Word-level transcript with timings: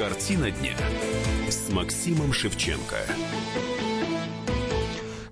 Картина 0.00 0.50
дня 0.50 0.74
с 1.50 1.70
Максимом 1.70 2.32
Шевченко. 2.32 2.96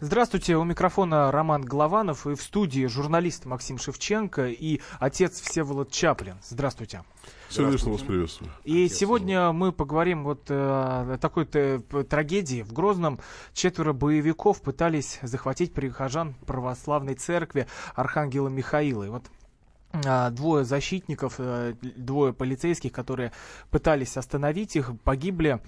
Здравствуйте, 0.02 0.58
у 0.58 0.64
микрофона 0.64 1.32
Роман 1.32 1.62
Голованов 1.62 2.26
и 2.26 2.34
в 2.34 2.42
студии 2.42 2.84
журналист 2.84 3.46
Максим 3.46 3.78
Шевченко 3.78 4.48
и 4.48 4.82
отец 5.00 5.40
Всеволод 5.40 5.90
Чаплин. 5.90 6.36
Здравствуйте. 6.42 7.02
Сердечно 7.48 7.92
вас 7.92 8.02
приветствую. 8.02 8.50
И 8.64 8.84
Отец 8.84 8.98
сегодня 8.98 9.52
мы 9.52 9.72
поговорим 9.72 10.24
вот 10.24 10.50
э, 10.50 10.54
о 10.54 11.16
такой 11.16 11.46
трагедии. 11.46 12.60
В 12.60 12.74
Грозном 12.74 13.20
четверо 13.54 13.94
боевиков 13.94 14.60
пытались 14.60 15.18
захватить 15.22 15.72
прихожан 15.72 16.34
православной 16.46 17.14
церкви 17.14 17.66
Архангела 17.94 18.48
Михаила. 18.48 19.04
И 19.04 19.08
вот 19.08 19.24
двое 19.92 20.64
защитников, 20.64 21.36
э, 21.38 21.74
двое 21.80 22.32
полицейских, 22.32 22.92
которые 22.92 23.32
пытались 23.70 24.16
остановить 24.16 24.76
их, 24.76 24.92
погибли 25.02 25.60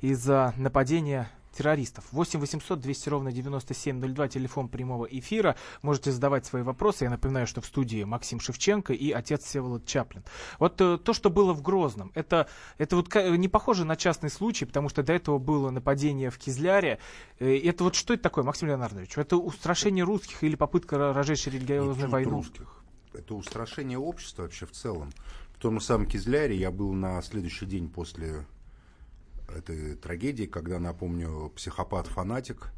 из-за 0.00 0.52
нападения 0.56 1.30
террористов. 1.56 2.04
8 2.12 2.38
800 2.38 2.80
200 2.80 3.08
ровно 3.08 3.32
9702, 3.32 4.28
телефон 4.28 4.68
прямого 4.68 5.06
эфира. 5.06 5.56
Можете 5.82 6.12
задавать 6.12 6.46
свои 6.46 6.62
вопросы. 6.62 7.04
Я 7.04 7.10
напоминаю, 7.10 7.46
что 7.46 7.60
в 7.60 7.66
студии 7.66 8.04
Максим 8.04 8.38
Шевченко 8.38 8.92
и 8.92 9.10
отец 9.10 9.44
Всеволод 9.44 9.84
Чаплин. 9.84 10.22
Вот 10.58 10.80
э, 10.80 10.98
то, 10.98 11.12
что 11.12 11.30
было 11.30 11.52
в 11.52 11.62
Грозном, 11.62 12.12
это, 12.14 12.48
это 12.78 12.96
вот 12.96 13.12
не 13.14 13.48
похоже 13.48 13.84
на 13.84 13.96
частный 13.96 14.30
случай, 14.30 14.66
потому 14.66 14.88
что 14.88 15.02
до 15.02 15.12
этого 15.12 15.38
было 15.38 15.70
нападение 15.70 16.30
в 16.30 16.38
Кизляре. 16.38 16.98
Э, 17.38 17.56
это 17.56 17.84
вот 17.84 17.94
что 17.94 18.14
это 18.14 18.22
такое, 18.22 18.44
Максим 18.44 18.68
Леонардович? 18.68 19.18
Это 19.18 19.36
устрашение 19.36 20.04
русских 20.04 20.44
или 20.44 20.54
попытка 20.54 21.12
разжечь 21.12 21.46
религиозную 21.46 22.10
войну? 22.10 22.30
русских. 22.30 22.77
Это 23.14 23.34
устрашение 23.34 23.98
общества 23.98 24.42
вообще 24.42 24.66
в 24.66 24.72
целом. 24.72 25.12
В 25.54 25.58
том 25.58 25.80
самом 25.80 26.06
Кизляре 26.06 26.56
я 26.56 26.70
был 26.70 26.92
на 26.92 27.20
следующий 27.22 27.66
день 27.66 27.88
после 27.88 28.46
этой 29.48 29.96
трагедии, 29.96 30.44
когда, 30.44 30.78
напомню, 30.78 31.52
психопат-фанатик 31.56 32.70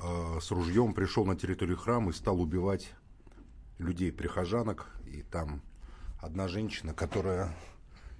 э, 0.00 0.38
с 0.40 0.50
ружьем 0.50 0.94
пришел 0.94 1.24
на 1.24 1.36
территорию 1.36 1.76
храма 1.76 2.10
и 2.10 2.14
стал 2.14 2.40
убивать 2.40 2.90
людей, 3.78 4.12
прихожанок. 4.12 4.88
И 5.06 5.22
там 5.22 5.60
одна 6.20 6.48
женщина, 6.48 6.94
которая 6.94 7.54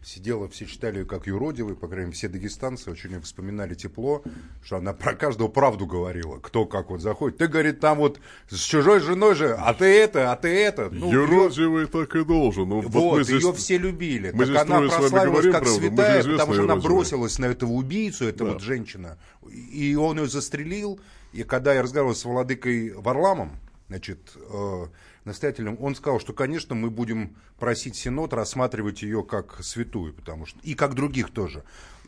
сидела, 0.02 0.48
все 0.48 0.66
считали 0.66 0.98
ее 0.98 1.04
как 1.04 1.27
юродивой, 1.27 1.74
по 1.74 1.88
крайней 1.88 2.06
мере, 2.06 2.16
все 2.16 2.28
дагестанцы 2.28 2.91
очень 2.91 3.20
вспоминали 3.20 3.74
тепло, 3.74 4.22
что 4.62 4.77
она 4.77 4.92
про 4.92 5.14
каждого 5.14 5.48
правду 5.48 5.86
говорила, 5.86 6.38
кто 6.38 6.66
как 6.66 6.90
вот 6.90 7.00
заходит. 7.00 7.38
Ты, 7.38 7.48
говорит, 7.48 7.80
там 7.80 7.98
вот 7.98 8.20
с 8.48 8.60
чужой 8.60 9.00
женой 9.00 9.34
же, 9.34 9.55
а 9.55 9.74
ты 9.74 9.86
это, 9.86 10.32
а 10.32 10.36
ты 10.36 10.48
это. 10.48 10.88
Ну, 10.90 11.12
юродивый 11.12 11.82
ее... 11.82 11.86
так 11.88 12.14
и 12.16 12.24
должен. 12.24 12.68
Ну, 12.68 12.80
вот, 12.80 12.92
вот 12.92 13.24
здесь, 13.24 13.42
ее 13.42 13.52
все 13.52 13.78
любили. 13.78 14.30
Мы 14.32 14.46
так 14.46 14.66
она 14.66 14.80
прославилась 14.80 15.44
говорим, 15.44 15.52
как 15.52 15.62
правда, 15.62 15.80
святая, 15.80 16.24
потому 16.24 16.55
что 16.55 16.62
она 16.62 16.77
бросилась 16.77 17.38
на 17.38 17.46
этого 17.46 17.72
убийцу, 17.72 18.27
эта 18.27 18.44
да. 18.44 18.52
вот 18.52 18.62
женщина, 18.62 19.18
и 19.50 19.94
он 19.94 20.18
ее 20.18 20.28
застрелил. 20.28 21.00
И 21.33 21.42
когда 21.42 21.74
я 21.74 21.83
разговаривал 21.83 22.14
с 22.14 22.24
Владыкой 22.24 22.94
Варламом, 22.94 23.58
значит, 23.88 24.18
э, 24.36 24.86
настоятелем, 25.24 25.77
он 25.80 25.94
сказал, 25.94 26.20
что, 26.20 26.33
конечно, 26.33 26.74
мы 26.74 26.91
будем 26.91 27.36
просить 27.58 27.97
Синод 27.97 28.33
рассматривать 28.33 29.02
ее 29.02 29.22
как 29.22 29.62
святую, 29.62 30.14
потому 30.14 30.47
что 30.47 30.58
и 30.62 30.74
как 30.74 30.94
других 30.94 31.30
тоже. 31.30 31.64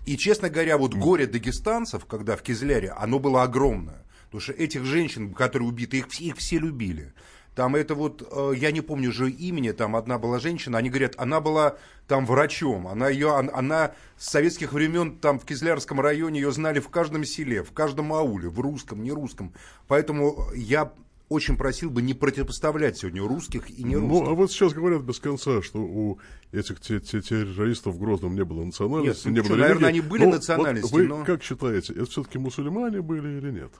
И, 0.06 0.16
честно 0.16 0.48
говоря, 0.48 0.78
вот 0.78 0.94
горе 0.94 1.26
дагестанцев, 1.26 2.06
когда 2.06 2.36
в 2.36 2.42
Кизляре, 2.42 2.90
оно 2.90 3.18
было 3.18 3.42
огромное. 3.42 4.04
Потому 4.26 4.40
что 4.40 4.52
этих 4.52 4.84
женщин, 4.84 5.34
которые 5.34 5.68
убиты, 5.68 5.98
их, 5.98 6.20
их 6.20 6.36
все 6.36 6.58
любили. 6.58 7.12
Там 7.54 7.74
это 7.74 7.94
вот, 7.94 8.26
э, 8.30 8.52
я 8.56 8.70
не 8.70 8.80
помню 8.80 9.10
же 9.10 9.28
имени, 9.28 9.72
там 9.72 9.96
одна 9.96 10.18
была 10.18 10.38
женщина, 10.38 10.78
они 10.78 10.88
говорят, 10.88 11.14
она 11.18 11.40
была 11.40 11.76
там 12.06 12.24
врачом, 12.24 12.86
она 12.86 13.08
ее, 13.08 13.36
она 13.36 13.92
с 14.16 14.30
советских 14.30 14.72
времен 14.72 15.18
там 15.18 15.38
в 15.38 15.44
Кизлярском 15.44 16.00
районе 16.00 16.40
ее 16.40 16.52
знали 16.52 16.78
в 16.78 16.88
каждом 16.88 17.24
селе, 17.24 17.64
в 17.64 17.72
каждом 17.72 18.12
ауле, 18.12 18.48
в 18.48 18.60
русском, 18.60 19.02
не 19.02 19.10
русском. 19.10 19.52
Поэтому 19.88 20.46
я 20.54 20.92
очень 21.30 21.56
просил 21.56 21.90
бы 21.90 22.02
не 22.02 22.12
противопоставлять 22.12 22.98
сегодня 22.98 23.22
русских 23.22 23.70
и 23.70 23.84
не 23.84 23.94
русских. 23.96 24.24
Ну, 24.24 24.30
а 24.30 24.34
вот 24.34 24.50
сейчас 24.50 24.74
говорят 24.74 25.02
без 25.02 25.20
конца, 25.20 25.62
что 25.62 25.78
у 25.78 26.18
этих 26.52 26.80
террористов 26.80 27.94
в 27.94 28.00
Грозном 28.00 28.34
не 28.34 28.44
было 28.44 28.64
национальности, 28.64 29.28
нет, 29.28 29.36
не 29.36 29.42
ну, 29.42 29.48
было 29.48 29.56
что, 29.56 29.62
Наверное, 29.62 29.88
они 29.88 30.00
были 30.00 30.24
но, 30.24 30.30
национальности, 30.32 30.90
вот 30.90 31.00
вы 31.00 31.06
но... 31.06 31.24
как 31.24 31.42
считаете, 31.44 31.92
это 31.92 32.06
все-таки 32.06 32.38
мусульмане 32.38 33.00
были 33.00 33.38
или 33.38 33.52
нет? 33.52 33.70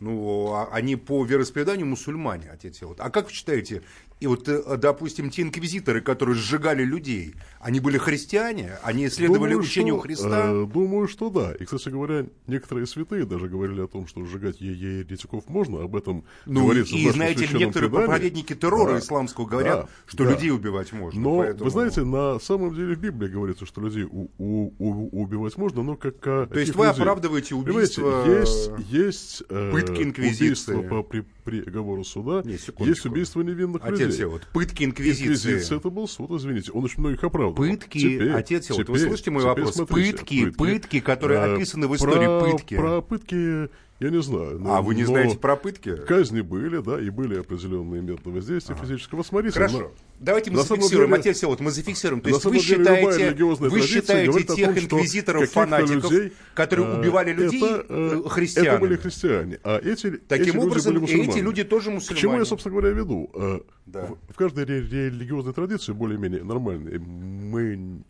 Ну, 0.00 0.52
а 0.54 0.68
они 0.72 0.96
по 0.96 1.24
вероисповеданию 1.24 1.86
мусульмане, 1.86 2.50
отец 2.50 2.80
вот. 2.80 2.98
А 3.00 3.10
как 3.10 3.26
вы 3.26 3.32
считаете, 3.32 3.82
и 4.20 4.26
вот, 4.26 4.48
э, 4.48 4.76
допустим, 4.78 5.28
те 5.28 5.42
инквизиторы, 5.42 6.00
которые 6.00 6.36
сжигали 6.36 6.84
людей, 6.84 7.34
они 7.60 7.80
были 7.80 7.98
христиане? 7.98 8.78
Они 8.82 9.08
следовали 9.08 9.50
думаю, 9.52 9.58
учению 9.58 9.94
что, 9.96 10.02
Христа? 10.02 10.42
Э, 10.46 10.66
думаю, 10.66 11.08
что 11.08 11.30
да. 11.30 11.52
И, 11.52 11.64
кстати 11.64 11.88
говоря, 11.88 12.24
некоторые 12.46 12.86
святые 12.86 13.26
даже 13.26 13.48
говорили 13.48 13.82
о 13.82 13.86
том, 13.88 14.06
что 14.06 14.24
сжигать 14.24 14.60
еретиков 14.60 15.48
можно. 15.48 15.82
Об 15.82 15.96
этом 15.96 16.24
ну, 16.46 16.62
говорится 16.62 16.94
и, 16.94 17.08
в 17.08 17.12
знаете, 17.12 17.48
некоторые 17.52 17.90
предании. 17.90 18.06
проповедники 18.06 18.54
террора 18.54 18.92
да, 18.92 18.98
исламского 19.00 19.46
говорят, 19.46 19.80
да, 19.82 19.88
что 20.06 20.24
да. 20.24 20.30
людей 20.30 20.50
убивать 20.52 20.92
можно. 20.92 21.20
Но, 21.20 21.38
поэтому... 21.38 21.64
вы 21.64 21.70
знаете, 21.70 22.04
на 22.04 22.38
самом 22.38 22.74
деле 22.74 22.94
в 22.94 23.00
Библии 23.00 23.28
говорится, 23.28 23.66
что 23.66 23.80
людей 23.80 24.04
у, 24.04 24.30
у, 24.38 24.72
у, 24.78 25.22
убивать 25.22 25.56
можно, 25.56 25.82
но 25.82 25.96
как... 25.96 26.20
То 26.20 26.48
есть 26.54 26.74
вы 26.74 26.86
людей. 26.86 27.00
оправдываете 27.00 27.56
убийство... 27.56 28.24
есть, 28.26 28.70
есть 28.90 29.42
э, 29.48 29.70
пытки 29.72 30.02
инквизиции. 30.02 30.44
убийство 30.74 30.82
по 30.82 31.02
при, 31.02 31.24
приговору 31.44 32.04
суда, 32.04 32.42
Нет, 32.44 32.60
есть 32.78 33.06
убийство 33.06 33.42
невинных 33.42 33.82
Отец 33.84 33.98
людей. 33.98 34.03
Отец, 34.06 34.24
вот 34.24 34.42
пытки 34.52 34.84
инквизиции. 34.84 35.50
Инквизиция 35.50 35.78
это 35.78 35.90
был 35.90 36.08
суд, 36.08 36.30
извините, 36.30 36.72
он 36.72 36.84
очень 36.84 37.00
многих 37.00 37.22
оправдывал. 37.24 37.54
Пытки, 37.68 37.98
теперь, 37.98 38.30
отец, 38.30 38.70
вот 38.70 38.88
вы 38.88 38.98
слышите 38.98 39.30
мой 39.30 39.44
вопрос? 39.44 39.74
Смотрите, 39.74 40.12
пытки, 40.12 40.44
пытки, 40.44 40.56
пытки, 40.56 41.00
которые 41.00 41.40
а, 41.40 41.54
описаны 41.54 41.88
в 41.88 41.96
истории 41.96 42.26
про, 42.26 42.50
пытки. 42.50 42.76
Про 42.76 43.00
пытки 43.02 43.68
я 44.00 44.10
не 44.10 44.22
знаю. 44.22 44.58
Но, 44.58 44.74
а 44.74 44.82
вы 44.82 44.94
не 44.94 45.04
знаете 45.04 45.38
про 45.38 45.56
пытки? 45.56 45.96
Казни 45.96 46.40
были, 46.40 46.82
да, 46.82 47.00
и 47.00 47.10
были 47.10 47.38
определенные 47.38 48.02
методы 48.02 48.30
воздействия 48.30 48.74
ага. 48.74 48.84
физического. 48.84 49.22
Смотрите, 49.22 49.54
Хорошо. 49.54 49.78
Но, 49.78 49.90
Давайте 50.20 50.50
мы 50.50 50.62
зафиксируем, 50.62 51.10
деле, 51.10 51.20
отец, 51.20 51.42
вот 51.42 51.60
мы 51.60 51.70
зафиксируем. 51.70 52.20
То 52.20 52.30
есть 52.30 52.44
вы 52.44 52.58
считаете, 52.58 53.60
вы 53.68 53.82
считаете 53.82 54.42
тех 54.54 54.88
том, 54.88 55.00
инквизиторов, 55.00 55.50
фанатиков, 55.50 56.10
людей, 56.10 56.32
которые 56.54 56.86
а, 56.86 56.98
убивали 56.98 57.32
людей, 57.32 57.62
это, 57.62 57.86
э, 57.88 58.22
христиан. 58.28 58.66
Это 58.66 58.78
были 58.78 58.96
христиане. 58.96 59.60
А 59.64 59.78
эти, 59.78 60.10
Таким 60.12 60.56
эти 60.56 60.56
образом, 60.56 60.94
люди 60.94 61.12
были 61.16 61.30
эти 61.30 61.38
люди 61.38 61.64
тоже 61.64 61.90
мусульмане. 61.90 62.18
К 62.18 62.20
чему 62.20 62.38
я, 62.38 62.44
собственно 62.44 62.76
говоря, 62.76 62.94
веду? 62.94 63.30
Э, 63.34 63.60
да. 63.86 64.06
В, 64.06 64.32
в 64.32 64.36
каждой 64.36 64.64
религиозной 64.64 65.52
традиции, 65.52 65.92
более-менее 65.92 66.44
нормальной, 66.44 66.98
мы 66.98 68.02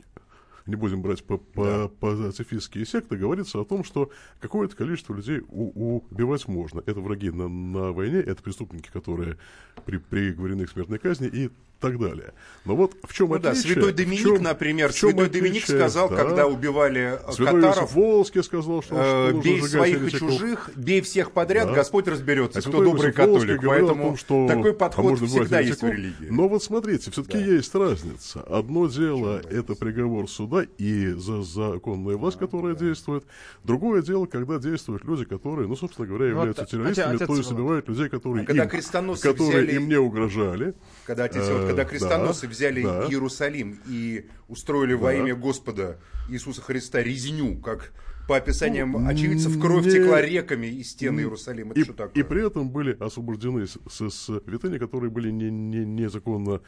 не 0.67 0.77
будем 0.77 1.03
брать 1.03 1.23
по, 1.25 1.37
по, 1.39 1.65
да. 1.65 1.89
пацифистские 1.89 2.87
секты, 2.87 3.17
говорится 3.17 3.61
о 3.61 3.65
том, 3.65 3.85
что 3.85 4.11
какое-то 4.41 4.77
количество 4.77 5.15
людей 5.15 5.43
у, 5.49 5.99
убивать 6.11 6.49
можно. 6.49 6.83
Это 6.87 7.01
враги 7.01 7.31
на, 7.31 7.49
на 7.49 7.93
войне, 7.93 8.19
это 8.19 8.43
преступники, 8.43 8.91
которые 8.91 9.37
при, 9.85 9.99
приговорены 9.99 10.67
к 10.67 10.71
смертной 10.71 10.99
казни 10.99 11.29
и 11.29 11.51
так 11.81 11.99
далее. 11.99 12.33
Но 12.65 12.77
вот 12.77 12.97
в 13.03 13.12
чем 13.12 13.29
ну, 13.29 13.35
отличие? 13.35 13.55
Да, 13.55 13.61
Святой 13.61 13.93
Доминик, 13.93 14.23
чем, 14.23 14.43
например, 14.43 14.93
чем 14.93 15.11
Святой 15.11 15.27
отличие? 15.27 15.43
Доминик 15.43 15.65
сказал, 15.67 16.09
да. 16.09 16.17
когда 16.17 16.47
убивали 16.47 17.19
э, 17.23 17.33
Святой 17.33 17.61
катаров, 17.61 17.93
Волжский 17.93 18.43
сказал, 18.43 18.83
что, 18.83 18.95
э, 18.97 19.41
бей 19.43 19.61
своих 19.62 20.15
и 20.15 20.19
чужих, 20.19 20.71
бей 20.75 21.03
всех 21.03 21.33
подряд, 21.33 21.69
да. 21.69 21.75
Господь 21.75 22.09
разберется, 22.09 22.61
а 22.61 22.62
кто 22.62 22.83
добрый 22.83 23.12
католик. 23.12 23.61
Поэтому 23.65 24.05
том, 24.05 24.17
что, 24.17 24.47
такой 24.49 24.71
а 24.71 24.75
подход 24.75 25.21
а 25.21 25.27
всегда 25.27 25.61
есть 25.61 25.83
в 25.83 25.89
религии. 25.89 26.29
Но 26.31 26.49
вот 26.49 26.62
смотрите, 26.62 27.11
все-таки 27.11 27.39
да. 27.39 27.45
есть 27.45 27.75
разница. 27.75 28.41
Одно 28.43 28.87
дело 28.87 29.43
это 29.51 29.75
приговор 29.75 30.29
суда 30.29 30.65
и 30.79 31.11
за 31.11 31.43
законная 31.43 32.17
власть, 32.17 32.39
которая 32.39 32.75
да. 32.75 32.87
действует. 32.87 33.25
Другое 33.62 34.03
дело, 34.03 34.27
когда 34.27 34.59
действуют 34.59 35.05
люди, 35.05 35.25
которые, 35.25 35.69
ну, 35.69 35.77
собственно 35.77 36.06
говоря, 36.06 36.27
являются 36.27 36.62
вот, 36.62 36.71
террористами, 36.71 37.17
отец, 37.17 37.27
то 37.27 37.37
есть 37.37 37.53
убивают 37.53 37.89
людей, 37.89 38.09
которые, 38.09 38.47
а 38.47 38.53
им, 38.53 39.17
которые 39.17 39.75
им 39.75 39.89
не 39.89 39.97
угрожали. 39.97 40.75
Когда 41.05 41.25
отец, 41.25 41.47
вот, 41.65 41.71
когда 41.71 41.85
крестоносцы 41.85 42.47
да, 42.47 42.53
взяли 42.53 42.83
да. 42.83 43.07
Иерусалим 43.09 43.81
и 43.87 44.27
устроили 44.49 44.94
да. 44.94 44.99
во 44.99 45.15
имя 45.15 45.35
Господа 45.35 45.99
Иисуса 46.29 46.62
Христа 46.62 47.03
резню, 47.03 47.56
как 47.59 47.93
по 48.27 48.37
описаниям 48.37 48.93
ну, 48.93 49.06
очевидцев, 49.06 49.61
кровь 49.61 49.85
не... 49.85 49.93
текла 49.93 50.23
реками 50.23 50.67
из 50.67 50.91
стены 50.91 51.21
Иерусалима. 51.21 51.73
Это 51.73 51.81
и, 51.81 51.85
что 51.85 51.93
такое? 51.93 52.23
И 52.23 52.27
при 52.27 52.47
этом 52.47 52.71
были 52.71 52.97
освобождены 52.99 53.67
с, 53.67 53.79
с, 53.88 54.11
с 54.11 54.41
которые 54.79 55.11
были 55.11 55.31
не, 55.31 55.50
не, 55.50 55.85
незаконно 55.85 56.61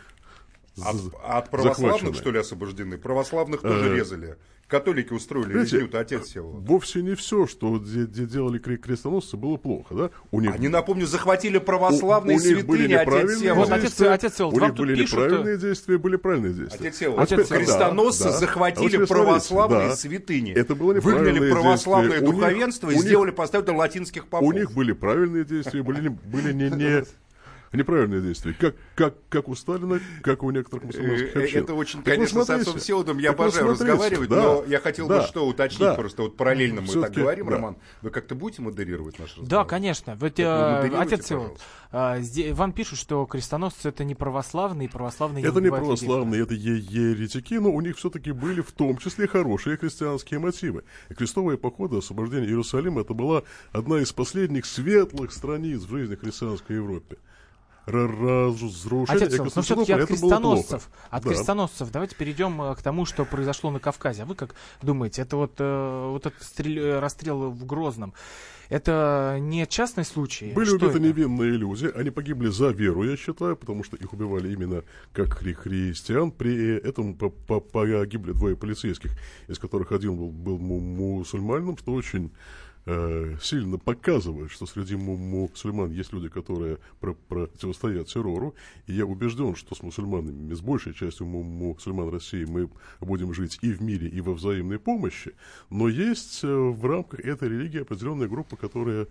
от, 0.84 0.96
от 1.24 1.50
православных, 1.50 1.92
захвачены. 1.92 2.14
что 2.14 2.30
ли, 2.30 2.38
освобождены? 2.38 2.98
Православных 2.98 3.62
тоже 3.62 3.92
э, 3.92 3.96
резали. 3.96 4.36
Католики 4.68 5.12
устроили 5.12 5.52
Знаете, 5.52 5.78
резню 5.78 5.98
отец 5.98 6.28
сел. 6.28 6.50
Вовсе 6.50 7.00
не 7.00 7.14
все, 7.14 7.46
что 7.46 7.78
делали 7.78 8.58
крестоносцы, 8.58 9.36
было 9.36 9.56
плохо, 9.58 9.94
да? 9.94 10.10
У 10.32 10.40
них... 10.40 10.52
Они, 10.52 10.66
напомню, 10.66 11.06
захватили 11.06 11.58
православные 11.58 12.36
у, 12.36 12.40
у 12.40 12.42
святыни, 12.42 12.62
были 12.62 12.92
отец 12.94 13.38
Сел. 13.38 13.54
Вот 13.54 13.70
отец, 13.70 14.00
отец 14.00 14.36
Сел, 14.36 14.48
у 14.48 14.58
них 14.58 14.74
были 14.74 14.96
пишут... 14.96 15.20
неправильные 15.20 15.58
действия, 15.58 15.98
были 15.98 16.16
правильные 16.16 16.52
действия. 16.52 16.80
Отец 16.80 16.96
Сел, 16.96 17.20
отец 17.20 17.48
крестоносцы 17.48 18.24
да, 18.24 18.32
захватили 18.32 19.04
а 19.04 19.06
православные 19.06 19.88
да, 19.88 19.96
святыни. 19.96 20.52
Это 20.52 20.74
было 20.74 20.94
Выгнали 20.94 21.50
православное 21.52 22.18
действия. 22.18 22.32
духовенство 22.32 22.90
них, 22.90 22.98
и 22.98 23.02
сделали, 23.02 23.30
поставили 23.30 23.70
латинских 23.70 24.26
попов. 24.26 24.48
У 24.48 24.52
них 24.52 24.72
были 24.72 24.90
правильные 24.92 25.44
действия, 25.44 25.84
были, 25.84 26.08
были 26.08 26.52
не, 26.52 26.70
не 26.70 27.04
неправильные 27.72 28.20
действия. 28.20 28.54
Как, 28.58 28.74
как, 28.94 29.14
как 29.28 29.48
у 29.48 29.54
Сталина, 29.54 30.00
как 30.22 30.42
у 30.42 30.50
некоторых 30.50 30.84
мусульманских 30.84 31.36
общин. 31.36 31.64
Это 31.64 31.74
очень, 31.74 32.02
так 32.02 32.14
конечно, 32.14 32.44
с 32.44 32.50
отцом 32.50 32.78
Сеудом 32.78 33.18
я 33.18 33.30
обожаю 33.30 33.68
разговаривать, 33.68 34.28
да, 34.28 34.42
но 34.42 34.64
я 34.66 34.80
хотел 34.80 35.08
да, 35.08 35.20
бы 35.20 35.26
что 35.26 35.46
уточнить, 35.46 35.80
да. 35.80 35.94
просто 35.94 36.22
вот 36.22 36.36
параллельно 36.36 36.80
мы 36.80 36.92
так 36.92 37.12
говорим, 37.12 37.46
да. 37.46 37.52
Роман, 37.52 37.76
вы 38.02 38.10
как-то 38.10 38.34
будете 38.34 38.62
модерировать 38.62 39.18
наш 39.18 39.30
разговор? 39.30 39.48
Да, 39.48 39.64
конечно. 39.64 40.16
Вот, 40.16 40.38
э, 40.38 40.90
отец 40.96 41.26
Сеуд, 41.26 41.58
э, 41.92 42.52
вам 42.52 42.72
пишут, 42.72 42.98
что 42.98 43.24
крестоносцы 43.26 43.88
это 43.88 44.04
не 44.04 44.14
православные, 44.14 44.88
православные 44.88 45.44
Это 45.44 45.60
не 45.60 45.70
православные, 45.70 46.42
это 46.42 46.54
е 46.54 46.76
еретики, 46.76 47.54
но 47.54 47.70
у 47.70 47.80
них 47.80 47.96
все-таки 47.96 48.32
были 48.32 48.60
в 48.60 48.72
том 48.72 48.98
числе 48.98 49.26
хорошие 49.26 49.76
христианские 49.76 50.40
мотивы. 50.40 50.84
И 51.08 51.14
крестовые 51.14 51.58
походы, 51.58 51.98
освобождение 51.98 52.48
Иерусалима, 52.48 53.02
это 53.02 53.14
была 53.14 53.42
одна 53.72 54.00
из 54.00 54.12
последних 54.12 54.66
светлых 54.66 55.32
страниц 55.32 55.82
в 55.82 55.90
жизни 55.90 56.14
христианской 56.14 56.76
Европе 56.76 57.18
разрушение 57.86 59.26
Отец, 59.26 59.54
но 59.54 59.62
все-таки 59.62 59.92
от 59.92 60.06
крестоносцев, 60.08 60.88
от 61.08 61.22
да. 61.22 61.30
крестоносцев 61.30 61.90
давайте 61.90 62.16
перейдем 62.16 62.60
э, 62.60 62.74
к 62.74 62.82
тому, 62.82 63.06
что 63.06 63.24
произошло 63.24 63.70
на 63.70 63.78
Кавказе. 63.78 64.24
А 64.24 64.26
вы 64.26 64.34
как 64.34 64.54
думаете, 64.82 65.22
это 65.22 65.36
вот, 65.36 65.52
э, 65.58 66.08
вот 66.10 66.26
этот 66.26 66.42
стрель, 66.42 66.80
э, 66.80 66.98
расстрел 66.98 67.50
в 67.50 67.64
Грозном, 67.64 68.12
это 68.68 69.38
не 69.40 69.64
частный 69.66 70.04
случай? 70.04 70.52
Были 70.52 70.66
что 70.66 70.76
убиты 70.76 70.90
это? 70.90 71.00
невинные 71.00 71.52
люди, 71.52 71.88
они 71.94 72.10
погибли 72.10 72.48
за 72.48 72.70
веру, 72.70 73.04
я 73.04 73.16
считаю, 73.16 73.56
потому 73.56 73.84
что 73.84 73.96
их 73.96 74.12
убивали 74.12 74.52
именно 74.52 74.82
как 75.12 75.34
хри 75.34 75.54
христиан. 75.54 76.32
При 76.32 76.76
этом 76.76 77.14
погибли 77.14 78.32
двое 78.32 78.56
полицейских, 78.56 79.12
из 79.46 79.60
которых 79.60 79.92
один 79.92 80.16
был, 80.16 80.30
был 80.30 80.58
мусульманином, 80.58 81.78
что 81.78 81.92
очень 81.92 82.32
Э, 82.88 83.36
сильно 83.42 83.78
показывает, 83.78 84.52
что 84.52 84.64
среди 84.64 84.94
мусульман 84.94 85.90
есть 85.90 86.12
люди, 86.12 86.28
которые 86.28 86.78
про 87.00 87.14
противостоят 87.14 88.06
террору. 88.06 88.54
И 88.86 88.92
я 88.92 89.04
убежден, 89.04 89.56
что 89.56 89.74
с 89.74 89.82
мусульманами, 89.82 90.54
с 90.54 90.60
большей 90.60 90.94
частью 90.94 91.26
мусульман 91.26 92.08
России 92.10 92.44
мы 92.44 92.70
будем 93.00 93.34
жить 93.34 93.58
и 93.60 93.72
в 93.72 93.82
мире, 93.82 94.06
и 94.06 94.20
во 94.20 94.34
взаимной 94.34 94.78
помощи. 94.78 95.34
Но 95.68 95.88
есть 95.88 96.44
э, 96.44 96.46
в 96.46 96.86
рамках 96.86 97.20
этой 97.20 97.48
религии 97.48 97.80
определенная 97.80 98.28
группа, 98.28 98.54
которая 98.54 99.08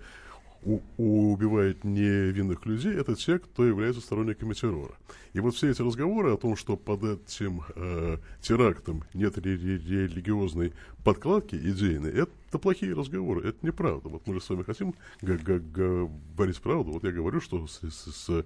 убивает 0.98 1.84
невинных 1.84 2.66
людей, 2.66 2.94
это 2.94 3.16
те, 3.16 3.40
кто 3.40 3.66
является 3.66 4.02
сторонниками 4.02 4.54
террора. 4.54 4.96
И 5.34 5.40
вот 5.40 5.56
все 5.56 5.70
эти 5.70 5.82
разговоры 5.82 6.34
о 6.34 6.38
том, 6.38 6.56
что 6.56 6.76
под 6.78 7.04
этим 7.04 7.62
э, 7.76 8.18
терактом 8.42 9.04
нет 9.14 9.38
ре 9.38 9.56
ре 9.56 9.78
религиозной 9.78 10.74
подкладки 11.04 11.56
идейной, 11.56 12.12
это 12.12 12.58
плохие 12.58 12.94
разговоры, 12.94 13.50
это 13.50 13.66
неправда. 13.66 14.10
Вот 14.10 14.26
мы 14.26 14.34
же 14.34 14.42
с 14.42 14.50
вами 14.50 14.64
хотим 14.64 14.96
говорить 15.22 16.62
правду. 16.62 16.94
Вот 16.94 17.04
я 17.04 17.12
говорю, 17.12 17.42
что 17.42 17.68
с, 17.68 17.82
с, 17.82 18.14
с 18.14 18.46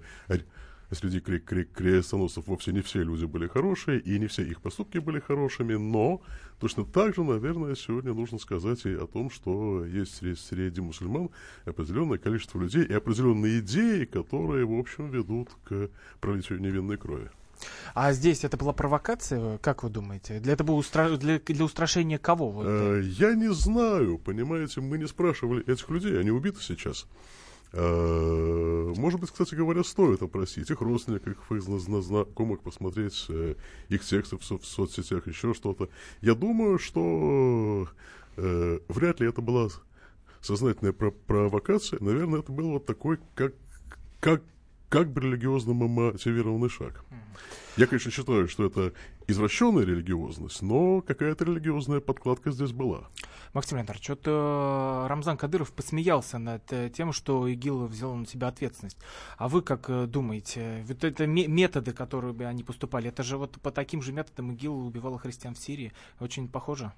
среди 0.92 1.20
крестоносцев 1.20 2.46
вовсе 2.46 2.72
не 2.72 2.82
все 2.82 3.02
люди 3.02 3.24
были 3.24 3.46
хорошие, 3.46 4.00
и 4.00 4.18
не 4.18 4.26
все 4.26 4.42
их 4.42 4.60
поступки 4.60 4.98
были 4.98 5.20
хорошими, 5.20 5.74
но 5.74 6.20
точно 6.58 6.84
так 6.84 7.14
же, 7.14 7.22
наверное, 7.22 7.74
сегодня 7.74 8.12
нужно 8.12 8.38
сказать 8.38 8.84
и 8.84 8.94
о 8.94 9.06
том, 9.06 9.30
что 9.30 9.84
есть 9.84 10.16
среди, 10.16 10.36
среди 10.36 10.80
мусульман 10.80 11.30
определенное 11.64 12.18
количество 12.18 12.60
людей 12.60 12.84
и 12.84 12.92
определенные 12.92 13.60
идеи, 13.60 14.04
которые, 14.04 14.66
в 14.66 14.78
общем, 14.78 15.10
ведут 15.10 15.50
к 15.64 15.90
пролитию 16.20 16.60
невинной 16.60 16.96
крови. 16.96 17.30
А 17.94 18.12
здесь 18.12 18.44
это 18.44 18.56
была 18.56 18.72
провокация, 18.72 19.58
как 19.58 19.82
вы 19.82 19.90
думаете? 19.90 20.40
Для 20.40 20.54
этого 20.54 20.72
устра... 20.72 21.16
для, 21.16 21.38
для 21.38 21.64
устрашения 21.64 22.18
кого? 22.18 22.50
Вот? 22.50 22.66
Э, 22.66 23.02
я 23.04 23.34
не 23.34 23.52
знаю, 23.52 24.18
понимаете, 24.18 24.80
мы 24.80 24.98
не 24.98 25.06
спрашивали 25.06 25.62
этих 25.70 25.88
людей, 25.90 26.18
они 26.18 26.30
убиты 26.30 26.60
сейчас. 26.60 27.06
Э, 27.72 28.92
может 28.96 29.20
быть, 29.20 29.30
кстати 29.30 29.54
говоря, 29.54 29.84
стоит 29.84 30.22
опросить 30.22 30.70
их 30.70 30.80
родственников, 30.80 31.52
их 31.52 31.62
знакомых, 31.62 32.60
посмотреть 32.60 33.26
э, 33.28 33.54
их 33.88 34.04
тексты 34.04 34.36
в, 34.38 34.44
соцсетях, 34.64 35.26
еще 35.26 35.54
что-то. 35.54 35.88
Я 36.20 36.34
думаю, 36.34 36.78
что 36.78 37.88
э, 38.36 38.78
вряд 38.88 39.20
ли 39.20 39.28
это 39.28 39.40
была 39.40 39.68
сознательная 40.40 40.92
провокация. 40.92 42.00
Наверное, 42.00 42.40
это 42.40 42.50
был 42.50 42.70
вот 42.70 42.86
такой, 42.86 43.18
как, 43.34 43.54
как, 44.18 44.42
как 44.90 45.10
бы 45.10 45.20
религиозно 45.22 45.72
мотивированный 45.72 46.68
шаг. 46.68 47.04
Я, 47.76 47.86
конечно, 47.86 48.10
считаю, 48.10 48.48
что 48.48 48.66
это 48.66 48.92
извращенная 49.28 49.84
религиозность, 49.84 50.60
но 50.60 51.00
какая-то 51.00 51.44
религиозная 51.44 52.00
подкладка 52.00 52.50
здесь 52.50 52.72
была. 52.72 53.08
Максим 53.54 53.78
Леонидович, 53.78 54.02
что-то 54.02 55.06
Рамзан 55.08 55.36
Кадыров 55.36 55.72
посмеялся 55.72 56.38
над 56.38 56.72
э, 56.72 56.90
тем, 56.90 57.12
что 57.12 57.48
ИГИЛ 57.48 57.86
взял 57.86 58.14
на 58.14 58.26
себя 58.26 58.48
ответственность. 58.48 58.98
А 59.38 59.48
вы 59.48 59.62
как 59.62 59.88
э, 59.88 60.06
думаете, 60.06 60.84
вот 60.86 61.04
это 61.04 61.26
методы, 61.26 61.92
которые 61.92 62.32
бы 62.32 62.44
они 62.44 62.64
поступали, 62.64 63.08
это 63.08 63.22
же 63.22 63.38
вот 63.38 63.52
по 63.60 63.70
таким 63.70 64.02
же 64.02 64.12
методам 64.12 64.52
ИГИЛ 64.52 64.86
убивал 64.86 65.16
христиан 65.18 65.54
в 65.54 65.58
Сирии? 65.58 65.92
Очень 66.18 66.48
похоже? 66.48 66.92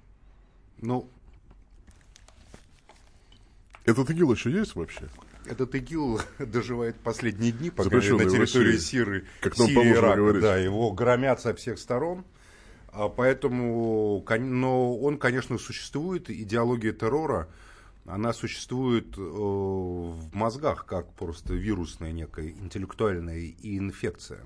Ну, 0.81 1.07
этот 3.85 4.09
ИГИЛ 4.09 4.33
еще 4.33 4.51
есть 4.51 4.75
вообще? 4.75 5.09
Этот 5.45 5.75
ИГИЛ 5.75 6.21
доживает 6.39 6.95
последние 6.99 7.51
дни, 7.51 7.69
пока 7.69 7.95
на 7.95 8.01
территории 8.01 8.77
Сирии, 8.77 9.23
как 9.41 9.57
нам 9.57 9.67
Сирии 9.67 9.93
Ирака. 9.93 10.39
Да, 10.39 10.57
его 10.57 10.91
громят 10.91 11.41
со 11.41 11.53
всех 11.53 11.79
сторон. 11.79 12.25
А 12.93 13.09
поэтому, 13.09 14.23
но 14.39 14.97
он, 14.97 15.17
конечно, 15.17 15.57
существует, 15.57 16.29
идеология 16.29 16.93
террора, 16.93 17.49
она 18.05 18.33
существует 18.33 19.17
э, 19.17 19.21
в 19.21 20.35
мозгах, 20.35 20.85
как 20.85 21.11
просто 21.13 21.53
вирусная 21.53 22.11
некая 22.11 22.49
интеллектуальная 22.49 23.55
инфекция. 23.63 24.45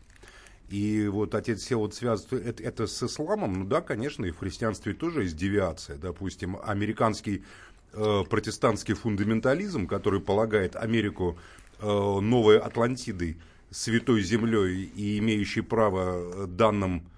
И 0.69 1.07
вот 1.07 1.33
отец 1.33 1.61
все 1.61 1.77
вот 1.77 1.95
связывает 1.95 2.45
это, 2.45 2.63
это 2.63 2.88
с 2.88 3.01
исламом, 3.01 3.53
ну 3.53 3.65
да, 3.65 3.81
конечно, 3.81 4.25
и 4.25 4.31
в 4.31 4.39
христианстве 4.39 4.94
тоже 4.94 5.23
есть 5.23 5.38
девиация. 5.38 5.97
Допустим, 5.97 6.57
американский 6.61 7.44
э, 7.94 8.24
протестантский 8.30 8.94
фундаментализм, 8.94 9.88
который 9.88 10.19
полагает 10.19 10.75
Америку 10.75 11.38
э, 11.80 11.86
новой 11.86 12.60
Атлантидой, 12.60 13.38
святой 13.69 14.22
землей 14.22 14.84
и 14.84 15.19
имеющей 15.19 15.62
право 15.62 16.44
э, 16.44 16.48
данным 16.48 17.10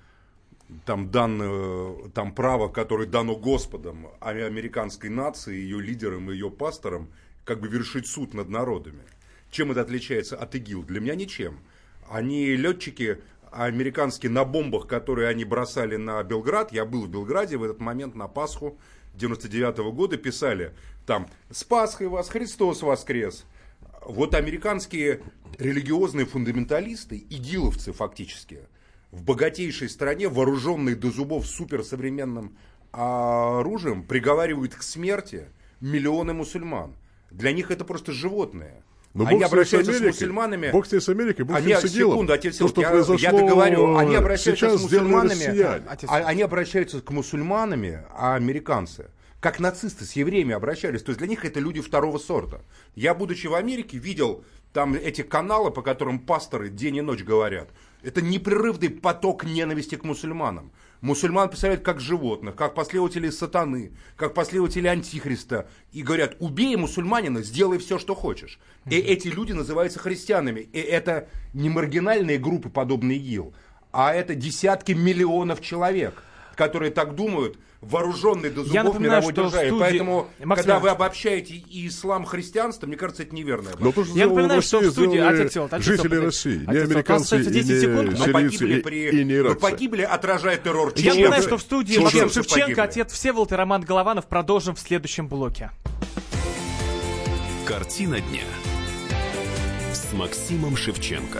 там, 0.85 1.09
данное, 1.09 1.95
там 2.13 2.33
право, 2.33 2.67
которое 2.67 3.07
дано 3.07 3.35
Господом, 3.35 4.07
а 4.19 4.29
американской 4.29 5.09
нации, 5.09 5.55
ее 5.55 5.81
лидерам 5.81 6.29
и 6.29 6.33
ее 6.33 6.51
пасторам, 6.51 7.09
как 7.43 7.59
бы 7.59 7.67
вершить 7.67 8.07
суд 8.07 8.33
над 8.33 8.49
народами. 8.49 9.01
Чем 9.49 9.71
это 9.71 9.81
отличается 9.81 10.37
от 10.37 10.53
ИГИЛ? 10.53 10.83
Для 10.83 10.99
меня 10.99 11.15
ничем. 11.15 11.59
Они 12.07 12.55
летчики 12.55 13.19
американские 13.51 14.31
на 14.31 14.45
бомбах, 14.45 14.87
которые 14.87 15.27
они 15.27 15.43
бросали 15.43 15.95
на 15.95 16.21
Белград. 16.23 16.71
Я 16.71 16.85
был 16.85 17.05
в 17.05 17.09
Белграде 17.09 17.57
в 17.57 17.63
этот 17.63 17.79
момент 17.79 18.15
на 18.15 18.27
Пасху 18.27 18.77
99 19.13 19.79
-го 19.79 19.91
года, 19.91 20.17
писали 20.17 20.73
там 21.05 21.27
«С 21.49 21.63
Пасхой 21.63 22.07
вас, 22.07 22.29
Христос 22.29 22.81
воскрес!» 22.81 23.45
Вот 24.05 24.33
американские 24.33 25.21
религиозные 25.57 26.25
фундаменталисты, 26.25 27.17
игиловцы 27.29 27.91
фактически– 27.91 28.59
в 29.11 29.23
богатейшей 29.23 29.89
стране, 29.89 30.29
вооруженной 30.29 30.95
до 30.95 31.09
зубов 31.09 31.47
суперсовременным 31.47 32.57
оружием, 32.91 34.03
приговаривают 34.03 34.75
к 34.75 34.83
смерти 34.83 35.47
миллионы 35.81 36.33
мусульман. 36.33 36.95
Для 37.31 37.51
них 37.51 37.71
это 37.71 37.85
просто 37.85 38.11
животные. 38.11 38.83
Но 39.13 39.25
они 39.25 39.43
обращаются 39.43 39.91
с, 39.91 39.97
с 39.97 40.01
мусульманами. 40.01 40.71
Бог 40.71 40.85
с 40.85 41.09
Америкой, 41.09 41.45
Бог 41.45 41.57
они, 41.57 41.73
с 41.73 41.87
секунду, 41.87 42.31
отец, 42.31 42.57
То, 42.57 42.67
что 42.67 42.81
я, 42.81 42.89
я 42.91 43.31
договорю. 43.31 43.97
Они 43.97 44.15
обращаются 44.15 44.77
с 44.77 44.81
мусульманами. 44.81 45.81
А, 46.07 46.17
они 46.17 46.43
обращаются 46.43 47.01
к 47.01 47.09
мусульманами, 47.09 48.03
а 48.11 48.35
американцы 48.35 49.09
как 49.39 49.59
нацисты 49.59 50.05
с 50.05 50.13
евреями 50.13 50.53
обращались. 50.53 51.01
То 51.01 51.11
есть 51.11 51.19
для 51.19 51.27
них 51.27 51.45
это 51.45 51.59
люди 51.59 51.81
второго 51.81 52.17
сорта. 52.17 52.61
Я, 52.95 53.13
будучи 53.13 53.47
в 53.47 53.55
Америке, 53.55 53.97
видел 53.97 54.43
там 54.73 54.93
эти 54.93 55.21
каналы, 55.21 55.71
по 55.71 55.81
которым 55.81 56.19
пасторы 56.19 56.69
день 56.69 56.97
и 56.97 57.01
ночь 57.01 57.23
говорят. 57.23 57.69
Это 58.03 58.21
непрерывный 58.21 58.89
поток 58.89 59.45
ненависти 59.45 59.95
к 59.95 60.03
мусульманам. 60.03 60.71
Мусульман 61.01 61.47
представляют 61.47 61.83
как 61.83 62.01
животных, 62.01 62.55
как 62.55 62.73
последователей 62.75 63.31
сатаны, 63.31 63.91
как 64.17 64.33
последователей 64.33 64.89
антихриста. 64.89 65.69
И 65.93 66.03
говорят, 66.03 66.35
убей 66.39 66.75
мусульманина, 66.75 67.41
сделай 67.41 67.77
все, 67.77 67.97
что 67.97 68.15
хочешь. 68.15 68.59
И 68.89 68.95
эти 68.97 69.29
люди 69.29 69.53
называются 69.53 69.99
христианами. 69.99 70.59
И 70.59 70.79
это 70.79 71.29
не 71.53 71.69
маргинальные 71.69 72.37
группы, 72.37 72.69
подобные 72.69 73.17
ИГИЛ, 73.17 73.53
а 73.91 74.13
это 74.13 74.35
десятки 74.35 74.91
миллионов 74.91 75.61
человек, 75.61 76.21
которые 76.59 76.91
так 76.91 77.15
думают, 77.15 77.57
вооруженный 77.79 78.49
до 78.49 78.63
зубов 78.63 78.73
Я 78.73 78.83
напоминаю, 78.83 79.21
мировой 79.21 79.33
державе. 79.33 79.69
Студии... 79.69 79.79
Поэтому, 79.79 80.27
Максим 80.43 80.55
когда 80.55 80.79
вы 80.79 80.89
обобщаете 80.89 81.53
и 81.55 81.87
ислам, 81.87 82.25
христианство, 82.25 82.85
мне 82.85 82.97
кажется, 82.97 83.23
это 83.23 83.33
неверно. 83.33 83.69
Но 83.79 83.93
то, 83.93 84.03
что 84.03 84.13
Я 84.13 84.27
напоминаю, 84.27 84.61
что 84.61 84.81
в 84.81 84.91
студии 84.91 85.19
отец, 85.19 85.55
отец, 85.55 85.85
жители 85.85 86.15
отец, 86.15 86.25
России, 86.25 86.65
не 86.69 86.77
американцы, 86.77 87.41
и 87.41 87.47
не 87.47 87.63
секунд, 87.63 88.19
мы 88.19 88.33
погибли, 88.33 88.81
при... 88.81 89.21
и 89.21 89.23
не 89.23 89.41
мы 89.41 89.55
погибли, 89.55 90.01
отражая 90.01 90.57
террор 90.57 90.91
Я 90.97 91.13
напоминаю, 91.13 91.43
что 91.43 91.57
в 91.57 91.61
студии 91.61 91.97
Максим 91.97 92.29
Шевченко, 92.29 92.83
отец 92.83 93.13
Всеволод 93.13 93.53
и 93.53 93.55
Роман 93.55 93.81
Голованов. 93.81 94.27
Продолжим 94.27 94.75
в 94.75 94.79
следующем 94.79 95.29
блоке. 95.29 95.71
Картина 97.65 98.19
дня. 98.19 98.43
с 99.93 100.11
Максимом 100.13 100.75
Шевченко. 100.75 101.39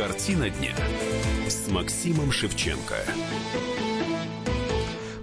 Картина 0.00 0.48
дня 0.48 0.74
с 1.46 1.68
Максимом 1.68 2.32
Шевченко. 2.32 2.94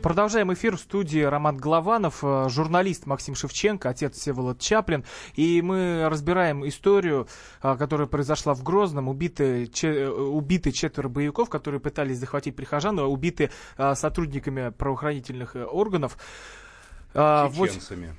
Продолжаем 0.03 0.53
эфир 0.53 0.77
в 0.77 0.79
студии 0.79 1.21
Роман 1.21 1.57
Голованов, 1.57 2.19
э, 2.21 2.47
журналист 2.49 3.07
Максим 3.07 3.33
Шевченко, 3.33 3.89
отец 3.89 4.15
Всеволод 4.15 4.59
Чаплин. 4.59 5.03
И 5.33 5.63
мы 5.63 6.07
разбираем 6.07 6.63
историю, 6.67 7.27
э, 7.63 7.75
которая 7.75 8.05
произошла 8.05 8.53
в 8.53 8.61
Грозном. 8.61 9.07
Убиты, 9.07 9.65
че, 9.65 10.09
убиты 10.09 10.71
четверо 10.71 11.09
боевиков, 11.09 11.49
которые 11.49 11.81
пытались 11.81 12.19
захватить 12.19 12.55
прихожан, 12.55 12.99
убиты 12.99 13.49
э, 13.79 13.95
сотрудниками 13.95 14.69
правоохранительных 14.69 15.55
органов. 15.55 16.19
Чеченцами. 17.15 18.15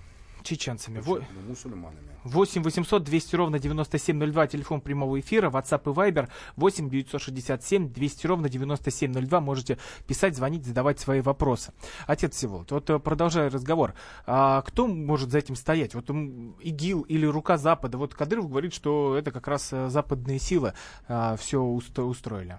Чеченцами. 0.49 1.03
Ну, 1.05 1.21
мусульманами. 1.47 2.09
8 2.25 2.63
800 2.63 3.05
200 3.05 3.37
ровно 3.37 3.59
9702, 3.59 4.47
телефон 4.47 4.81
прямого 4.81 5.21
эфира, 5.21 5.51
WhatsApp 5.51 5.83
и 5.85 5.95
Viber 5.95 6.31
8 6.57 6.89
967 6.89 7.93
200 7.93 8.27
ровно 8.27 8.49
9702. 8.49 9.41
Можете 9.41 9.77
писать, 10.07 10.37
звонить, 10.37 10.65
задавать 10.65 11.01
свои 11.01 11.21
вопросы. 11.21 11.75
Отец 12.07 12.35
Всеволод, 12.35 12.71
вот 12.71 12.89
э, 12.89 12.99
продолжая 12.99 13.51
разговор, 13.51 13.93
а 14.27 14.63
кто 14.63 14.87
может 14.87 15.31
за 15.31 15.39
этим 15.39 15.55
стоять? 15.55 15.95
Вот 15.95 16.09
ИГИЛ 16.09 17.03
или 17.03 17.27
рука 17.27 17.59
Запада? 17.59 17.99
Вот 17.99 18.15
Кадыров 18.15 18.49
говорит, 18.49 18.73
что 18.73 19.19
это 19.19 19.31
как 19.33 19.49
раз 19.49 19.69
э, 19.73 19.91
западные 19.91 20.39
силы 20.39 20.73
а, 21.09 21.37
все 21.37 21.61
устроили. 21.61 22.57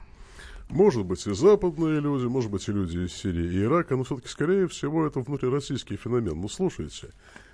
Может 0.70 1.06
быть 1.06 1.26
и 1.26 1.34
западные 1.34 2.00
люди, 2.00 2.26
может 2.26 2.52
быть 2.52 2.68
и 2.70 2.72
люди 2.72 3.00
из 3.00 3.14
Сирии 3.14 3.52
и 3.52 3.64
Ирака, 3.64 3.96
но 3.96 4.04
все-таки, 4.04 4.28
скорее 4.28 4.68
всего, 4.68 5.08
это 5.08 5.22
внутрироссийский 5.22 5.98
феномен. 5.98 6.40
Ну, 6.40 6.48
слушайте, 6.48 7.10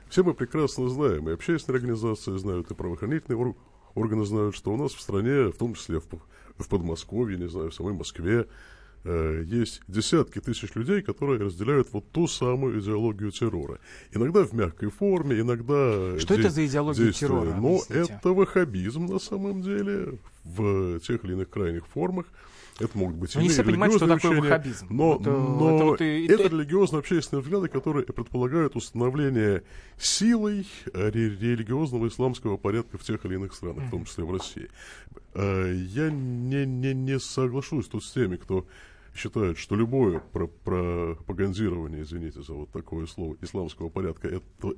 все 0.09 0.23
мы 0.23 0.33
прекрасно 0.33 0.89
знаем, 0.89 1.29
и 1.29 1.33
общественные 1.33 1.77
организации 1.77 2.37
знают, 2.37 2.71
и 2.71 2.73
правоохранительные 2.73 3.55
органы 3.95 4.25
знают, 4.25 4.55
что 4.55 4.71
у 4.73 4.77
нас 4.77 4.93
в 4.93 5.01
стране, 5.01 5.51
в 5.51 5.57
том 5.57 5.73
числе 5.73 5.99
в, 5.99 6.05
в 6.57 6.67
Подмосковье, 6.69 7.37
не 7.37 7.47
знаю, 7.47 7.71
в 7.71 7.75
самой 7.75 7.93
Москве, 7.93 8.47
э, 9.03 9.43
есть 9.45 9.81
десятки 9.87 10.39
тысяч 10.39 10.75
людей, 10.75 11.01
которые 11.01 11.39
разделяют 11.39 11.87
вот 11.91 12.11
ту 12.11 12.27
самую 12.27 12.79
идеологию 12.81 13.31
террора. 13.31 13.79
Иногда 14.11 14.43
в 14.43 14.53
мягкой 14.53 14.89
форме, 14.89 15.39
иногда... 15.39 16.19
Что 16.19 16.35
де- 16.35 16.41
это 16.41 16.49
за 16.49 16.65
идеология 16.65 17.05
действуя. 17.05 17.29
террора? 17.29 17.55
Но 17.59 17.81
это 17.89 18.33
ваххабизм 18.33 19.05
на 19.05 19.19
самом 19.19 19.61
деле 19.61 20.19
в 20.43 20.99
тех 20.99 21.23
или 21.23 21.33
иных 21.33 21.49
крайних 21.49 21.87
формах. 21.87 22.25
Это 22.77 22.97
могут 22.97 23.15
быть 23.15 23.33
но 23.35 23.41
не 23.41 23.47
все 23.47 23.63
понимают, 23.63 23.95
что 23.95 24.05
такое 24.05 24.41
ваххабизм. 24.41 24.87
Но, 24.89 25.15
это, 25.15 25.31
но 25.31 25.75
это, 25.75 25.85
вот 25.85 26.01
и, 26.01 26.25
это 26.27 26.49
религиозно-общественные 26.49 27.41
взгляды, 27.41 27.69
которые 27.69 28.05
предполагают 28.05 28.75
установление 28.75 29.63
силой 29.97 30.67
религиозного 30.93 32.07
исламского 32.09 32.57
порядка 32.57 32.97
в 32.97 33.03
тех 33.03 33.23
или 33.25 33.35
иных 33.35 33.53
странах, 33.53 33.85
в 33.85 33.91
том 33.91 34.03
числе 34.03 34.25
в 34.25 34.31
России. 34.31 34.69
Э, 35.35 35.73
я 35.73 36.09
не, 36.09 36.65
не, 36.65 36.93
не 36.93 37.17
соглашусь 37.17 37.87
тут 37.87 38.03
с 38.03 38.11
теми, 38.11 38.35
кто 38.35 38.65
считает, 39.15 39.57
что 39.57 39.75
любое 39.75 40.19
пропагандирование, 40.63 42.03
извините 42.03 42.41
за 42.41 42.53
вот 42.53 42.71
такое 42.71 43.05
слово, 43.05 43.37
исламского 43.41 43.87
порядка, 43.87 44.27
это 44.27 44.75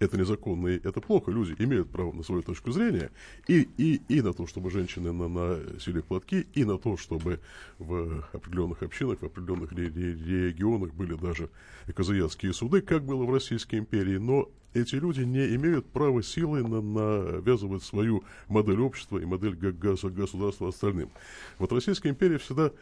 это 0.00 0.16
незаконно 0.16 0.68
и 0.68 0.76
это 0.76 1.00
плохо. 1.00 1.30
Люди 1.30 1.54
имеют 1.58 1.90
право 1.90 2.12
на 2.12 2.22
свою 2.22 2.42
точку 2.42 2.72
зрения 2.72 3.10
и, 3.46 3.68
и, 3.76 4.00
и 4.08 4.22
на 4.22 4.32
то, 4.32 4.46
чтобы 4.46 4.70
женщины 4.70 5.12
на, 5.12 5.28
носили 5.28 6.00
платки, 6.00 6.46
и 6.54 6.64
на 6.64 6.78
то, 6.78 6.96
чтобы 6.96 7.38
в 7.78 8.24
определенных 8.32 8.82
общинах, 8.82 9.20
в 9.20 9.26
определенных 9.26 9.72
регионах 9.72 10.94
были 10.94 11.14
даже 11.14 11.50
казаятские 11.94 12.54
суды, 12.54 12.80
как 12.80 13.04
было 13.04 13.24
в 13.24 13.32
Российской 13.32 13.76
империи. 13.76 14.16
Но 14.16 14.48
эти 14.72 14.94
люди 14.94 15.20
не 15.20 15.54
имеют 15.56 15.86
права 15.86 16.22
силой 16.22 16.62
на, 16.62 16.80
навязывать 16.80 17.82
свою 17.82 18.24
модель 18.48 18.80
общества 18.80 19.18
и 19.18 19.26
модель 19.26 19.54
государства 19.54 20.68
остальным. 20.68 21.10
Вот 21.58 21.72
Российская 21.72 22.08
империя 22.08 22.38
всегда 22.38 22.72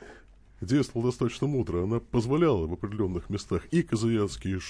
действовала 0.60 1.10
достаточно 1.10 1.48
мудро. 1.48 1.82
Она 1.82 1.98
позволяла 1.98 2.66
в 2.66 2.72
определенных 2.72 3.28
местах 3.28 3.66
и 3.72 3.82
казаятские 3.82 4.60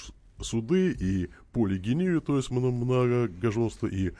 суды, 0.40 0.96
и 0.98 1.28
полигению, 1.52 2.20
то 2.20 2.36
есть 2.36 2.50
многоженство, 2.50 3.86
и 3.86 4.12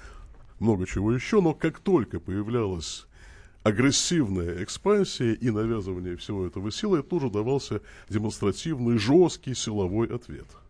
много 0.58 0.87
чего 0.87 1.12
еще. 1.12 1.40
Но 1.40 1.54
как 1.54 1.78
только 1.80 2.20
появлялась 2.20 3.06
агрессивная 3.62 4.62
экспансия 4.62 5.32
и 5.32 5.50
навязывание 5.50 6.16
всего 6.16 6.46
этого 6.46 6.70
силой, 6.70 7.02
тоже 7.02 7.30
давался 7.30 7.80
демонстративный, 8.08 8.98
жесткий 8.98 9.54
силовой 9.54 10.08
ответ– 10.08 10.46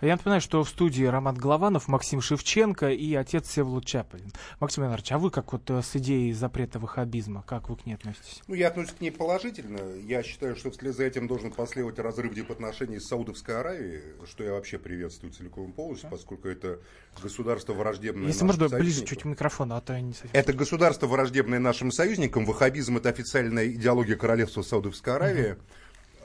я 0.00 0.16
напоминаю, 0.16 0.40
что 0.40 0.62
в 0.62 0.68
студии 0.68 1.04
Роман 1.04 1.36
Голованов, 1.36 1.88
Максим 1.88 2.20
Шевченко 2.20 2.90
и 2.90 3.14
отец 3.14 3.50
Севлу 3.50 3.80
Чапелин. 3.80 4.30
Максим 4.60 4.84
Иванович, 4.84 5.12
а 5.12 5.18
вы 5.18 5.30
как 5.30 5.52
вот 5.52 5.70
э, 5.70 5.82
с 5.82 5.96
идеей 5.96 6.32
запрета 6.32 6.78
ваххабизма, 6.78 7.42
как 7.46 7.68
вы 7.68 7.76
к 7.76 7.86
ней 7.86 7.94
относитесь? 7.94 8.42
Ну, 8.46 8.54
я 8.54 8.68
отношусь 8.68 8.94
к 8.94 9.00
ней 9.00 9.10
положительно. 9.10 9.80
Я 10.02 10.22
считаю, 10.22 10.56
что 10.56 10.70
вслед 10.70 10.94
за 10.94 11.04
этим 11.04 11.28
должен 11.28 11.50
последовать 11.50 11.98
разрыв 11.98 12.34
дипотношений 12.34 12.98
с 13.00 13.08
Саудовской 13.08 13.58
Аравией, 13.58 14.02
что 14.26 14.44
я 14.44 14.52
вообще 14.52 14.78
приветствую 14.78 15.32
целиком 15.32 15.72
полностью, 15.72 16.10
поскольку 16.10 16.48
это 16.48 16.78
государство 17.22 17.72
враждебное 17.72 18.26
Если 18.26 18.44
можно, 18.44 18.68
ближе 18.68 19.04
чуть 19.04 19.22
к 19.22 19.24
микрофону, 19.24 19.76
а 19.76 19.80
то 19.80 19.94
я 19.94 20.00
не 20.00 20.12
совсем... 20.12 20.30
Это 20.32 20.52
государство 20.52 21.06
враждебное 21.06 21.58
нашим 21.58 21.90
союзникам. 21.90 22.44
Ваххабизм– 22.44 22.96
это 22.98 23.08
официальная 23.08 23.66
идеология 23.68 24.16
королевства 24.16 24.62
Саудовской 24.62 25.14
Аравии. 25.14 25.52
Uh-huh 25.52 25.60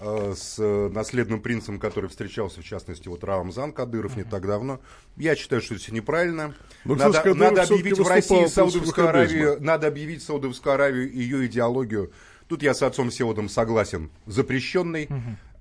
с 0.02 0.58
наследным 0.90 1.42
принцем, 1.42 1.80
который 1.80 2.10
встречался, 2.10 2.62
в 2.62 2.64
частности, 2.64 3.08
вот 3.08 3.24
Рамзан 3.24 3.72
Кадыров 3.72 4.18
не 4.18 4.24
так 4.24 4.48
давно. 4.48 4.80
Я 5.16 5.36
считаю, 5.36 5.62
что 5.62 5.76
это 5.76 5.94
неправильно. 5.94 6.56
Но, 6.86 6.96
надо, 6.96 7.20
кстати, 7.20 7.38
надо 7.38 7.62
объявить 7.62 8.00
в 8.00 8.08
России 8.08 8.46
Саудовскую 8.48 9.10
Аравию, 9.10 9.58
надо 9.60 9.88
объявить 9.88 10.24
Саудовскую 10.24 10.74
Аравию 10.74 11.12
ее 11.12 11.46
идеологию. 11.46 12.12
Тут 12.48 12.64
я 12.64 12.74
с 12.74 12.82
отцом 12.82 13.12
Севодом 13.12 13.48
согласен, 13.48 14.10
запрещенный. 14.26 15.08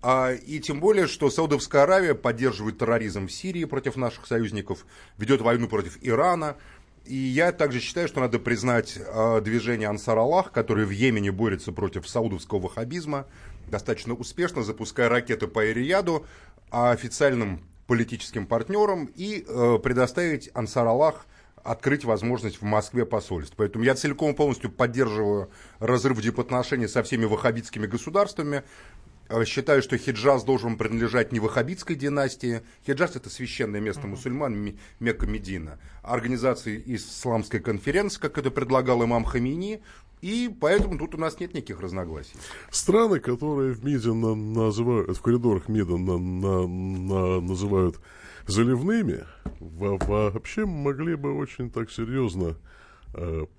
А, 0.03 0.33
и 0.33 0.61
тем 0.61 0.81
более, 0.81 1.07
что 1.07 1.29
Саудовская 1.29 1.83
Аравия 1.83 2.15
поддерживает 2.15 2.79
терроризм 2.79 3.27
в 3.27 3.33
Сирии 3.33 3.65
против 3.65 3.97
наших 3.97 4.27
союзников, 4.27 4.87
ведет 5.19 5.43
войну 5.43 5.69
против 5.69 5.99
Ирана. 6.01 6.57
И 7.05 7.15
я 7.15 7.53
также 7.53 7.81
считаю, 7.81 8.09
что 8.09 8.21
надо 8.21 8.39
признать 8.39 8.97
э, 8.97 9.41
движение 9.43 9.89
Ансар 9.89 10.17
Аллах, 10.17 10.53
которое 10.53 10.87
в 10.87 10.91
Йемене 10.91 11.33
борется 11.33 11.73
против 11.73 12.09
саудовского 12.09 12.61
ваххабизма, 12.61 13.27
достаточно 13.71 14.15
успешно, 14.15 14.63
запуская 14.63 15.09
ракеты 15.09 15.47
по 15.47 15.71
Ирияду, 15.71 16.27
а 16.71 16.91
официальным 16.91 17.63
политическим 17.87 18.47
партнерам 18.47 19.11
и 19.17 19.45
э, 19.47 19.79
предоставить 19.83 20.51
Ансар 20.55 20.87
Аллах 20.87 21.27
открыть 21.63 22.05
возможность 22.05 22.61
в 22.61 22.63
Москве 22.63 23.05
посольств. 23.05 23.55
Поэтому 23.57 23.85
я 23.85 23.95
целиком 23.95 24.33
и 24.33 24.37
полностью 24.37 24.71
поддерживаю 24.71 25.51
разрыв 25.79 26.21
дипотношений 26.21 26.89
со 26.89 27.03
всеми 27.03 27.25
ваххабитскими 27.25 27.87
государствами. 27.87 28.63
Э, 29.29 29.45
считаю, 29.45 29.83
что 29.83 29.97
Хиджаз 29.97 30.45
должен 30.45 30.77
принадлежать 30.77 31.33
не 31.33 31.41
ваххабитской 31.41 31.97
династии. 31.97 32.63
Хиджаз– 32.87 33.15
это 33.17 33.31
священное 33.31 33.81
место 33.81 34.07
мусульман, 34.07 34.77
Мекка 34.99 35.27
Медина. 35.27 35.79
Организации 36.03 36.83
исламской 36.87 37.61
конференции, 37.61 38.21
как 38.21 38.39
это 38.39 38.51
предлагал 38.51 39.05
имам 39.05 39.25
Хамини, 39.25 39.83
и 40.21 40.55
поэтому 40.61 40.99
тут 40.99 41.15
у 41.15 41.19
нас 41.19 41.39
нет 41.41 41.55
никаких 41.55 41.81
разногласий. 41.81 42.35
Страны, 42.71 43.21
которые 43.21 43.73
в 43.73 43.85
МИДе 43.85 44.13
на, 44.13 44.35
называют, 44.35 45.17
в 45.17 45.23
коридорах 45.23 45.69
МИДа 45.69 45.97
на, 45.97 46.19
на, 46.19 46.67
на, 46.67 47.41
называют 47.41 48.01
заливными, 48.47 49.25
вообще 49.61 50.67
могли 50.67 51.15
бы 51.15 51.35
очень 51.35 51.71
так 51.71 51.91
серьезно 51.91 52.57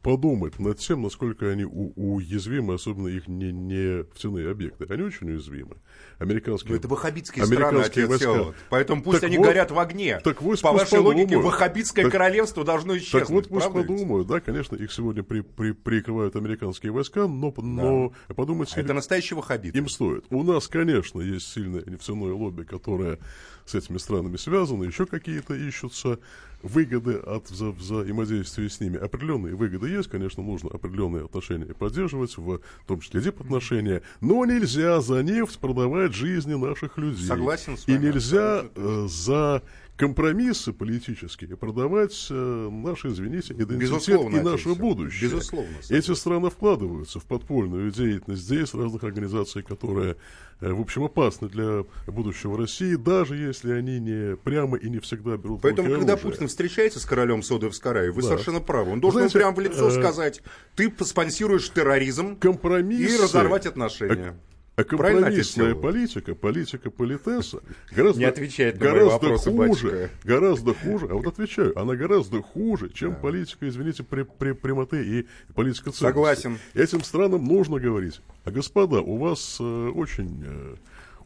подумать 0.02 0.60
над 0.60 0.80
тем, 0.80 1.02
насколько 1.02 1.50
они 1.50 1.66
уязвимы, 1.66 2.76
особенно 2.76 3.08
их 3.08 3.28
не, 3.28 3.52
не 3.52 3.82
нефтяные 3.82 4.50
объекты. 4.50 4.86
Они 4.90 5.04
очень 5.04 5.30
уязвимы. 5.30 5.78
Американские, 6.20 6.72
Но 6.72 6.76
это 6.78 6.88
ваххабитские 6.88 7.44
американские 7.44 8.06
страны, 8.06 8.08
войска. 8.08 8.34
Делают. 8.34 8.56
Поэтому 8.70 9.04
пусть 9.04 9.22
так 9.22 9.28
они 9.28 9.38
вот, 9.38 9.48
горят 9.48 9.72
в 9.72 9.80
огне. 9.80 10.20
Так 10.24 10.42
вот, 10.42 10.62
По 10.62 10.72
вашей 10.72 10.92
подумают. 10.92 11.18
логике, 11.18 11.38
ваххабитское 11.38 12.06
так, 12.06 12.12
королевство 12.12 12.64
должно 12.64 12.98
исчезнуть. 12.98 13.22
Так 13.24 13.30
вот 13.30 13.48
пусть 13.50 13.66
правда 13.66 13.82
подумают, 13.82 14.28
да, 14.28 14.40
конечно, 14.40 14.76
их 14.76 14.92
сегодня 14.92 15.24
при, 15.24 15.42
при, 15.42 15.72
прикрывают 15.72 16.36
американские 16.36 16.92
войска, 16.92 17.28
но, 17.28 17.52
да. 17.52 17.62
но 17.62 18.14
подумать... 18.36 18.72
А 18.76 18.80
это 18.80 18.94
настоящий 18.94 19.36
ваххабит. 19.36 19.76
Им 19.76 19.90
стоит. 19.90 20.26
У 20.30 20.44
нас, 20.44 20.68
конечно, 20.68 21.22
есть 21.22 21.52
сильное 21.52 21.84
нефтяное 21.86 22.34
лобби, 22.34 22.64
которое 22.64 23.20
с 23.66 23.76
этими 23.76 23.98
странами 23.98 24.38
связаны, 24.38 24.86
еще 24.86 25.06
какие-то 25.06 25.54
ищутся 25.54 26.20
выгоды 26.64 27.16
от 27.16 27.50
вза 27.50 27.72
взаимодействия 27.72 28.70
с 28.70 28.80
ними. 28.80 28.98
Определенные 28.98 29.56
выгоды 29.56 29.90
есть, 29.90 30.10
конечно, 30.10 30.44
нужно 30.44 30.70
определенные 30.70 31.26
отношения 31.26 31.74
поддерживать, 31.74 32.38
в 32.38 32.60
том 32.88 33.00
числе 33.00 33.22
дипотношения, 33.22 34.02
но 34.20 34.46
нельзя 34.46 35.02
за 35.02 35.24
нефть 35.24 35.60
продавать 35.60 36.14
жизни 36.14 36.54
наших 36.54 36.98
людей. 36.98 37.26
Согласен 37.26 37.78
с 37.78 37.88
вами. 37.88 37.98
И 37.98 38.00
нельзя 38.00 38.66
э, 38.76 39.08
за 39.10 39.64
компромиссы 40.02 40.74
политические 40.74 41.56
продавать 41.56 42.26
э, 42.32 42.70
наш, 42.72 43.06
извините, 43.06 43.54
идентитет 43.54 43.78
Безусловно, 43.78 44.38
и 44.38 44.42
наше 44.42 44.74
будущее. 44.74 45.30
Безусловно. 45.30 45.78
Эти 45.90 46.16
страны 46.16 46.50
вкладываются 46.50 47.20
в 47.20 47.26
подпольную 47.26 47.92
деятельность 47.92 48.42
здесь, 48.42 48.74
разных 48.74 49.04
организаций, 49.04 49.62
которые, 49.62 50.18
э, 50.60 50.74
в 50.74 50.82
общем, 50.82 51.04
опасны 51.04 51.50
для 51.50 51.86
будущего 52.08 52.58
России, 52.58 52.96
даже 52.96 53.36
если 53.36 53.74
они 53.74 54.00
не 54.00 54.36
прямо 54.38 54.76
и 54.76 54.90
не 54.90 54.98
всегда 54.98 55.38
берут 55.38 55.62
Поэтому, 55.62 55.88
когда 55.90 56.14
оружие. 56.14 56.32
Путин 56.32 56.48
встречается 56.48 57.00
с 57.00 57.06
королем 57.06 57.44
Саудовской 57.44 58.10
вы 58.10 58.24
да. 58.24 58.30
совершенно 58.30 58.60
правы. 58.60 58.94
Он 58.94 59.02
должен 59.02 59.20
Знаете, 59.20 59.38
прямо 59.38 59.56
в 59.56 59.60
лицо 59.60 59.88
э... 59.88 59.92
сказать, 59.92 60.42
ты 60.76 60.92
спонсируешь 61.02 61.70
терроризм 61.70 62.40
и 62.42 63.18
разорвать 63.22 63.68
отношения. 63.68 64.36
А 64.82 64.84
компромиссная 64.84 65.76
политика, 65.76 66.36
политика 66.36 66.90
политеса 66.90 67.62
гораздо, 67.92 68.20
не 68.20 68.26
отвечает 68.26 68.80
на 68.80 68.86
гораздо 68.86 69.12
вопросы, 69.12 69.52
хуже, 69.52 69.58
батюшка. 69.58 70.10
гораздо 70.24 70.74
хуже, 70.74 71.08
а 71.10 71.14
вот 71.14 71.28
отвечаю, 71.28 71.80
она 71.80 71.96
гораздо 71.96 72.42
хуже, 72.42 72.90
чем 72.90 73.12
да. 73.12 73.18
политика, 73.18 73.70
извините, 73.70 74.04
при, 74.04 74.24
при, 74.24 74.54
прямоты 74.54 75.04
и 75.04 75.28
политика 75.54 75.92
ценности. 75.92 76.04
Согласен. 76.04 76.60
Этим 76.74 77.04
странам 77.04 77.46
нужно 77.46 77.80
говорить. 77.80 78.22
А 78.44 78.52
господа, 78.52 79.02
у 79.02 79.18
вас 79.18 79.58
э, 79.60 79.64
очень 79.64 80.44
э, 80.46 80.76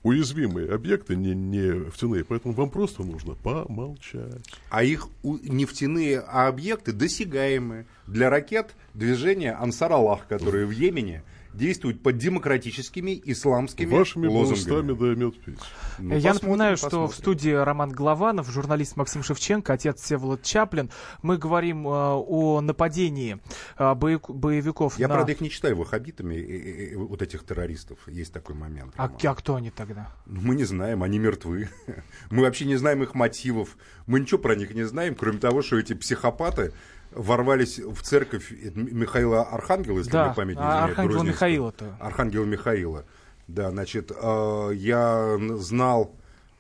уязвимые 0.06 0.72
объекты 0.72 1.16
не, 1.16 1.34
нефтяные, 1.34 2.24
поэтому 2.24 2.54
вам 2.54 2.70
просто 2.70 3.04
нужно 3.04 3.34
помолчать. 3.34 4.44
А 4.70 4.84
их 4.84 5.08
нефтяные 5.24 6.20
объекты 6.20 6.92
досягаемые 6.92 7.88
для 8.06 8.30
ракет 8.30 8.76
движения 8.94 9.58
Ансар-Аллах, 9.60 10.28
которые 10.28 10.68
в 10.68 10.72
Йемене 10.72 11.24
действует 11.56 12.02
под 12.02 12.18
демократическими 12.18 13.20
исламскими 13.26 13.90
Вашими 13.90 14.28
лозунгами. 14.28 14.94
да 14.94 15.16
мед 15.16 15.40
пить. 15.42 15.60
Ну, 16.00 16.16
Я 16.18 16.34
напоминаю, 16.34 16.78
что 16.78 17.08
в 17.08 17.16
студии 17.16 17.52
Роман 17.52 17.92
Главанов, 17.92 18.50
журналист 18.52 18.96
Максим 18.96 19.24
Шевченко, 19.24 19.74
отец 19.74 20.02
Всеволод 20.02 20.44
Чаплин. 20.44 20.90
Мы 21.22 21.38
говорим 21.38 21.88
э, 21.88 21.92
о 21.92 22.62
нападении 22.62 23.40
э, 23.78 23.94
боевиков 23.96 25.00
Я, 25.00 25.08
на... 25.08 25.16
правда, 25.16 25.32
их 25.32 25.42
не 25.42 25.50
читаю 25.50 25.76
ваххабитами, 25.76 26.36
э, 26.36 26.94
э, 26.94 26.98
вот 26.98 27.22
этих 27.22 27.46
террористов. 27.46 28.00
Есть 28.08 28.34
такой 28.34 28.56
момент. 28.56 28.94
А, 28.98 29.06
а 29.06 29.36
кто 29.36 29.56
они 29.56 29.72
тогда? 29.72 30.12
Ну, 30.26 30.42
мы 30.42 30.56
не 30.56 30.66
знаем, 30.66 31.04
они 31.04 31.20
мертвы. 31.20 31.70
Мы 32.30 32.42
вообще 32.42 32.66
не 32.66 32.76
знаем 32.76 33.04
их 33.04 33.14
мотивов. 33.14 33.78
Мы 34.08 34.20
ничего 34.20 34.40
про 34.40 34.56
них 34.56 34.74
не 34.74 34.84
знаем, 34.84 35.16
кроме 35.16 35.40
того, 35.40 35.62
что 35.62 35.78
эти 35.78 35.94
психопаты 35.94 36.74
ворвались 37.16 37.80
в 37.80 38.02
церковь 38.02 38.52
Михаила 38.52 39.44
Архангела, 39.44 39.98
если 39.98 40.12
да, 40.12 40.28
мне 40.28 40.36
память 40.36 40.58
не 40.58 40.62
изменяет. 40.62 40.90
Архангела 40.90 41.24
Михаила-то. 41.24 41.98
Архангела 42.00 42.46
Михаила. 42.46 43.06
Да, 43.48 43.72
значит, 43.72 44.12
э, 44.12 44.72
я 44.76 45.38
знал 45.58 46.16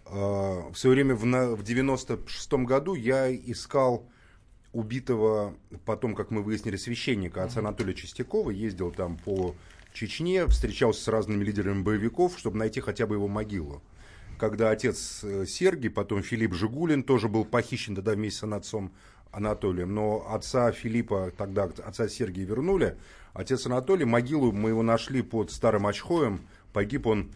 э, 0.05 0.61
все 0.73 0.89
время 0.89 1.15
в, 1.15 1.21
в 1.21 1.61
96-м 1.61 2.65
году 2.65 2.93
я 2.95 3.33
искал 3.33 4.07
убитого, 4.71 5.55
потом, 5.85 6.15
как 6.15 6.31
мы 6.31 6.43
выяснили, 6.43 6.75
священника 6.75 7.43
отца 7.43 7.61
Анатолия 7.61 7.93
Чистякова, 7.93 8.51
ездил 8.51 8.91
там 8.91 9.17
по 9.17 9.55
Чечне, 9.93 10.45
встречался 10.47 11.01
с 11.01 11.07
разными 11.07 11.43
лидерами 11.43 11.81
боевиков, 11.81 12.37
чтобы 12.37 12.57
найти 12.57 12.81
хотя 12.81 13.07
бы 13.07 13.15
его 13.15 13.27
могилу. 13.27 13.81
Когда 14.37 14.69
отец 14.69 15.21
э, 15.23 15.45
Сергий, 15.47 15.89
потом 15.89 16.21
Филипп 16.21 16.53
Жигулин, 16.53 17.03
тоже 17.03 17.29
был 17.29 17.45
похищен 17.45 17.95
тогда 17.95 18.11
вместе 18.11 18.45
с 18.45 18.51
отцом 18.51 18.91
Анатолием, 19.35 19.93
но 19.93 20.25
отца 20.29 20.71
Филиппа, 20.71 21.31
тогда 21.37 21.69
отца 21.85 22.07
Сергия 22.07 22.45
вернули. 22.45 22.97
Отец 23.33 23.65
Анатолий, 23.65 24.05
могилу 24.05 24.53
мы 24.53 24.69
его 24.69 24.81
нашли 24.81 25.21
под 25.21 25.51
Старым 25.51 25.87
Очхоем, 25.87 26.47
погиб 26.71 27.05
он 27.05 27.31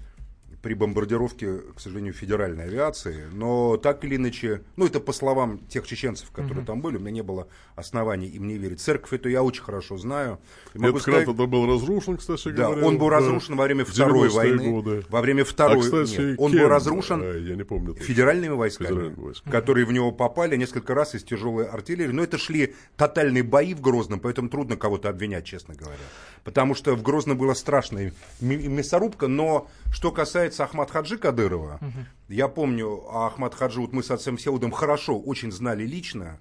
при 0.62 0.74
бомбардировке, 0.74 1.60
к 1.76 1.80
сожалению, 1.80 2.14
федеральной 2.14 2.66
авиации. 2.66 3.26
Но 3.32 3.78
так 3.78 4.04
или 4.04 4.18
иначе, 4.18 4.62
ну 4.76 4.86
это 4.86 5.00
по 5.00 5.14
словам 5.14 5.60
тех 5.70 5.88
чеченцев, 5.88 6.32
которые 6.32 6.64
uh-huh. 6.64 6.68
там 6.68 6.82
были, 6.82 6.98
у 6.98 7.00
меня 7.00 7.12
не 7.12 7.24
было 7.24 7.48
оснований 7.76 8.28
им 8.28 8.48
не 8.48 8.58
верить. 8.58 8.82
Церковь 8.82 9.14
эту 9.14 9.30
я 9.30 9.42
очень 9.42 9.64
хорошо 9.64 9.98
знаю. 9.98 10.40
И 10.74 10.84
Этот 10.84 11.02
сказать, 11.02 11.26
тогда 11.26 11.46
был 11.46 11.66
разрушен, 11.66 12.18
кстати 12.18 12.50
да, 12.50 12.68
говоря. 12.68 12.86
он 12.86 12.98
был 12.98 13.10
разрушен 13.10 13.56
во 13.56 13.64
время 13.64 13.86
Второй 13.86 14.30
войны. 14.30 14.70
Годы. 14.70 15.06
Во 15.10 15.22
время 15.22 15.46
Второй... 15.46 15.80
А, 15.80 15.82
кстати, 15.82 16.20
Нет, 16.20 16.40
он 16.40 16.52
кем? 16.52 16.62
был 16.62 16.68
разрушен 16.68 17.22
а, 17.24 17.38
я 17.38 17.56
не 17.56 17.64
помню, 17.64 17.94
федеральными 17.96 18.54
войсками, 18.54 18.88
федеральными 18.88 19.16
войсками, 19.16 19.52
которые 19.52 19.86
в 19.86 19.92
него 19.92 20.12
попали 20.12 20.58
несколько 20.58 20.94
раз 20.94 21.16
из 21.16 21.24
тяжелой 21.24 21.68
артиллерии. 21.68 22.12
Но 22.12 22.24
это 22.24 22.38
шли 22.38 22.76
тотальные 22.98 23.44
бои 23.44 23.74
в 23.74 23.82
Грозном, 23.82 24.20
поэтому 24.20 24.50
трудно 24.50 24.76
кого-то 24.76 25.10
обвинять, 25.10 25.46
честно 25.46 25.76
говоря. 25.76 25.98
Потому 26.44 26.76
что 26.76 26.96
в 26.96 27.02
Грозном 27.02 27.38
была 27.38 27.56
страшная 27.56 28.14
мясорубка, 28.42 29.28
но 29.28 29.68
что 29.92 30.12
касается 30.12 30.49
Ахмад 30.58 30.90
Хаджи 30.90 31.18
Кадырова, 31.18 31.80
угу. 31.82 32.06
я 32.30 32.48
помню, 32.48 33.04
Ахмад 33.12 33.56
Хаджи, 33.56 33.82
вот 33.82 33.92
мы 33.92 34.04
с 34.04 34.12
отцом 34.12 34.38
Сеудом 34.38 34.72
хорошо, 34.72 35.20
очень 35.20 35.52
знали 35.52 35.84
лично, 35.86 36.40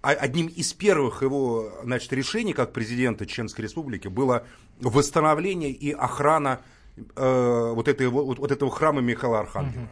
а 0.00 0.10
одним 0.10 0.46
из 0.46 0.72
первых 0.72 1.22
его 1.22 1.72
значит, 1.82 2.12
решений 2.12 2.52
как 2.52 2.72
президента 2.72 3.26
Чеченской 3.26 3.64
Республики 3.64 4.06
было 4.08 4.44
восстановление 4.80 5.70
и 5.70 5.90
охрана 5.90 6.60
э, 6.96 7.72
вот, 7.74 7.88
этой, 7.88 8.06
вот, 8.08 8.38
вот 8.38 8.52
этого 8.52 8.70
храма 8.70 9.00
Михаила 9.00 9.40
Архангела. 9.40 9.82
Угу. 9.82 9.90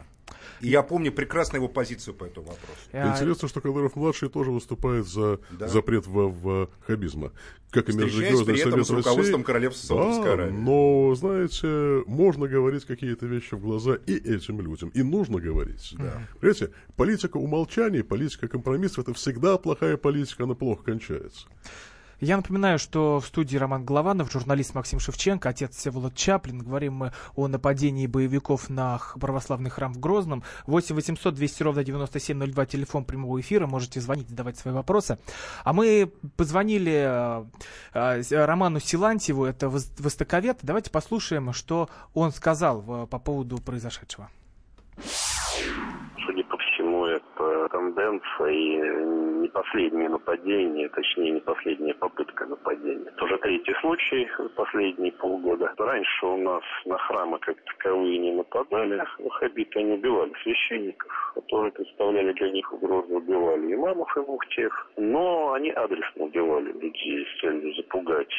И 0.61 0.69
я 0.69 0.83
помню 0.83 1.11
прекрасно 1.11 1.57
его 1.57 1.67
позицию 1.67 2.13
по 2.13 2.25
этому 2.25 2.47
вопросу. 2.47 2.79
Интересно, 2.91 3.47
что 3.47 3.61
Кадыров-младший 3.61 4.29
тоже 4.29 4.51
выступает 4.51 5.07
за 5.07 5.39
да. 5.51 5.67
запрет 5.67 6.07
в, 6.07 6.27
в 6.29 6.69
хабизма. 6.85 7.31
Как 7.69 7.89
и 7.89 7.93
Межрелигиозный 7.93 8.57
совет 8.57 8.85
с 8.85 8.89
руководством 8.89 9.41
России. 9.41 9.43
Королевства 9.43 9.87
Саудовской 9.87 10.37
да, 10.37 10.45
Но, 10.47 11.13
знаете, 11.15 12.03
можно 12.07 12.47
говорить 12.47 12.85
какие-то 12.85 13.25
вещи 13.25 13.55
в 13.55 13.59
глаза 13.59 13.95
и 14.05 14.15
этим 14.15 14.61
людям. 14.61 14.89
И 14.89 15.03
нужно 15.03 15.41
говорить. 15.41 15.93
Да. 15.97 16.21
Понимаете, 16.39 16.71
политика 16.95 17.37
умолчаний, 17.37 18.03
политика 18.03 18.47
компромиссов, 18.47 18.99
это 18.99 19.13
всегда 19.13 19.57
плохая 19.57 19.97
политика, 19.97 20.45
она 20.45 20.55
плохо 20.55 20.83
кончается. 20.83 21.47
Я 22.19 22.37
напоминаю, 22.37 22.79
что 22.79 23.19
в 23.19 23.27
студии 23.27 23.57
Роман 23.57 23.85
Голованов, 23.85 24.31
журналист 24.31 24.73
Максим 24.73 24.99
Шевченко, 24.99 25.49
отец 25.49 25.75
Всеволод 25.75 26.15
Чаплин. 26.15 26.57
Говорим 26.57 26.95
мы 26.95 27.11
о 27.35 27.47
нападении 27.47 28.07
боевиков 28.07 28.71
на 28.71 28.99
православный 29.21 29.69
храм 29.69 29.93
в 29.93 29.99
Грозном. 29.99 30.41
8 30.65 30.95
800 30.95 31.35
200 31.35 31.63
ровно 31.63 31.83
9702, 31.83 32.65
телефон 32.65 33.05
прямого 33.05 33.39
эфира. 33.39 33.67
Можете 33.67 34.01
звонить, 34.01 34.29
задавать 34.29 34.57
свои 34.57 34.73
вопросы. 34.73 35.19
А 35.63 35.73
мы 35.73 36.11
позвонили 36.37 37.45
э, 37.93 38.21
э, 38.23 38.45
Роману 38.45 38.79
Силантьеву, 38.79 39.45
это 39.45 39.69
востоковед. 39.69 40.57
Давайте 40.63 40.89
послушаем, 40.89 41.53
что 41.53 41.87
он 42.15 42.31
сказал 42.31 43.03
э, 43.03 43.05
по 43.05 43.19
поводу 43.19 43.59
произошедшего. 43.59 44.29
Судя 46.25 46.43
по 46.45 46.57
всему, 46.57 47.05
это 47.05 47.69
тенденция 47.71 48.49
и 48.49 49.26
не 49.47 49.51
последнее 49.51 50.09
нападение, 50.09 50.89
точнее 50.89 51.31
не 51.31 51.39
последняя 51.39 51.93
попытка 51.93 52.45
нападения. 52.45 53.05
Это 53.07 53.25
уже 53.25 53.37
третий 53.37 53.73
случай 53.81 54.27
последние 54.55 55.11
полгода. 55.13 55.73
Раньше 55.77 56.25
у 56.25 56.37
нас 56.37 56.63
на 56.85 56.97
храмы 56.97 57.39
как 57.39 57.57
таковые 57.63 58.17
не 58.17 58.33
нападали. 58.33 59.03
Ваххабиты 59.19 59.81
не 59.83 59.93
убивали 59.93 60.33
священников, 60.43 61.26
которые 61.37 61.71
представляли 61.71 62.33
для 62.33 62.51
них 62.51 62.73
угрозу, 62.73 63.17
убивали 63.17 63.73
имамов 63.73 64.15
и 64.17 64.19
мухтев. 64.21 64.89
Но 64.97 65.53
они 65.53 65.69
адресно 65.69 66.25
убивали 66.25 66.71
людей 66.71 67.25
с 67.25 67.41
целью 67.41 67.73
запугать 67.75 68.33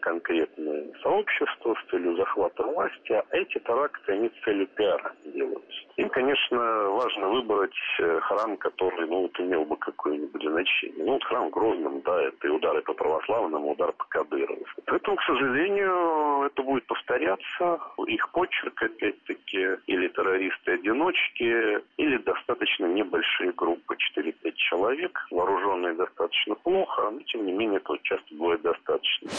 конкретное 0.00 0.86
сообщество, 1.02 1.74
с 1.74 1.90
целью 1.90 2.16
захвата 2.16 2.62
власти. 2.62 3.12
А 3.12 3.24
эти 3.32 3.58
теракты, 3.58 4.12
они 4.12 4.28
с 4.28 4.44
целью 4.44 4.66
пиара 4.68 5.12
делают. 5.24 5.64
Им, 5.96 6.10
конечно, 6.10 6.58
важно 6.90 7.28
выбрать 7.28 7.74
э, 7.98 8.20
храм, 8.20 8.56
который, 8.58 9.06
ну, 9.08 9.22
вот, 9.22 9.40
имел 9.40 9.64
бы 9.64 9.76
какое-нибудь 9.78 10.42
значение. 10.42 11.04
Ну, 11.04 11.12
вот 11.14 11.24
храм 11.24 11.48
в 11.48 11.50
Грозном, 11.50 12.02
да, 12.02 12.22
это 12.22 12.46
и 12.46 12.50
удары 12.50 12.82
по 12.82 12.92
православному, 12.92 13.72
удар 13.72 13.92
по 13.92 14.04
Кадырову. 14.04 14.66
Поэтому, 14.84 15.16
к 15.16 15.22
сожалению, 15.22 16.42
это 16.44 16.62
будет 16.62 16.86
повторяться. 16.86 17.80
Их 18.06 18.30
почерк, 18.32 18.82
опять-таки, 18.82 19.68
или 19.86 20.08
террористы-одиночки, 20.08 21.80
или 21.96 22.18
достаточно 22.36 22.86
небольшие 22.86 23.52
группы, 23.52 23.96
4-5 24.16 24.52
человек, 24.54 25.18
вооруженные 25.30 25.94
достаточно 25.94 26.54
плохо, 26.54 27.10
но, 27.10 27.20
тем 27.22 27.46
не 27.46 27.52
менее, 27.52 27.78
этого 27.78 27.98
часто 28.02 28.34
бывает 28.34 28.62
достаточно. 28.62 29.30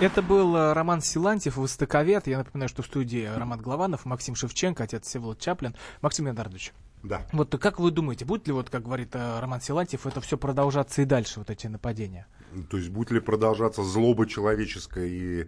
Это 0.00 0.22
был 0.22 0.56
э, 0.56 0.72
Роман 0.72 1.00
Силантьев, 1.00 1.56
востоковед. 1.56 2.26
Я 2.26 2.38
напоминаю, 2.38 2.68
что 2.68 2.82
в 2.82 2.86
студии 2.86 3.26
Роман 3.26 3.60
Главанов, 3.60 4.04
Максим 4.04 4.34
Шевченко, 4.34 4.84
отец 4.84 5.06
Всеволод 5.06 5.40
Чаплин. 5.40 5.74
Максим 6.02 6.26
Леонардович. 6.26 6.72
Да. 7.02 7.26
Вот 7.32 7.54
как 7.58 7.78
вы 7.78 7.90
думаете, 7.90 8.24
будет 8.24 8.46
ли, 8.46 8.52
вот, 8.52 8.70
как 8.70 8.82
говорит 8.82 9.14
э, 9.14 9.40
Роман 9.40 9.60
Силантьев, 9.60 10.06
это 10.06 10.20
все 10.20 10.38
продолжаться 10.38 11.02
и 11.02 11.04
дальше, 11.04 11.40
вот 11.40 11.50
эти 11.50 11.66
нападения? 11.66 12.26
То 12.70 12.76
есть 12.76 12.90
будет 12.90 13.10
ли 13.10 13.20
продолжаться 13.20 13.82
злоба 13.82 14.26
человеческая 14.26 15.06
и 15.06 15.46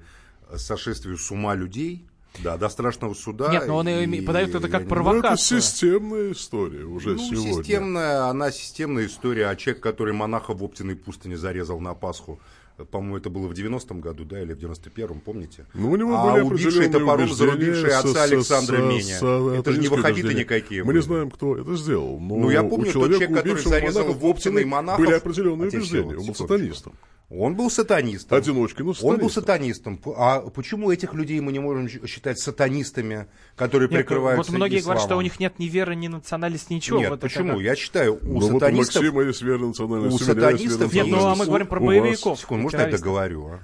сошествие 0.54 1.16
с 1.16 1.30
ума 1.30 1.54
людей? 1.54 2.06
Да, 2.42 2.56
до 2.56 2.68
страшного 2.68 3.14
суда. 3.14 3.50
Нет, 3.50 3.66
но 3.66 3.76
он 3.76 3.88
и, 3.88 4.20
подает 4.20 4.54
это 4.54 4.68
как 4.68 4.88
провокацию. 4.88 5.22
Ну, 5.22 5.34
это 5.34 5.42
системная 5.42 6.32
история 6.32 6.84
уже 6.84 7.14
ну, 7.14 7.18
сегодня. 7.18 7.64
Системная, 7.64 8.24
она 8.24 8.50
системная 8.50 9.06
история, 9.06 9.48
а 9.48 9.56
человек, 9.56 9.82
который 9.82 10.12
монаха 10.12 10.54
в 10.54 10.62
Оптиной 10.62 10.96
пустыне 10.96 11.36
зарезал 11.36 11.80
на 11.80 11.94
Пасху, 11.94 12.40
по-моему, 12.84 13.16
это 13.16 13.30
было 13.30 13.46
в 13.46 13.52
90-м 13.52 14.00
году, 14.00 14.24
да, 14.24 14.42
или 14.42 14.52
в 14.52 14.58
91-м, 14.58 15.20
помните? 15.20 15.66
Ну, 15.72 15.90
у 15.90 15.96
него 15.96 16.14
а 16.14 16.32
были 16.32 16.42
убивший 16.42 16.88
топором 16.88 17.32
зарубивший 17.32 17.90
отца 17.90 18.24
Александра 18.24 18.78
Меня. 18.78 19.16
Это 19.58 19.72
же 19.72 19.80
не 19.80 19.88
ваххабиты 19.88 20.34
никакие. 20.34 20.84
Мы 20.84 20.92
не 20.92 21.00
знаем, 21.00 21.30
кто 21.30 21.56
это 21.56 21.74
сделал. 21.76 22.18
Но 22.20 22.36
ну, 22.36 22.50
я 22.50 22.62
помню, 22.62 22.92
тот 22.92 23.10
человек, 23.10 23.34
который 23.34 23.62
зарезал 23.62 24.12
в 24.12 24.24
Оптиной 24.24 24.64
монахов... 24.64 25.04
Были 25.04 25.14
определенные 25.14 25.68
убеждения, 25.68 26.16
он 26.18 26.26
был 26.26 26.34
сатанистом. 26.34 26.92
Он 27.28 27.56
был 27.56 27.70
сатанистом. 27.70 28.38
Одиночкой, 28.38 28.86
но 28.86 28.94
сатанистом. 28.94 29.10
Он 29.10 29.18
был 29.18 29.30
сатанистом. 29.30 30.00
А 30.16 30.40
почему 30.42 30.92
этих 30.92 31.12
людей 31.12 31.40
мы 31.40 31.50
не 31.50 31.58
можем 31.58 31.88
считать 32.06 32.38
сатанистами, 32.38 33.26
которые 33.56 33.88
нет, 33.88 33.98
прикрываются 34.00 34.52
Вот 34.52 34.56
многие 34.56 34.78
исламом? 34.78 34.98
говорят, 34.98 35.08
что 35.08 35.16
у 35.16 35.20
них 35.22 35.40
нет 35.40 35.58
ни 35.58 35.66
веры, 35.66 35.96
ни 35.96 36.06
национальности, 36.06 36.72
ничего. 36.72 37.00
Нет, 37.00 37.10
вот 37.10 37.20
почему? 37.20 37.54
Это... 37.54 37.62
Я 37.62 37.74
считаю, 37.74 38.14
у 38.14 38.40
ну, 38.40 38.40
сатанистов... 38.42 39.02
Вот 39.02 39.02
у 39.02 39.06
Максима 39.06 39.22
есть 39.24 39.42
вера 39.42 39.58
национальности. 39.58 40.22
У 40.22 40.24
сатанистов 40.24 40.92
Нет, 40.92 41.06
ну 41.08 41.26
а 41.26 41.34
мы 41.34 41.46
говорим 41.46 41.66
про 41.66 41.80
боевиков. 41.80 42.38
Секунду, 42.38 42.62
можно 42.62 42.78
я 42.78 42.86
договорю? 42.86 43.46
А? 43.46 43.60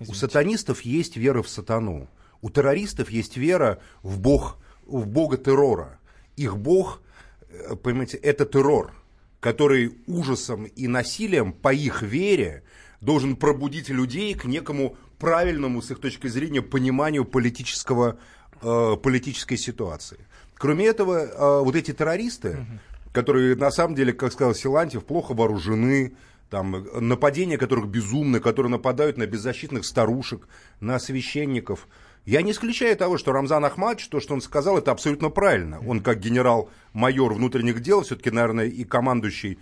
У 0.00 0.12
сатанистов 0.12 0.80
есть 0.80 1.16
вера 1.16 1.42
в 1.42 1.48
сатану. 1.48 2.08
У 2.42 2.50
террористов 2.50 3.10
есть 3.10 3.36
вера 3.36 3.78
в 4.02 4.18
бог, 4.18 4.58
в 4.86 5.06
бога 5.06 5.36
террора. 5.36 6.00
Их 6.36 6.56
бог, 6.56 7.00
э, 7.48 7.76
понимаете, 7.76 8.16
это 8.16 8.44
террор, 8.44 8.92
который 9.38 9.98
ужасом 10.08 10.64
и 10.64 10.88
насилием 10.88 11.52
по 11.52 11.72
их 11.72 12.02
вере 12.02 12.64
должен 13.04 13.36
пробудить 13.36 13.88
людей 13.88 14.34
к 14.34 14.44
некому 14.44 14.96
правильному, 15.18 15.82
с 15.82 15.90
их 15.90 16.00
точки 16.00 16.26
зрения, 16.26 16.62
пониманию 16.62 17.24
политического, 17.24 18.18
э, 18.62 18.96
политической 19.02 19.56
ситуации. 19.56 20.26
Кроме 20.54 20.86
этого, 20.86 21.18
э, 21.18 21.64
вот 21.64 21.76
эти 21.76 21.92
террористы, 21.92 22.64
которые 23.12 23.56
на 23.56 23.70
самом 23.70 23.94
деле, 23.94 24.12
как 24.12 24.32
сказал 24.32 24.54
Силантьев, 24.54 25.04
плохо 25.04 25.34
вооружены, 25.34 26.14
там, 26.50 26.86
нападения 27.00 27.58
которых 27.58 27.86
безумны, 27.86 28.40
которые 28.40 28.70
нападают 28.70 29.16
на 29.18 29.26
беззащитных 29.26 29.84
старушек, 29.84 30.48
на 30.80 30.98
священников. 30.98 31.88
Я 32.26 32.42
не 32.42 32.52
исключаю 32.52 32.96
того, 32.96 33.18
что 33.18 33.32
Рамзан 33.32 33.64
Ахмадович, 33.64 34.08
то, 34.08 34.20
что 34.20 34.34
он 34.34 34.40
сказал, 34.40 34.78
это 34.78 34.92
абсолютно 34.92 35.30
правильно. 35.30 35.80
Он 35.86 36.00
как 36.00 36.20
генерал-майор 36.20 37.34
внутренних 37.34 37.80
дел, 37.80 38.02
все-таки, 38.02 38.30
наверное, 38.30 38.66
и 38.66 38.84
командующий 38.84 39.58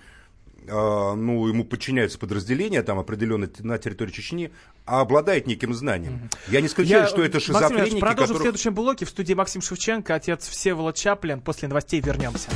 ну, 0.66 1.46
ему 1.48 1.64
подчиняются 1.64 2.18
подразделения 2.18 2.82
там 2.82 2.98
определенно 2.98 3.48
на 3.60 3.78
территории 3.78 4.12
Чечни, 4.12 4.52
а 4.84 5.00
обладает 5.00 5.46
неким 5.46 5.74
знанием. 5.74 6.30
Я 6.48 6.60
не 6.60 6.66
исключаю, 6.66 7.02
Я, 7.02 7.08
что 7.08 7.22
это 7.22 7.40
шизофреники, 7.40 7.80
Максим 7.80 8.00
продолжим 8.00 8.22
которых... 8.22 8.40
в 8.40 8.42
следующем 8.42 8.74
блоке. 8.74 9.04
В 9.04 9.08
студии 9.08 9.34
Максим 9.34 9.62
Шевченко, 9.62 10.14
отец 10.14 10.48
Всеволод 10.48 10.96
Чаплин. 10.96 11.40
После 11.40 11.68
новостей 11.68 12.00
вернемся. 12.00 12.48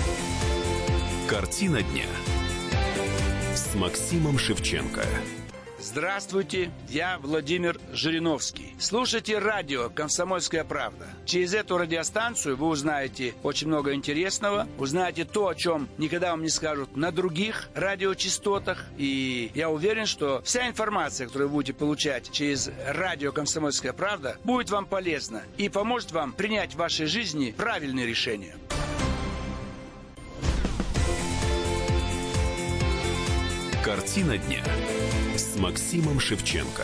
Картина 1.29 1.83
дня 1.83 2.07
с 3.55 3.75
Максимом 3.75 4.39
Шевченко. 4.39 5.03
Здравствуйте, 5.87 6.73
я 6.89 7.17
Владимир 7.23 7.79
Жириновский. 7.93 8.75
Слушайте 8.77 9.39
радио 9.39 9.89
«Комсомольская 9.89 10.65
правда». 10.65 11.07
Через 11.27 11.55
эту 11.55 11.79
радиостанцию 11.79 12.57
вы 12.57 12.67
узнаете 12.67 13.35
очень 13.45 13.69
много 13.69 13.95
интересного, 13.95 14.67
узнаете 14.79 15.25
то, 15.25 15.47
о 15.47 15.55
чем 15.55 15.89
никогда 15.97 16.33
вам 16.33 16.43
не 16.43 16.49
скажут 16.49 16.97
на 16.97 17.13
других 17.13 17.69
радиочастотах. 17.77 18.85
И 18.99 19.53
я 19.55 19.71
уверен, 19.71 20.07
что 20.07 20.43
вся 20.43 20.67
информация, 20.67 21.29
которую 21.29 21.51
вы 21.51 21.55
будете 21.55 21.73
получать 21.73 22.33
через 22.33 22.69
радио 22.89 23.31
«Комсомольская 23.31 23.93
правда», 23.93 24.39
будет 24.43 24.71
вам 24.71 24.87
полезна 24.87 25.45
и 25.57 25.69
поможет 25.69 26.11
вам 26.11 26.33
принять 26.33 26.73
в 26.75 26.79
вашей 26.79 27.07
жизни 27.07 27.55
правильные 27.57 28.07
решения. 28.07 28.57
Картина 33.85 34.37
дня 34.37 34.65
с 35.57 35.59
Максимом 35.59 36.21
Шевченко. 36.21 36.83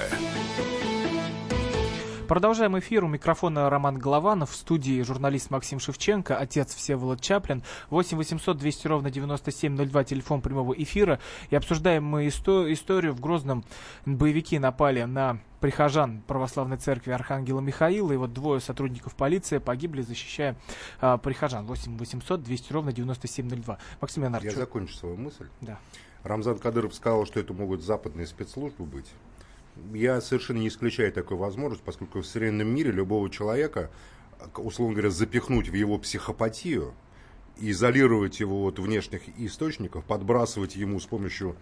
Продолжаем 2.26 2.78
эфир. 2.78 3.04
У 3.04 3.08
микрофона 3.08 3.68
Роман 3.68 3.98
Голованов. 3.98 4.50
В 4.50 4.56
студии 4.56 5.02
журналист 5.02 5.50
Максим 5.50 5.78
Шевченко, 5.78 6.38
отец 6.38 6.74
Всеволод 6.74 7.20
Чаплин. 7.20 7.62
8 7.90 8.16
800 8.16 8.56
200 8.56 8.86
ровно 8.86 9.10
9702, 9.10 10.04
телефон 10.04 10.40
прямого 10.40 10.72
эфира. 10.72 11.20
И 11.50 11.56
обсуждаем 11.56 12.04
мы 12.04 12.26
исто- 12.26 12.72
историю. 12.72 13.12
В 13.12 13.20
Грозном 13.20 13.64
боевики 14.06 14.58
напали 14.58 15.02
на 15.02 15.38
прихожан 15.60 16.22
православной 16.26 16.78
церкви 16.78 17.10
Архангела 17.10 17.60
Михаила. 17.60 18.12
И 18.12 18.16
вот 18.16 18.32
двое 18.32 18.60
сотрудников 18.60 19.14
полиции 19.16 19.58
погибли, 19.58 20.00
защищая 20.00 20.56
а, 21.00 21.18
прихожан. 21.18 21.66
8 21.66 21.98
800 21.98 22.42
200 22.42 22.72
ровно 22.72 22.92
9702. 22.92 23.76
Максим 24.00 24.22
Леонардович. 24.22 24.54
Я 24.54 24.60
закончу 24.60 24.94
свою 24.94 25.16
мысль. 25.18 25.48
Да. 25.60 25.78
Рамзан 26.24 26.58
Кадыров 26.58 26.94
сказал, 26.94 27.26
что 27.26 27.40
это 27.40 27.52
могут 27.52 27.82
западные 27.82 28.26
спецслужбы 28.26 28.84
быть. 28.84 29.10
Я 29.92 30.20
совершенно 30.20 30.58
не 30.58 30.68
исключаю 30.68 31.12
такую 31.12 31.38
возможность, 31.38 31.82
поскольку 31.82 32.20
в 32.20 32.26
современном 32.26 32.68
мире 32.68 32.92
любого 32.92 33.28
человека, 33.30 33.90
условно 34.56 34.94
говоря, 34.94 35.10
запихнуть 35.10 35.68
в 35.68 35.74
его 35.74 35.98
психопатию, 35.98 36.94
изолировать 37.58 38.40
его 38.40 38.64
от 38.66 38.78
внешних 38.78 39.22
источников, 39.38 40.04
подбрасывать 40.04 40.76
ему 40.76 41.00
с 41.00 41.06
помощью 41.06 41.56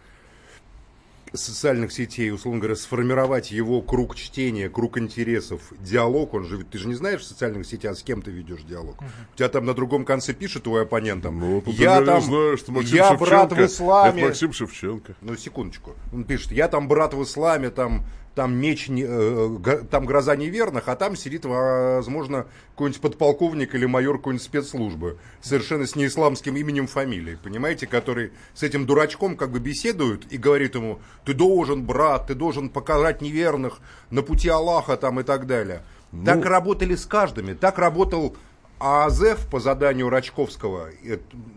социальных 1.32 1.92
сетей, 1.92 2.30
условно 2.32 2.60
говоря, 2.60 2.76
сформировать 2.76 3.50
его 3.50 3.82
круг 3.82 4.16
чтения, 4.16 4.68
круг 4.68 4.98
интересов, 4.98 5.72
диалог, 5.80 6.34
он 6.34 6.44
же, 6.44 6.64
ты 6.64 6.78
же 6.78 6.88
не 6.88 6.94
знаешь 6.94 7.20
в 7.20 7.24
социальных 7.24 7.66
сетях, 7.66 7.96
с 7.96 8.02
кем 8.02 8.22
ты 8.22 8.30
ведешь 8.30 8.62
диалог. 8.62 8.96
Uh-huh. 8.96 9.34
У 9.34 9.36
тебя 9.36 9.48
там 9.48 9.66
на 9.66 9.74
другом 9.74 10.04
конце 10.04 10.32
пишет 10.32 10.64
твой 10.64 10.82
оппонент, 10.82 11.22
там, 11.22 11.38
ну, 11.38 11.62
я 11.66 12.02
там, 12.02 12.20
знаю, 12.20 12.56
что 12.56 12.72
Максим 12.72 12.96
я 12.96 13.08
Шевченко, 13.08 13.24
брат 13.24 13.52
в 13.52 13.64
исламе. 13.64 14.18
Это 14.20 14.28
Максим 14.28 14.52
Шевченко. 14.52 15.14
Ну, 15.20 15.36
секундочку. 15.36 15.94
Он 16.12 16.24
пишет, 16.24 16.52
я 16.52 16.68
там 16.68 16.88
брат 16.88 17.14
в 17.14 17.22
исламе, 17.22 17.70
там, 17.70 18.04
там 18.34 18.56
меч, 18.56 18.88
не, 18.88 19.04
э, 19.06 19.84
там 19.90 20.06
гроза 20.06 20.36
неверных, 20.36 20.88
а 20.88 20.96
там 20.96 21.16
сидит, 21.16 21.44
возможно, 21.44 22.46
какой-нибудь 22.70 23.00
подполковник 23.00 23.74
или 23.74 23.86
майор 23.86 24.18
какой-нибудь 24.18 24.44
спецслужбы, 24.44 25.18
совершенно 25.40 25.86
с 25.86 25.96
неисламским 25.96 26.56
именем 26.56 26.86
фамилией, 26.86 27.36
понимаете, 27.36 27.86
который 27.86 28.32
с 28.54 28.62
этим 28.62 28.86
дурачком 28.86 29.36
как 29.36 29.50
бы 29.50 29.58
беседует 29.58 30.30
и 30.32 30.38
говорит 30.38 30.74
ему, 30.74 31.00
ты 31.24 31.34
должен, 31.34 31.84
брат, 31.84 32.28
ты 32.28 32.34
должен 32.34 32.70
показать 32.70 33.20
неверных 33.20 33.80
на 34.10 34.22
пути 34.22 34.48
Аллаха 34.48 34.96
там 34.96 35.20
и 35.20 35.22
так 35.22 35.46
далее. 35.46 35.82
Ну... 36.12 36.24
Так 36.24 36.44
работали 36.44 36.94
с 36.94 37.06
каждыми, 37.06 37.54
так 37.54 37.78
работал 37.78 38.36
а 38.80 39.04
АЗФ 39.04 39.46
по 39.46 39.60
заданию 39.60 40.08
Рачковского, 40.08 40.88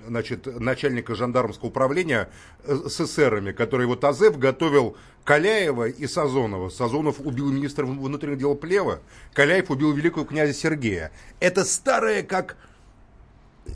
значит, 0.05 0.45
начальника 0.59 1.15
жандармского 1.15 1.69
управления 1.69 2.29
э, 2.65 2.75
с 2.89 2.99
эсерами, 2.99 3.53
который 3.53 3.87
вот 3.87 4.03
АЗФ 4.03 4.37
готовил 4.37 4.97
Каляева 5.23 5.87
и 5.87 6.05
Сазонова. 6.05 6.69
Сазонов 6.69 7.21
убил 7.21 7.49
министра 7.49 7.85
внутренних 7.85 8.39
дел 8.39 8.55
Плева, 8.55 8.99
Каляев 9.33 9.71
убил 9.71 9.93
великого 9.93 10.25
князя 10.25 10.53
Сергея. 10.53 11.13
Это 11.39 11.63
старое 11.63 12.23
как 12.23 12.57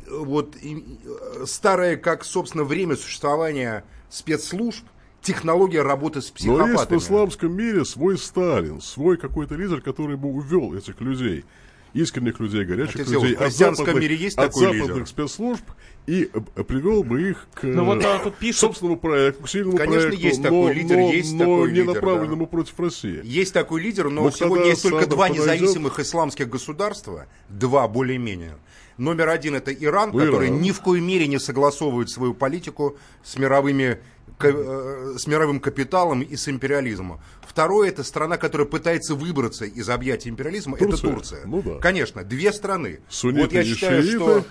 вот 0.10 0.58
э, 0.62 1.46
старое 1.46 1.96
как, 1.96 2.26
собственно, 2.26 2.66
время 2.66 2.98
существования 2.98 3.86
спецслужб, 4.10 4.86
технология 5.22 5.84
работы 5.84 6.22
с 6.22 6.30
психопатами. 6.30 6.74
Но 6.74 6.80
есть 6.80 6.92
в 6.92 6.98
исламском 6.98 7.56
мире 7.56 7.86
свой 7.86 8.18
Сталин, 8.18 8.82
свой 8.82 9.16
какой-то 9.16 9.56
лидер, 9.56 9.80
который 9.80 10.18
бы 10.18 10.28
увел 10.28 10.74
этих 10.74 11.00
людей. 11.00 11.46
Искренних 11.94 12.40
людей, 12.40 12.66
горячих 12.66 12.96
Отец 12.96 13.10
людей, 13.10 13.36
от 13.36 13.54
западных, 13.54 13.96
мире 13.96 14.16
есть 14.16 14.38
от 14.38 14.54
западных 14.54 14.90
лидер? 14.90 15.08
спецслужб, 15.08 15.64
и 16.08 16.30
э, 16.34 16.64
привел 16.64 17.04
бы 17.04 17.30
их 17.30 17.48
к 17.54 17.64
ну, 17.64 17.84
вот, 17.84 18.04
а, 18.04 18.20
тут 18.20 18.36
пишут... 18.36 18.62
собственному 18.62 18.98
проекту, 18.98 19.44
к 19.44 19.50
сильному 19.50 19.78
Конечно, 19.78 20.08
проекту, 20.08 20.26
есть 20.26 20.42
такой 20.42 20.74
лидер, 20.74 20.96
но, 20.98 21.12
есть 21.12 21.34
но 21.34 21.40
такой 21.40 21.72
не 21.72 21.80
лидер, 21.80 21.94
направленному 21.94 22.46
да. 22.46 22.50
против 22.50 22.80
России. 22.80 23.22
Есть 23.24 23.54
такой 23.54 23.82
лидер, 23.82 24.10
но, 24.10 24.24
но 24.24 24.32
сегодня 24.32 24.68
есть 24.68 24.84
только 24.84 25.06
два 25.06 25.30
независимых 25.30 25.94
подойдет... 25.94 26.08
исламских 26.08 26.50
государства, 26.50 27.28
два 27.50 27.88
более-менее. 27.88 28.58
Номер 28.98 29.30
один 29.30 29.56
это 29.56 29.72
Иран, 29.74 30.12
ну, 30.12 30.20
который 30.20 30.48
Иран. 30.48 30.62
ни 30.62 30.72
в 30.72 30.82
коей 30.82 31.02
мере 31.02 31.28
не 31.28 31.40
согласовывает 31.40 32.10
свою 32.10 32.34
политику 32.34 32.98
с 33.24 33.38
мировыми 33.38 34.00
с 34.40 35.28
мировым 35.28 35.60
капиталом 35.60 36.22
и 36.22 36.36
с 36.36 36.48
империализмом. 36.48 37.20
Второе, 37.42 37.90
это 37.90 38.04
страна, 38.04 38.38
которая 38.38 38.68
пытается 38.68 39.16
выбраться 39.16 39.66
из 39.66 39.90
объятий 39.90 40.30
империализма, 40.30 40.78
Турция. 40.78 40.98
это 40.98 41.16
Турция. 41.16 41.46
Ну, 41.46 41.62
да. 41.62 41.80
Конечно, 41.80 42.24
две 42.24 42.54
страны. 42.54 43.00
Сунниты 43.10 43.44
вот 43.44 43.54
я 43.54 43.64
считаю, 43.64 44.04
шииты. 44.04 44.18
что... 44.18 44.46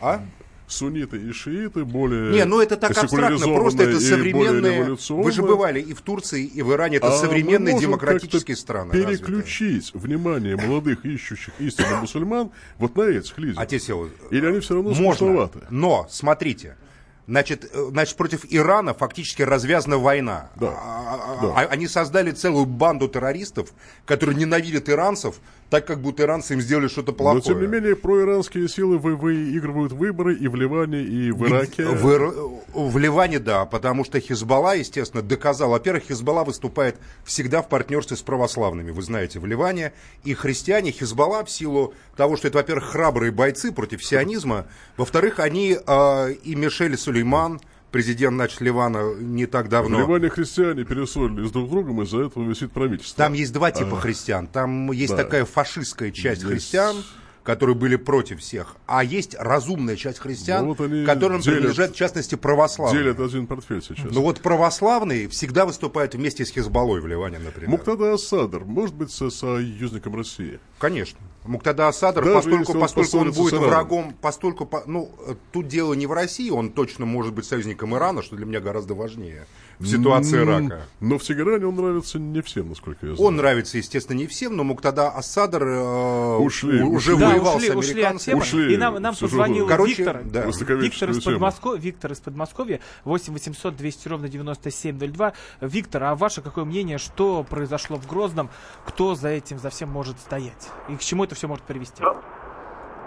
А? 0.00 0.24
сунниты 0.72 1.18
и 1.18 1.32
шииты 1.32 1.84
более 1.84 2.32
Не, 2.32 2.44
ну 2.44 2.60
это 2.60 2.76
так 2.76 2.96
абстрактно, 2.96 3.46
просто 3.46 3.84
это 3.84 4.00
современные... 4.00 4.96
Вы 5.10 5.32
же 5.32 5.42
бывали 5.42 5.80
и 5.80 5.92
в 5.92 6.00
Турции, 6.00 6.44
и 6.44 6.62
в 6.62 6.72
Иране, 6.72 6.96
это 6.96 7.08
а 7.08 7.12
современные 7.12 7.78
демократические 7.78 8.56
страны. 8.56 8.92
переключить 8.92 9.92
развитые. 9.92 10.02
внимание 10.02 10.56
молодых 10.56 11.04
ищущих 11.04 11.52
истинно 11.58 12.00
мусульман 12.00 12.50
вот 12.78 12.96
на 12.96 13.02
этих 13.02 13.36
лидеров. 13.38 13.62
Отец 13.62 13.88
Или 14.30 14.46
они 14.46 14.60
все 14.60 14.74
равно 14.74 14.90
можно, 14.90 15.14
скучноваты? 15.14 15.60
но, 15.70 16.06
смотрите, 16.10 16.76
Значит, 17.26 17.70
э, 17.72 17.88
значит, 17.90 18.16
против 18.16 18.44
Ирана 18.50 18.94
фактически 18.94 19.42
развязана 19.42 19.98
война. 19.98 20.50
Да, 20.56 20.68
а, 20.68 20.74
а, 20.74 21.38
а, 21.38 21.40
да. 21.40 21.68
Они 21.70 21.86
создали 21.86 22.32
целую 22.32 22.66
банду 22.66 23.08
террористов, 23.08 23.72
которые 24.04 24.36
ненавидят 24.36 24.88
иранцев, 24.88 25.36
так 25.72 25.86
как 25.86 26.02
будто 26.02 26.24
иранцы 26.24 26.52
им 26.52 26.60
сделали 26.60 26.86
что-то 26.86 27.14
плохое. 27.14 27.36
Но, 27.36 27.40
тем 27.40 27.58
не 27.62 27.66
менее, 27.66 27.96
проиранские 27.96 28.68
силы 28.68 28.98
вы, 28.98 29.16
выигрывают 29.16 29.92
выборы 29.92 30.34
и 30.34 30.46
в 30.46 30.54
Ливане, 30.54 31.00
и 31.00 31.30
в 31.30 31.48
Ираке. 31.48 31.86
В, 31.86 32.60
в 32.74 32.98
Ливане, 32.98 33.38
да, 33.38 33.64
потому 33.64 34.04
что 34.04 34.20
Хизбалла, 34.20 34.76
естественно, 34.76 35.22
доказал. 35.22 35.70
Во-первых, 35.70 36.02
Хизбалла 36.04 36.44
выступает 36.44 36.96
всегда 37.24 37.62
в 37.62 37.70
партнерстве 37.70 38.18
с 38.18 38.20
православными, 38.20 38.90
вы 38.90 39.00
знаете, 39.00 39.40
в 39.40 39.46
Ливане. 39.46 39.94
И 40.24 40.34
христиане 40.34 40.90
Хизбалла 40.90 41.42
в 41.42 41.50
силу 41.50 41.94
того, 42.18 42.36
что 42.36 42.48
это, 42.48 42.58
во-первых, 42.58 42.90
храбрые 42.90 43.32
бойцы 43.32 43.72
против 43.72 44.04
сионизма, 44.04 44.66
во-вторых, 44.98 45.38
они 45.38 45.78
э, 45.86 46.32
и 46.44 46.54
Мишель 46.54 46.98
Сулейман, 46.98 47.62
президент 47.92 48.34
значит, 48.34 48.60
Ливана 48.60 49.14
не 49.14 49.46
так 49.46 49.68
давно. 49.68 49.98
В 49.98 50.00
Ливане 50.00 50.28
христиане 50.30 50.84
перессорились 50.84 51.52
друг 51.52 51.68
с 51.68 51.70
другом, 51.70 52.02
из-за 52.02 52.22
этого 52.22 52.48
висит 52.48 52.72
правительство. 52.72 53.18
Там 53.18 53.34
есть 53.34 53.52
два 53.52 53.70
типа 53.70 53.98
а, 53.98 54.00
христиан. 54.00 54.48
Там 54.48 54.90
есть 54.90 55.12
да. 55.14 55.22
такая 55.22 55.44
фашистская 55.44 56.10
часть 56.10 56.40
Здесь... 56.40 56.52
христиан, 56.52 56.96
которые 57.42 57.74
были 57.74 57.96
против 57.96 58.40
всех, 58.40 58.76
а 58.86 59.02
есть 59.02 59.34
разумная 59.38 59.96
часть 59.96 60.18
христиан, 60.18 60.66
ну, 60.66 60.74
вот 60.74 61.06
которым 61.06 61.40
делят, 61.40 61.58
принадлежат, 61.58 61.92
в 61.92 61.96
частности, 61.96 62.36
православные. 62.36 63.02
Делят 63.02 63.20
один 63.20 63.46
портфель 63.46 63.82
сейчас. 63.82 64.12
Ну 64.12 64.22
вот 64.22 64.40
православные 64.40 65.28
всегда 65.28 65.66
выступают 65.66 66.14
вместе 66.14 66.44
с 66.44 66.50
Хизбаллой 66.50 67.00
в 67.00 67.06
Ливане, 67.06 67.38
например. 67.38 67.70
Муктада 67.70 68.12
Асадр 68.12 68.64
может 68.64 68.94
быть 68.94 69.10
со 69.10 69.30
союзником 69.30 70.14
России? 70.16 70.60
Конечно. 70.78 71.18
Муктада 71.44 71.88
Асадр, 71.88 72.22
Даже 72.22 72.34
поскольку, 72.36 72.72
он, 72.72 72.80
поскольку 72.80 73.18
он 73.18 73.32
будет 73.32 73.54
врагом, 73.54 74.14
поскольку, 74.20 74.70
ну, 74.86 75.10
тут 75.50 75.66
дело 75.66 75.94
не 75.94 76.06
в 76.06 76.12
России, 76.12 76.50
он 76.50 76.70
точно 76.70 77.06
может 77.06 77.34
быть 77.34 77.44
союзником 77.44 77.96
Ирана, 77.96 78.22
что 78.22 78.36
для 78.36 78.46
меня 78.46 78.60
гораздо 78.60 78.94
важнее 78.94 79.46
в 79.82 79.86
ситуации 79.86 80.42
Ирака. 80.42 80.86
Но 81.00 81.18
в 81.18 81.22
Тегеране 81.22 81.66
он 81.66 81.74
нравится 81.74 82.18
не 82.18 82.40
всем, 82.40 82.68
насколько 82.68 83.06
я 83.06 83.14
знаю. 83.14 83.28
Он 83.28 83.36
нравится, 83.36 83.78
естественно, 83.78 84.16
не 84.16 84.26
всем, 84.26 84.56
но 84.56 84.64
Муктада 84.64 85.08
Асадр 85.08 85.64
э, 85.64 86.36
ушли, 86.36 86.82
уже 86.82 87.14
ушли. 87.14 87.26
воевал 87.26 87.58
да, 87.58 87.58
ушли, 87.58 87.68
с 87.68 87.90
американцами. 87.90 88.38
Ушли, 88.38 88.74
и 88.74 88.76
нам, 88.76 88.94
нам 88.94 89.14
позвонил 89.14 89.66
Короче, 89.66 89.94
Виктор, 89.94 90.22
да. 90.24 90.44
Виктор, 90.46 91.10
из 91.10 91.22
Подмоско... 91.22 91.74
Виктор 91.74 92.12
из 92.12 92.20
Подмосковья, 92.20 92.80
8 93.04 93.32
800 93.32 93.76
200 93.76 94.08
ровно 94.08 94.28
9702. 94.28 95.32
Виктор, 95.60 96.04
а 96.04 96.14
ваше 96.14 96.42
какое 96.42 96.64
мнение, 96.64 96.98
что 96.98 97.44
произошло 97.48 97.96
в 97.96 98.06
Грозном, 98.06 98.50
кто 98.86 99.14
за 99.14 99.28
этим, 99.28 99.58
за 99.58 99.70
всем 99.70 99.88
может 99.88 100.18
стоять? 100.20 100.70
И 100.88 100.96
к 100.96 101.00
чему 101.00 101.24
это 101.24 101.34
все 101.34 101.48
может 101.48 101.64
привести? 101.64 102.02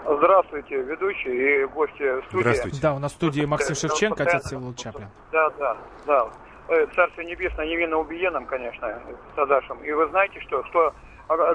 Здравствуйте, 0.08 0.82
ведущий 0.82 1.62
и 1.62 1.66
гости 1.66 2.26
студии. 2.28 2.42
Здравствуйте. 2.42 2.80
Да, 2.80 2.94
у 2.94 2.98
нас 2.98 3.12
в 3.12 3.14
студии 3.16 3.44
Максим 3.44 3.74
Шевченко, 3.74 4.22
отец 4.22 4.44
Всеволод 4.44 4.76
Чаплин. 4.76 5.08
Да, 5.32 5.50
да, 5.58 5.76
да. 6.06 6.30
Э, 6.68 6.86
Царство 6.94 7.20
Небесное 7.20 7.66
невинно 7.66 7.98
убиенным, 7.98 8.46
конечно, 8.46 9.00
Садашем. 9.36 9.82
И 9.84 9.92
вы 9.92 10.06
знаете, 10.08 10.40
что, 10.40 10.64
что 10.64 10.92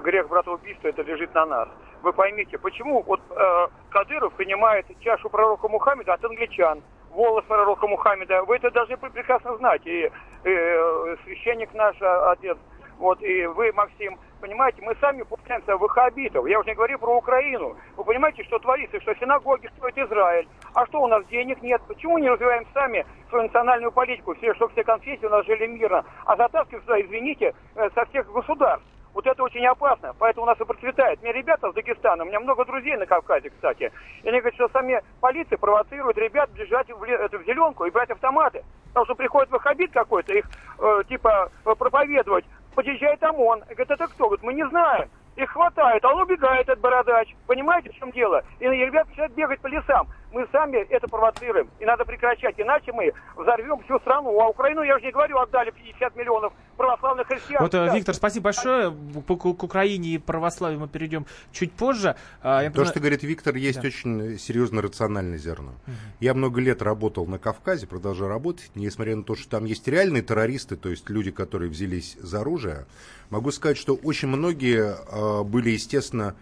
грех 0.03 0.27
братоубийства 0.29 0.87
это 0.87 1.01
лежит 1.01 1.33
на 1.33 1.45
нас. 1.45 1.69
Вы 2.01 2.13
поймите, 2.13 2.57
почему 2.57 3.03
вот 3.03 3.21
э, 3.29 3.67
Кадыров 3.89 4.33
принимает 4.33 4.85
чашу 5.01 5.29
пророка 5.29 5.67
Мухаммеда 5.67 6.13
от 6.13 6.23
англичан, 6.23 6.81
волос 7.09 7.43
пророка 7.45 7.87
Мухаммеда. 7.87 8.43
Вы 8.43 8.55
это 8.55 8.71
должны 8.71 8.95
прекрасно 8.97 9.57
знать. 9.57 9.85
И, 9.85 10.05
и 10.05 10.09
э, 10.45 11.15
священник 11.25 11.73
наш, 11.73 11.95
отец, 12.01 12.57
вот, 13.01 13.19
и 13.23 13.47
вы, 13.47 13.71
Максим, 13.73 14.19
понимаете, 14.39 14.83
мы 14.83 14.95
сами 15.01 15.23
получаемся 15.23 15.75
ваххабитов. 15.75 16.45
Я 16.45 16.59
уже 16.59 16.69
не 16.69 16.75
говорю 16.75 16.99
про 16.99 17.17
Украину. 17.17 17.75
Вы 17.97 18.03
понимаете, 18.03 18.43
что 18.43 18.59
творится, 18.59 19.01
что 19.01 19.15
синагоги 19.15 19.67
строит 19.75 19.97
Израиль. 19.97 20.47
А 20.75 20.85
что 20.85 21.01
у 21.01 21.07
нас 21.07 21.25
денег 21.25 21.63
нет? 21.63 21.81
Почему 21.87 22.19
не 22.19 22.29
развиваем 22.29 22.63
сами 22.75 23.03
свою 23.29 23.45
национальную 23.45 23.91
политику, 23.91 24.35
все, 24.35 24.53
чтобы 24.53 24.71
все 24.73 24.83
конфессии 24.83 25.25
у 25.25 25.29
нас 25.29 25.47
жили 25.47 25.65
мирно, 25.65 26.05
а 26.25 26.37
затаскивают 26.37 26.83
сюда, 26.83 27.01
извините, 27.01 27.55
э, 27.73 27.89
со 27.95 28.05
всех 28.05 28.31
государств? 28.31 28.85
Вот 29.15 29.25
это 29.25 29.43
очень 29.43 29.65
опасно, 29.65 30.13
поэтому 30.19 30.43
у 30.45 30.47
нас 30.47 30.61
и 30.61 30.63
процветает. 30.63 31.21
Мне 31.23 31.33
ребята 31.33 31.71
с 31.71 31.73
Дагестана, 31.73 32.23
у 32.23 32.27
меня 32.27 32.39
много 32.39 32.65
друзей 32.65 32.95
на 32.97 33.07
Кавказе, 33.07 33.49
кстати, 33.49 33.91
и 34.21 34.29
они 34.29 34.39
говорят, 34.39 34.53
что 34.53 34.69
сами 34.69 35.01
полиция 35.19 35.57
провоцирует 35.57 36.17
ребят 36.17 36.51
бежать 36.51 36.87
в, 36.89 37.03
это, 37.03 37.39
в 37.39 37.45
зеленку 37.45 37.83
и 37.85 37.89
брать 37.89 38.11
автоматы. 38.11 38.63
Потому 38.89 39.05
что 39.05 39.15
приходит 39.15 39.49
ваххабит 39.51 39.91
какой-то, 39.91 40.33
их 40.33 40.45
э, 40.79 41.03
типа 41.07 41.49
проповедовать, 41.63 42.45
подъезжает 42.75 43.21
ОМОН. 43.23 43.61
Говорит, 43.69 43.91
это 43.91 44.07
кто? 44.07 44.25
Говорит, 44.25 44.43
мы 44.43 44.53
не 44.53 44.67
знаем. 44.67 45.09
Их 45.35 45.49
хватает, 45.49 46.03
а 46.03 46.13
он 46.13 46.21
убегает 46.21 46.69
от 46.69 46.79
бородач. 46.79 47.33
Понимаете, 47.47 47.89
в 47.89 47.95
чем 47.95 48.11
дело? 48.11 48.43
И 48.59 48.65
ребята 48.65 49.09
начинают 49.09 49.33
бегать 49.33 49.61
по 49.61 49.67
лесам. 49.67 50.07
Мы 50.31 50.47
сами 50.51 50.77
это 50.89 51.07
провоцируем. 51.07 51.69
И 51.79 51.85
надо 51.85 52.05
прекращать, 52.05 52.55
иначе 52.57 52.91
мы 52.93 53.11
взорвем 53.35 53.81
всю 53.83 53.99
страну. 53.99 54.39
А 54.39 54.47
Украину, 54.47 54.81
я 54.81 54.95
уже 54.95 55.05
не 55.05 55.11
говорю, 55.11 55.37
отдали 55.39 55.71
50 55.71 56.15
миллионов 56.15 56.53
православных 56.77 57.27
христиан. 57.27 57.61
Вот, 57.61 57.71
да. 57.71 57.93
Виктор, 57.93 58.15
спасибо 58.15 58.45
большое. 58.45 58.91
К, 58.91 59.35
к 59.35 59.63
Украине 59.63 60.09
и 60.09 60.17
православию 60.17 60.79
мы 60.79 60.87
перейдем 60.87 61.25
чуть 61.51 61.73
позже. 61.73 62.15
А, 62.41 62.69
То, 62.69 62.85
что 62.85 62.99
говорит 62.99 63.23
Виктор, 63.23 63.55
есть 63.55 63.81
да. 63.81 63.87
очень 63.87 64.39
серьезно 64.39 64.81
рациональное 64.81 65.37
зерно. 65.37 65.71
Угу. 65.87 65.95
Я 66.21 66.33
много 66.33 66.61
лет 66.61 66.81
работал 66.81 67.27
на 67.27 67.37
Кавказе, 67.37 67.85
продолжаю 67.85 68.29
работать, 68.29 68.71
несмотря 68.75 69.15
на 69.15 69.23
то, 69.23 69.35
что 69.35 69.49
там 69.49 69.65
есть 69.65 69.87
реальные 69.87 70.23
террористы, 70.23 70.77
то 70.77 70.89
есть 70.89 71.09
люди, 71.09 71.31
которые 71.31 71.69
взялись 71.69 72.17
за 72.19 72.41
оружие. 72.41 72.85
Могу 73.29 73.51
сказать, 73.51 73.77
что 73.77 73.95
очень 73.95 74.27
многие 74.27 74.95
э, 74.95 75.43
были, 75.43 75.69
естественно, 75.69 76.35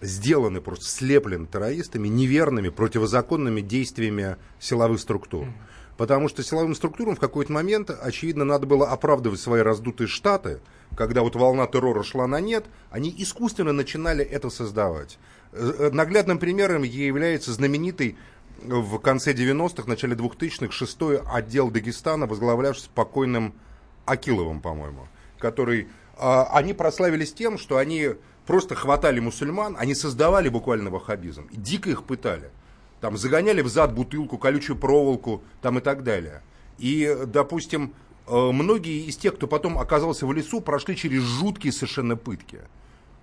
сделаны, 0.00 0.60
просто 0.60 0.84
слеплены 0.86 1.46
террористами, 1.46 2.08
неверными, 2.08 2.68
противозаконными 2.68 3.60
действиями 3.60 4.36
силовых 4.60 5.00
структур. 5.00 5.48
Потому 5.96 6.28
что 6.28 6.42
силовым 6.42 6.74
структурам 6.74 7.14
в 7.14 7.20
какой-то 7.20 7.52
момент, 7.52 7.90
очевидно, 7.90 8.44
надо 8.44 8.66
было 8.66 8.88
оправдывать 8.88 9.40
свои 9.40 9.62
раздутые 9.62 10.08
штаты, 10.08 10.60
когда 10.96 11.22
вот 11.22 11.36
волна 11.36 11.66
террора 11.66 12.02
шла 12.02 12.26
на 12.26 12.40
нет, 12.40 12.66
они 12.90 13.14
искусственно 13.16 13.72
начинали 13.72 14.24
это 14.24 14.50
создавать. 14.50 15.18
Э, 15.52 15.90
наглядным 15.92 16.38
примером 16.38 16.82
является 16.82 17.52
знаменитый 17.52 18.16
в 18.62 18.98
конце 18.98 19.32
90-х, 19.32 19.88
начале 19.88 20.16
2000-х, 20.16 20.72
шестой 20.72 21.20
отдел 21.20 21.70
Дагестана, 21.70 22.26
возглавлявший 22.26 22.84
спокойным 22.84 23.54
Акиловым, 24.04 24.60
по-моему, 24.60 25.08
который... 25.38 25.88
Э, 26.18 26.44
они 26.50 26.74
прославились 26.74 27.32
тем, 27.32 27.56
что 27.56 27.76
они 27.76 28.14
просто 28.46 28.74
хватали 28.74 29.20
мусульман, 29.20 29.76
они 29.78 29.94
создавали 29.94 30.48
буквально 30.48 30.90
ваххабизм, 30.90 31.48
дико 31.52 31.90
их 31.90 32.04
пытали. 32.04 32.50
Там 33.00 33.16
загоняли 33.16 33.60
в 33.60 33.68
зад 33.68 33.94
бутылку, 33.94 34.38
колючую 34.38 34.78
проволоку 34.78 35.42
там 35.60 35.78
и 35.78 35.80
так 35.80 36.04
далее. 36.04 36.42
И, 36.78 37.16
допустим, 37.26 37.92
э, 38.26 38.34
многие 38.34 39.06
из 39.06 39.16
тех, 39.16 39.36
кто 39.36 39.46
потом 39.46 39.78
оказался 39.78 40.26
в 40.26 40.32
лесу, 40.32 40.60
прошли 40.60 40.96
через 40.96 41.22
жуткие 41.22 41.72
совершенно 41.72 42.16
пытки. 42.16 42.60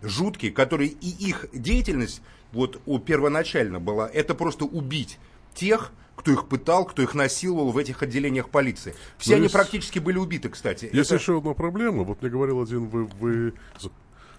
Жуткие, 0.01 0.51
которые 0.51 0.89
и 0.89 1.09
их 1.09 1.47
деятельность 1.53 2.21
вот 2.51 2.81
у 2.85 2.99
первоначально 2.99 3.79
была, 3.79 4.09
это 4.09 4.35
просто 4.35 4.65
убить 4.65 5.19
тех, 5.53 5.91
кто 6.15 6.31
их 6.31 6.47
пытал, 6.47 6.85
кто 6.85 7.01
их 7.01 7.15
насиловал 7.15 7.71
в 7.71 7.77
этих 7.77 8.03
отделениях 8.03 8.49
полиции. 8.49 8.93
Все 9.17 9.31
Но 9.31 9.33
ну, 9.33 9.37
они 9.37 9.43
есть, 9.45 9.53
практически 9.53 9.99
были 9.99 10.17
убиты, 10.17 10.49
кстати. 10.49 10.89
Есть 10.93 11.11
это... 11.11 11.19
еще 11.19 11.39
одна 11.39 11.53
проблема. 11.53 12.03
Вот 12.03 12.21
мне 12.21 12.29
говорил 12.29 12.61
один 12.61 12.87
вы, 12.87 13.05
вы 13.05 13.53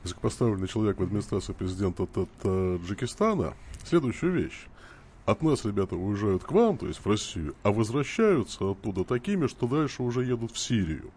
высокопоставленный 0.03 0.69
человек 0.69 0.99
в 0.99 1.03
администрации 1.03 1.53
президента 1.53 2.07
Таджикистана 2.43 3.55
следующую 3.85 4.33
вещь. 4.33 4.67
От 5.25 5.43
нас 5.43 5.65
ребята 5.65 5.95
уезжают 5.95 6.43
к 6.43 6.51
вам, 6.51 6.79
то 6.79 6.89
есть 6.89 7.05
в 7.05 7.07
Россию, 7.07 7.55
а 7.63 7.71
возвращаются 7.71 8.71
оттуда 8.71 9.05
такими, 9.05 9.47
что 9.47 9.69
дальше 9.69 10.03
уже 10.03 10.25
едут 10.25 10.53
в 10.53 10.59
Сирию. 10.59 11.11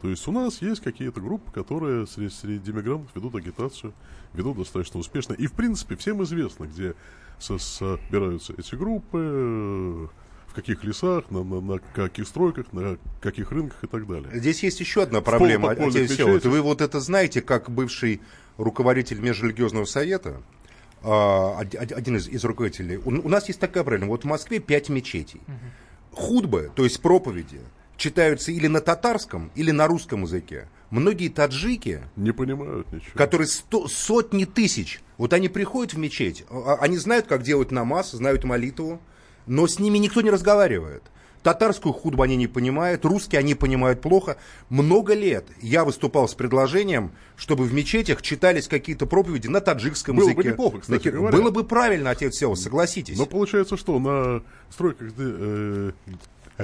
То 0.00 0.08
есть 0.08 0.28
у 0.28 0.32
нас 0.32 0.62
есть 0.62 0.80
какие-то 0.80 1.20
группы, 1.20 1.50
которые 1.50 2.06
среди, 2.06 2.30
среди 2.30 2.58
демигрантов 2.60 3.10
ведут 3.16 3.34
агитацию, 3.34 3.92
ведут 4.32 4.58
достаточно 4.58 5.00
успешно. 5.00 5.32
И, 5.32 5.48
в 5.48 5.52
принципе, 5.54 5.96
всем 5.96 6.22
известно, 6.22 6.66
где 6.66 6.94
собираются 7.40 8.54
эти 8.56 8.76
группы, 8.76 10.08
в 10.48 10.54
каких 10.54 10.82
лесах, 10.84 11.30
на, 11.30 11.44
на, 11.44 11.60
на 11.60 11.78
каких 11.78 12.26
стройках, 12.26 12.72
на 12.72 12.98
каких 13.20 13.52
рынках 13.52 13.84
и 13.84 13.86
так 13.86 14.06
далее. 14.06 14.28
Здесь 14.32 14.62
есть 14.62 14.80
еще 14.80 15.02
одна 15.02 15.20
проблема. 15.20 15.74
Вот 15.74 16.44
вы 16.44 16.60
вот 16.60 16.80
это 16.80 17.00
знаете, 17.00 17.42
как 17.42 17.70
бывший 17.70 18.20
руководитель 18.56 19.20
Межрелигиозного 19.20 19.84
совета, 19.84 20.42
а, 21.02 21.60
один 21.60 22.16
из, 22.16 22.28
из 22.28 22.44
руководителей. 22.44 22.96
У, 22.96 23.10
у 23.10 23.28
нас 23.28 23.48
есть 23.48 23.60
такая 23.60 23.84
проблема. 23.84 24.08
Вот 24.08 24.24
в 24.24 24.26
Москве 24.26 24.58
пять 24.58 24.88
мечетей. 24.88 25.40
Угу. 25.46 26.20
Худбы, 26.20 26.72
то 26.74 26.84
есть 26.84 27.00
проповеди, 27.00 27.60
читаются 27.96 28.50
или 28.50 28.66
на 28.66 28.80
татарском, 28.80 29.50
или 29.54 29.70
на 29.70 29.86
русском 29.86 30.22
языке. 30.22 30.68
Многие 30.90 31.28
таджики, 31.28 32.00
не 32.16 32.32
понимают 32.32 32.90
ничего. 32.90 33.12
которые 33.14 33.46
сто, 33.46 33.86
сотни 33.88 34.44
тысяч, 34.46 35.00
вот 35.18 35.34
они 35.34 35.48
приходят 35.48 35.92
в 35.92 35.98
мечеть, 35.98 36.44
а, 36.50 36.78
они 36.80 36.96
знают, 36.96 37.26
как 37.26 37.42
делать 37.42 37.70
намаз, 37.70 38.12
знают 38.12 38.44
молитву, 38.44 39.00
но 39.48 39.66
с 39.66 39.78
ними 39.78 39.98
никто 39.98 40.20
не 40.20 40.30
разговаривает. 40.30 41.02
Татарскую 41.42 41.92
худбу 41.92 42.22
они 42.22 42.36
не 42.36 42.46
понимают, 42.46 43.04
русский 43.04 43.36
они 43.36 43.54
понимают 43.54 44.00
плохо. 44.00 44.36
Много 44.68 45.14
лет 45.14 45.46
я 45.60 45.84
выступал 45.84 46.28
с 46.28 46.34
предложением, 46.34 47.12
чтобы 47.36 47.64
в 47.64 47.72
мечетях 47.72 48.22
читались 48.22 48.66
какие-то 48.66 49.06
проповеди 49.06 49.46
на 49.46 49.60
таджикском 49.60 50.16
Было 50.16 50.30
языке. 50.30 50.42
Бы 50.42 50.48
неплохо, 50.50 50.78
кстати 50.80 51.08
на... 51.08 51.30
Было 51.30 51.50
бы 51.50 51.64
правильно, 51.64 52.10
отец 52.10 52.36
Сева, 52.36 52.54
согласитесь. 52.54 53.16
Но 53.16 53.26
получается, 53.26 53.76
что 53.76 53.98
на 53.98 54.42
стройках 54.70 55.12
э, 55.16 55.92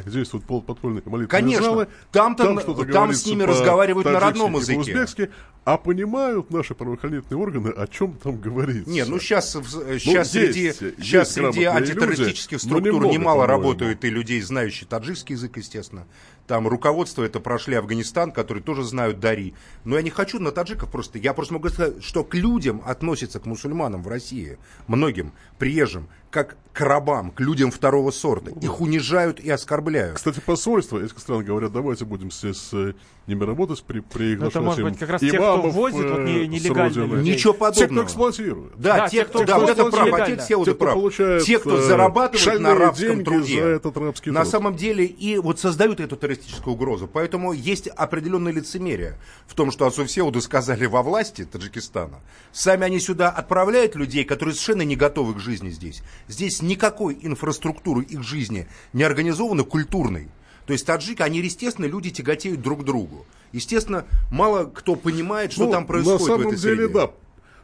действуют 0.02 0.44
подпольные 0.46 1.02
молитвенные 1.04 1.28
Конечно, 1.28 1.64
залы. 1.64 1.88
Там, 2.10 2.34
там, 2.34 2.58
там, 2.58 2.90
там 2.90 3.12
с 3.12 3.26
ними 3.26 3.42
разговаривают 3.44 4.06
на 4.06 4.20
родном 4.20 4.56
языке. 4.56 5.30
А 5.64 5.78
понимают 5.78 6.50
наши 6.50 6.74
правоохранительные 6.74 7.40
органы, 7.40 7.70
о 7.70 7.86
чем 7.86 8.12
там 8.22 8.38
говорится. 8.38 8.90
Нет, 8.90 9.08
ну 9.08 9.18
сейчас, 9.18 9.52
сейчас 9.52 10.34
ну, 10.34 10.40
среди, 10.40 10.60
есть, 10.60 10.78
сейчас 10.98 11.28
есть 11.28 11.32
среди 11.32 11.64
антитеррористических 11.64 12.58
люди, 12.58 12.66
структур 12.66 12.92
немного, 12.92 13.12
немало 13.14 13.46
работают 13.46 14.04
и 14.04 14.10
людей, 14.10 14.42
знающих 14.42 14.88
таджикский 14.88 15.36
язык, 15.36 15.56
естественно. 15.56 16.06
Там 16.46 16.68
руководство 16.68 17.22
это 17.22 17.40
прошли 17.40 17.74
Афганистан, 17.74 18.30
которые 18.30 18.62
тоже 18.62 18.84
знают 18.84 19.18
Дари. 19.18 19.54
Но 19.84 19.96
я 19.96 20.02
не 20.02 20.10
хочу 20.10 20.38
на 20.38 20.52
таджиков 20.52 20.90
просто. 20.90 21.18
Я 21.18 21.32
просто 21.32 21.54
могу 21.54 21.68
сказать, 21.68 22.04
что 22.04 22.22
к 22.24 22.34
людям 22.34 22.82
относятся, 22.84 23.40
к 23.40 23.46
мусульманам 23.46 24.02
в 24.02 24.08
России, 24.08 24.58
многим 24.86 25.32
приезжим, 25.58 26.08
как 26.30 26.56
к 26.72 26.80
рабам, 26.80 27.30
к 27.30 27.40
людям 27.40 27.70
второго 27.70 28.10
сорта. 28.10 28.50
Их 28.60 28.80
унижают 28.80 29.38
и 29.38 29.48
оскорбляют. 29.48 30.16
Кстати, 30.16 30.40
посольство 30.40 30.98
этих 30.98 31.16
стран 31.20 31.44
говорят, 31.44 31.72
давайте 31.72 32.04
будем 32.04 32.32
с, 32.32 32.42
с 32.52 32.94
ними 33.28 33.44
работать, 33.44 33.84
при, 33.84 34.00
приглашать 34.00 34.56
Это 34.56 34.60
может 34.60 34.82
быть 34.82 34.98
как 34.98 35.10
раз 35.10 35.20
те, 35.20 35.32
кто 35.32 35.62
возит 35.62 36.10
вот, 36.10 36.18
не, 36.18 36.42
э, 36.42 36.46
нелегально. 36.46 37.22
Ничего 37.22 37.52
подобного. 37.52 37.74
Те, 37.74 37.86
кто 37.86 38.04
эксплуатирует. 38.04 38.72
Да, 38.76 38.96
да 38.96 39.08
те, 39.08 39.24
кто, 39.24 39.44
да, 39.44 39.60
вот 39.60 39.70
это 39.70 39.84
прав, 39.84 40.12
отец 40.14 40.46
Сеуда 40.46 40.74
прав. 40.74 41.14
Те, 41.44 41.60
кто 41.60 41.78
э, 41.78 41.82
зарабатывают 41.82 42.60
на 42.60 42.74
рабском 42.74 43.24
труде. 43.24 43.62
За 43.62 43.68
этот 43.68 43.96
рабский 43.96 44.32
на 44.32 44.40
труд. 44.40 44.50
самом 44.50 44.74
деле 44.74 45.04
и 45.04 45.38
вот 45.38 45.60
создают 45.60 46.00
эту 46.00 46.16
террористическую 46.36 46.74
угрозу. 46.74 47.08
Поэтому 47.08 47.52
есть 47.52 47.88
определенное 47.88 48.52
лицемерие 48.52 49.18
в 49.46 49.54
том, 49.54 49.70
что 49.70 49.86
отцу 49.86 50.06
Сеуду 50.06 50.40
сказали 50.40 50.86
во 50.86 51.02
власти 51.02 51.44
Таджикистана. 51.44 52.20
Сами 52.52 52.84
они 52.84 53.00
сюда 53.00 53.30
отправляют 53.30 53.94
людей, 53.94 54.24
которые 54.24 54.54
совершенно 54.54 54.82
не 54.82 54.96
готовы 54.96 55.34
к 55.34 55.38
жизни 55.38 55.70
здесь. 55.70 56.02
Здесь 56.28 56.62
никакой 56.62 57.18
инфраструктуры 57.22 58.02
их 58.02 58.22
жизни 58.22 58.66
не 58.92 59.02
организованы 59.02 59.64
культурной. 59.64 60.28
То 60.66 60.72
есть 60.72 60.86
таджики, 60.86 61.20
они, 61.20 61.40
естественно, 61.40 61.86
люди 61.86 62.10
тяготеют 62.10 62.62
друг 62.62 62.82
к 62.82 62.84
другу. 62.84 63.26
Естественно, 63.52 64.06
мало 64.30 64.64
кто 64.64 64.96
понимает, 64.96 65.52
что 65.52 65.66
ну, 65.66 65.72
там 65.72 65.86
происходит 65.86 66.20
на 66.20 66.26
самом 66.26 66.42
в 66.44 66.46
этой 66.48 66.58
деле, 66.58 66.76
среде. 66.86 66.92
да, 66.94 67.10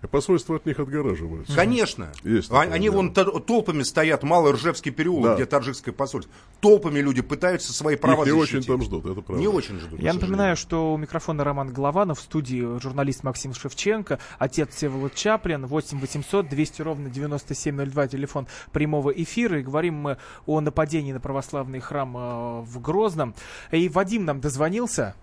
Посольство 0.08 0.56
от 0.56 0.66
них 0.66 0.78
отгораживается. 0.80 1.54
Конечно. 1.54 2.10
Есть 2.24 2.48
такое, 2.48 2.72
Они 2.72 2.88
да. 2.88 2.96
вон 2.96 3.12
толпами 3.12 3.82
стоят, 3.82 4.22
Малый 4.22 4.52
Ржевский 4.52 4.90
переулок, 4.90 5.30
да. 5.30 5.34
где 5.34 5.46
таджикское 5.46 5.92
посольство. 5.92 6.32
Толпами 6.60 7.00
люди 7.00 7.22
пытаются 7.22 7.72
свои 7.72 7.96
права 7.96 8.22
Их 8.24 8.32
не 8.32 8.40
защитить. 8.40 8.58
очень 8.60 8.66
там 8.68 8.82
ждут, 8.82 9.04
это 9.06 9.20
правда. 9.20 9.40
Не 9.40 9.48
очень 9.48 9.78
ждут. 9.78 10.00
Я 10.00 10.14
напоминаю, 10.14 10.56
что 10.56 10.94
у 10.94 10.96
микрофона 10.96 11.44
Роман 11.44 11.72
Голованов, 11.72 12.18
в 12.18 12.22
студии 12.22 12.78
журналист 12.80 13.24
Максим 13.24 13.52
Шевченко, 13.54 14.18
отец 14.38 14.74
Всеволод 14.74 15.14
Чаплин, 15.14 15.66
8 15.66 16.00
800 16.00 16.48
200 16.48 16.82
ровно 16.82 17.10
9702, 17.10 18.08
телефон 18.08 18.46
прямого 18.72 19.10
эфира. 19.10 19.60
И 19.60 19.62
говорим 19.62 19.94
мы 19.96 20.16
о 20.46 20.60
нападении 20.60 21.12
на 21.12 21.20
православный 21.20 21.80
храм 21.80 22.16
э, 22.16 22.60
в 22.62 22.80
Грозном. 22.80 23.34
И 23.70 23.88
Вадим 23.88 24.24
нам 24.24 24.40
дозвонился. 24.40 25.14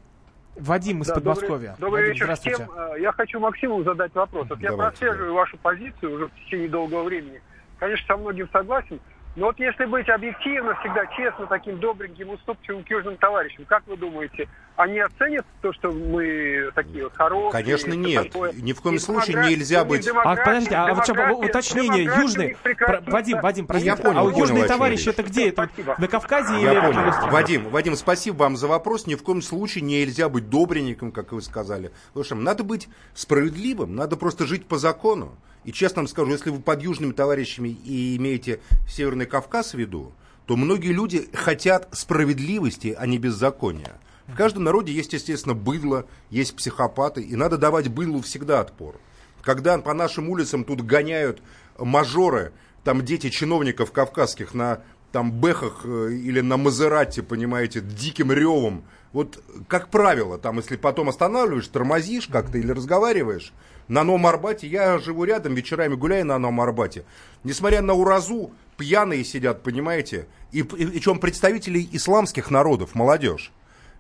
Вадим 0.60 1.02
из 1.02 1.08
да, 1.08 1.16
Подмосковья. 1.16 1.76
Добрый, 1.78 1.80
добрый 1.80 2.10
вечер 2.10 2.36
всем. 2.36 2.70
Э, 2.76 2.96
я 3.00 3.12
хочу 3.12 3.40
Максиму 3.40 3.84
задать 3.84 4.14
вопрос. 4.16 4.48
Вот 4.50 4.60
я 4.60 4.74
прослеживаю 4.74 5.34
вашу 5.34 5.58
позицию 5.58 6.16
уже 6.16 6.28
в 6.28 6.32
течение 6.36 6.70
долгого 6.70 7.04
времени. 7.04 7.42
Конечно, 7.80 8.06
со 8.08 8.18
многим 8.18 8.50
согласен. 8.52 9.00
Но 9.38 9.48
вот 9.48 9.60
если 9.60 9.86
быть 9.86 10.10
объективно, 10.10 10.74
всегда 10.80 11.06
честно, 11.16 11.46
таким 11.46 11.80
добреньким, 11.80 12.32
уступчивым 12.32 12.84
к 12.84 12.90
южным 12.90 13.18
товарищам, 13.18 13.66
как 13.66 13.86
вы 13.86 13.96
думаете, 13.96 14.50
они 14.76 15.00
оценят 15.00 15.46
то, 15.62 15.72
что 15.74 15.92
мы 15.92 16.72
такие 16.74 17.04
вот 17.04 17.14
хорошие? 17.14 17.52
Конечно, 17.52 17.94
нет. 17.94 18.32
Такое? 18.32 18.52
Ни 18.54 18.74
в 18.74 18.82
коем 18.82 18.96
и 18.96 19.00
случае 19.00 19.38
нельзя 19.48 19.86
быть... 19.86 20.08
А, 20.08 20.36
подождите, 20.36 20.76
а 20.76 20.92
вот 20.92 21.04
что, 21.04 21.14
уточнение, 21.14 22.06
южные... 22.06 22.58
Вадим, 23.06 23.40
Вадим, 23.40 23.68
простите, 23.68 23.92
я 23.92 23.96
понял, 23.96 24.18
а 24.18 24.24
у 24.24 24.32
южные 24.32 24.66
товарищи 24.66 25.10
это 25.10 25.22
где? 25.22 25.50
Это 25.50 25.70
на 26.00 26.08
Кавказе 26.08 26.60
я 26.60 26.74
или... 26.74 26.80
понял. 26.80 27.30
Вадим, 27.30 27.70
Вадим, 27.70 27.96
спасибо 27.96 28.38
вам 28.38 28.58
за 28.58 28.68
вопрос. 28.68 29.06
Ни 29.06 29.14
в 29.14 29.22
коем 29.22 29.44
случае 29.44 29.84
нельзя 29.84 30.30
быть 30.30 30.50
добренником, 30.50 31.12
как 31.12 31.32
вы 31.32 31.44
сказали. 31.44 31.92
Потому 32.08 32.24
что 32.24 32.34
надо 32.34 32.64
быть 32.64 32.90
справедливым, 33.14 33.96
надо 33.96 34.18
просто 34.18 34.48
жить 34.48 34.66
по 34.66 34.80
закону. 34.80 35.38
И 35.68 35.74
честно 35.74 36.02
вам 36.02 36.08
скажу, 36.08 36.32
если 36.32 36.50
вы 36.50 36.62
под 36.62 36.82
южными 36.82 37.12
товарищами 37.12 37.68
и 37.68 38.16
имеете 38.16 38.62
Северный 38.88 39.26
Кавказ 39.26 39.74
в 39.74 39.78
виду, 39.78 40.14
то 40.46 40.56
многие 40.56 40.94
люди 40.94 41.28
хотят 41.34 41.90
справедливости, 41.92 42.96
а 42.98 43.06
не 43.06 43.18
беззакония. 43.18 44.00
В 44.28 44.36
каждом 44.36 44.64
народе 44.64 44.94
есть, 44.94 45.12
естественно, 45.12 45.56
быдло, 45.56 46.08
есть 46.30 46.56
психопаты, 46.56 47.22
и 47.22 47.36
надо 47.36 47.58
давать 47.58 47.90
быдлу 47.90 48.22
всегда 48.22 48.62
отпор. 48.62 48.96
Когда 49.42 49.78
по 49.78 49.94
нашим 49.94 50.30
улицам 50.30 50.64
тут 50.64 50.86
гоняют 50.86 51.42
мажоры, 51.78 52.54
там 52.86 53.04
дети 53.04 53.30
чиновников 53.30 53.92
кавказских 53.92 54.54
на 54.54 54.84
там 55.12 55.34
бэхах 55.34 55.82
э, 55.84 56.14
или 56.14 56.40
на 56.40 56.56
Мазерате, 56.56 57.24
понимаете, 57.24 57.82
диким 57.82 58.32
ревом, 58.32 58.86
вот 59.12 59.44
как 59.68 59.90
правило, 59.90 60.38
там 60.38 60.58
если 60.58 60.78
потом 60.78 61.10
останавливаешь, 61.10 61.68
тормозишь 61.68 62.28
как-то 62.28 62.58
или 62.58 62.72
разговариваешь, 62.72 63.52
на 63.88 64.04
Новом 64.04 64.28
Арбате, 64.28 64.68
я 64.68 65.00
живу 65.00 65.24
рядом, 65.24 65.56
вечерами 65.56 65.96
гуляю 65.96 66.26
на 66.26 66.38
Новом 66.38 66.62
Арбате. 66.62 67.06
Несмотря 67.44 67.82
на 67.82 67.94
уразу, 67.94 68.52
пьяные 68.78 69.24
сидят, 69.24 69.64
понимаете, 69.64 70.28
и, 70.52 70.60
и, 70.60 70.64
причем 70.64 71.20
представители 71.20 71.88
исламских 71.92 72.52
народов, 72.52 72.96
молодежь. 72.96 73.52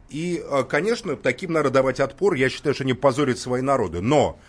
И, 0.10 0.43
э, 0.43 0.63
конечно, 0.63 1.15
таким 1.15 1.54
надо 1.54 1.69
давать 1.69 2.00
отпор, 2.00 2.36
я 2.36 2.50
считаю, 2.50 2.73
что 2.73 2.84
они 2.84 2.93
позорят 2.93 3.39
свои 3.39 3.62
народы. 3.62 4.02
Но 4.02 4.39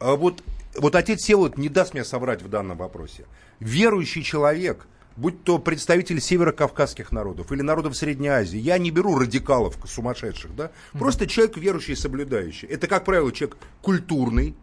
э, 0.00 0.14
вот, 0.14 0.42
вот 0.76 0.94
отец 0.94 1.22
Севолод 1.22 1.58
не 1.58 1.68
даст 1.68 1.94
мне 1.94 2.04
соврать 2.04 2.42
в 2.42 2.48
данном 2.48 2.76
вопросе. 2.76 3.26
Верующий 3.60 4.22
человек, 4.22 4.86
будь 5.16 5.44
то 5.44 5.58
представитель 5.58 6.20
северокавказских 6.20 7.12
народов 7.12 7.52
или 7.52 7.62
народов 7.62 7.96
Средней 7.96 8.28
Азии, 8.28 8.58
я 8.58 8.78
не 8.78 8.90
беру 8.90 9.18
радикалов 9.18 9.78
сумасшедших, 9.84 10.54
да, 10.56 10.72
просто 10.92 11.26
человек 11.26 11.56
верующий 11.56 11.94
и 11.94 11.96
соблюдающий. 11.96 12.68
Это, 12.68 12.88
как 12.88 13.04
правило, 13.04 13.30
человек 13.32 13.58
культурный, 13.82 14.56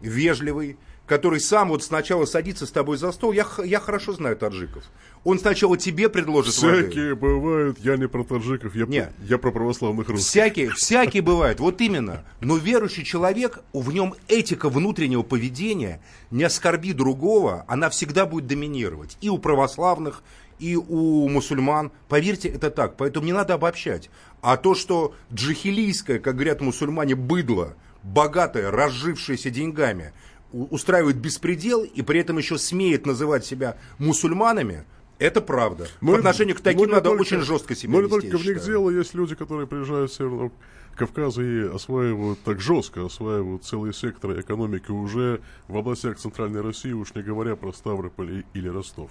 вежливый, 0.00 0.76
который 1.08 1.40
сам 1.40 1.70
вот 1.70 1.82
сначала 1.82 2.26
садится 2.26 2.66
с 2.66 2.70
тобой 2.70 2.98
за 2.98 3.10
стол. 3.12 3.32
Я, 3.32 3.46
я 3.64 3.80
хорошо 3.80 4.12
знаю 4.12 4.36
таджиков. 4.36 4.84
Он 5.24 5.38
сначала 5.38 5.76
тебе 5.76 6.08
предложит 6.08 6.54
Всякие 6.54 7.14
воды. 7.14 7.16
бывают, 7.16 7.78
я 7.80 7.96
не 7.96 8.06
про 8.06 8.22
таджиков, 8.22 8.76
я, 8.76 8.86
Нет. 8.86 9.12
Про, 9.16 9.26
я 9.26 9.38
про 9.38 9.50
православных 9.50 10.08
русских. 10.08 10.28
Всякие, 10.28 10.70
всякие 10.70 11.22
бывают, 11.22 11.60
вот 11.60 11.80
именно. 11.80 12.24
Но 12.40 12.56
верующий 12.56 13.04
человек, 13.04 13.60
в 13.72 13.90
нем 13.92 14.14
этика 14.28 14.68
внутреннего 14.68 15.22
поведения, 15.22 16.00
не 16.30 16.44
оскорби 16.44 16.92
другого, 16.92 17.64
она 17.66 17.88
всегда 17.90 18.26
будет 18.26 18.46
доминировать. 18.46 19.16
И 19.20 19.28
у 19.28 19.38
православных, 19.38 20.22
и 20.58 20.76
у 20.76 21.28
мусульман. 21.28 21.90
Поверьте, 22.08 22.48
это 22.48 22.70
так. 22.70 22.96
Поэтому 22.96 23.26
не 23.26 23.32
надо 23.32 23.54
обобщать. 23.54 24.10
А 24.42 24.56
то, 24.56 24.74
что 24.74 25.14
джихилийское, 25.32 26.18
как 26.18 26.34
говорят 26.34 26.60
мусульмане, 26.60 27.14
быдло– 27.14 27.74
богатая, 28.02 28.70
разжившаяся 28.70 29.50
деньгами, 29.50 30.12
устраивает 30.52 31.16
беспредел 31.16 31.84
и 31.84 32.02
при 32.02 32.20
этом 32.20 32.38
еще 32.38 32.58
смеет 32.58 33.06
называть 33.06 33.44
себя 33.44 33.76
мусульманами, 33.98 34.84
это 35.18 35.40
правда. 35.40 35.88
Мы, 36.00 36.12
По 36.12 36.18
отношению 36.18 36.56
к 36.56 36.60
таким 36.60 36.90
надо 36.90 37.10
только, 37.10 37.22
очень 37.22 37.40
жестко 37.40 37.74
себя 37.74 37.94
Но 37.94 38.02
не 38.02 38.08
только 38.08 38.38
в 38.38 38.46
них 38.46 38.62
дело, 38.64 38.90
есть 38.90 39.14
люди, 39.14 39.34
которые 39.34 39.66
приезжают 39.66 40.12
с 40.12 40.16
Северного 40.16 40.52
Кавказа 40.96 41.42
и 41.42 41.68
осваивают 41.68 42.40
так 42.44 42.60
жестко, 42.60 43.04
осваивают 43.04 43.64
целые 43.64 43.92
секторы 43.92 44.40
экономики 44.40 44.90
уже 44.90 45.40
в 45.66 45.76
областях 45.76 46.18
Центральной 46.18 46.60
России, 46.60 46.92
уж 46.92 47.14
не 47.14 47.22
говоря 47.22 47.56
про 47.56 47.72
Ставрополь 47.72 48.44
или 48.54 48.68
Ростов. 48.68 49.10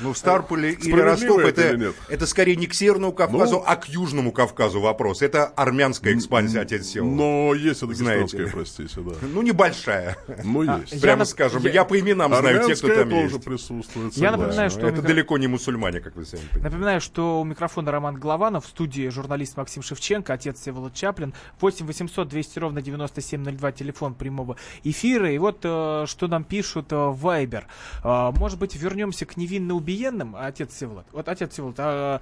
Ну, 0.00 0.12
в 0.12 0.18
Старполе 0.18 0.72
или 0.72 1.00
Ростов 1.00 1.40
это, 1.40 1.94
это 2.08 2.26
скорее 2.26 2.56
не 2.56 2.66
к 2.66 2.74
Северному 2.74 3.12
Кавказу, 3.12 3.56
ну, 3.56 3.64
а 3.66 3.76
к 3.76 3.88
Южному 3.88 4.32
Кавказу 4.32 4.80
вопрос. 4.80 5.22
Это 5.22 5.46
армянская 5.46 6.14
экспансия, 6.14 6.60
отец 6.60 6.86
Сеул. 6.86 7.10
Но 7.10 7.54
есть 7.54 7.82
и 7.82 7.86
дагестанская, 7.86 8.48
простите, 8.48 9.00
да. 9.00 9.12
Ну, 9.22 9.42
небольшая. 9.42 10.16
Ну, 10.42 10.62
есть. 10.62 11.00
Прямо 11.02 11.20
я, 11.20 11.26
скажем, 11.26 11.62
я, 11.62 11.70
я 11.70 11.84
по 11.84 11.98
именам 11.98 12.34
знаю 12.34 12.66
тех, 12.66 12.78
кто 12.78 12.88
там 12.88 13.10
тоже 13.10 13.34
есть. 13.34 13.44
присутствует. 13.44 14.14
Я 14.14 14.30
напоминаю, 14.30 14.70
что... 14.70 14.86
Это 14.86 15.02
далеко 15.02 15.38
не 15.38 15.46
мусульмане, 15.46 16.00
как 16.00 16.16
вы 16.16 16.24
сами 16.24 16.40
понимаете. 16.40 16.64
Напоминаю, 16.64 17.00
что 17.00 17.40
у 17.40 17.44
микрофона 17.44 17.90
Роман 17.90 18.16
Голованов, 18.16 18.66
в 18.66 18.68
студии 18.68 19.08
журналист 19.08 19.56
Максим 19.56 19.82
Шевченко, 19.82 20.32
отец 20.32 20.60
Всеволод 20.60 20.94
Чаплин, 20.94 21.34
8 21.60 21.86
800 21.86 22.28
200 22.28 22.58
ровно 22.58 22.82
9702, 22.82 23.72
телефон 23.72 24.14
прямого 24.14 24.56
эфира. 24.82 25.30
И 25.30 25.38
вот 25.38 25.60
э, 25.62 26.04
что 26.06 26.28
нам 26.28 26.44
пишут 26.44 26.92
э, 26.92 26.96
в 26.96 27.26
Viber. 27.26 27.64
Э, 28.02 28.32
может 28.36 28.58
быть, 28.58 28.74
вернемся 28.74 29.26
к 29.26 29.33
невинно 29.36 29.74
убиенным, 29.74 30.36
отец 30.36 30.72
Всеволод? 30.72 31.06
Вот, 31.12 31.28
отец 31.28 31.52
Всеволод, 31.52 31.76
а 31.78 32.20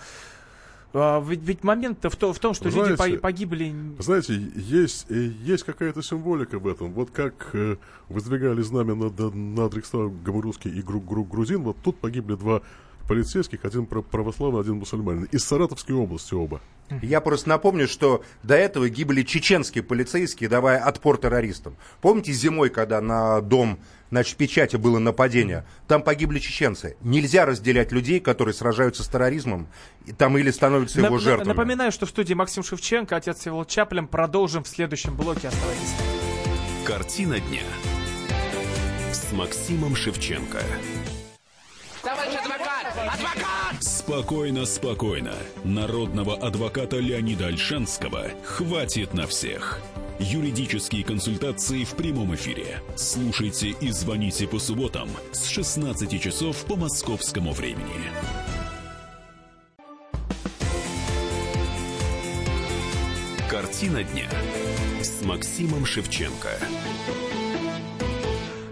а, 0.95 1.24
ведь, 1.26 1.41
ведь 1.43 1.64
момент-то 1.64 2.11
в, 2.11 2.16
то, 2.16 2.32
в 2.32 2.39
том, 2.39 2.53
что 2.53 2.70
знаете, 2.70 3.03
люди 3.03 3.16
погибли... 3.18 3.74
Знаете, 3.99 4.34
есть, 4.55 5.07
э, 5.09 5.30
есть 5.43 5.64
какая-то 5.64 6.03
символика 6.03 6.59
в 6.59 6.68
этом. 6.68 6.93
Вот 6.93 7.11
как 7.11 7.51
э, 7.55 7.76
воздвигали 8.09 8.61
знамя 8.61 8.95
над, 8.95 9.18
над 9.34 9.74
Рейхстагом 9.74 10.41
русский 10.41 10.68
и 10.68 10.82
гру, 10.82 11.01
гру, 11.01 11.24
грузин, 11.24 11.62
вот 11.62 11.78
тут 11.82 11.99
погибли 11.99 12.34
два 12.34 12.61
полицейских, 13.09 13.64
один 13.64 13.86
православный, 13.86 14.61
один 14.61 14.76
мусульманин. 14.76 15.24
Из 15.24 15.45
Саратовской 15.45 15.95
области 15.95 16.34
оба. 16.34 16.61
Я 17.01 17.22
просто 17.22 17.49
напомню, 17.49 17.89
что 17.89 18.22
до 18.43 18.55
этого 18.55 18.89
гибли 18.89 19.22
чеченские 19.22 19.82
полицейские, 19.82 20.51
давая 20.51 20.78
отпор 20.78 21.16
террористам. 21.16 21.74
Помните 22.03 22.32
зимой, 22.32 22.68
когда 22.68 23.01
на 23.01 23.41
дом 23.41 23.78
значит, 24.12 24.36
печати 24.36 24.76
было 24.76 24.98
нападение, 24.98 25.64
там 25.88 26.02
погибли 26.02 26.38
чеченцы. 26.38 26.96
Нельзя 27.00 27.46
разделять 27.46 27.92
людей, 27.92 28.20
которые 28.20 28.54
сражаются 28.54 29.02
с 29.02 29.08
терроризмом, 29.08 29.68
там 30.18 30.36
или 30.36 30.50
становятся 30.50 31.00
его 31.00 31.18
жертвами. 31.18 31.48
Напоминаю, 31.48 31.90
что 31.90 32.04
в 32.04 32.10
студии 32.10 32.34
Максим 32.34 32.62
Шевченко, 32.62 33.16
отец 33.16 33.38
Всеволод 33.38 33.68
Чаплин. 33.68 34.06
Продолжим 34.06 34.64
в 34.64 34.68
следующем 34.68 35.16
блоке. 35.16 35.48
Оставайтесь. 35.48 35.94
Картина 36.84 37.40
дня 37.40 37.62
с 39.12 39.32
Максимом 39.32 39.96
Шевченко. 39.96 40.58
Товарищ 42.02 42.34
адвокат! 42.34 42.86
Адвокат! 43.14 43.82
Спокойно, 43.82 44.66
спокойно. 44.66 45.34
Народного 45.64 46.36
адвоката 46.36 46.98
Леонида 46.98 47.46
Альшанского 47.46 48.26
хватит 48.44 49.14
на 49.14 49.26
всех. 49.26 49.80
Юридические 50.23 51.03
консультации 51.03 51.83
в 51.83 51.95
прямом 51.95 52.33
эфире. 52.37 52.81
Слушайте 52.95 53.70
и 53.81 53.91
звоните 53.91 54.47
по 54.47 54.61
субботам 54.61 55.09
с 55.33 55.49
16 55.49 56.23
часов 56.23 56.64
по 56.64 56.77
московскому 56.77 57.53
времени. 57.53 57.83
Картина 63.51 64.05
дня 64.05 64.29
с 65.03 65.25
Максимом 65.25 65.85
Шевченко. 65.85 66.51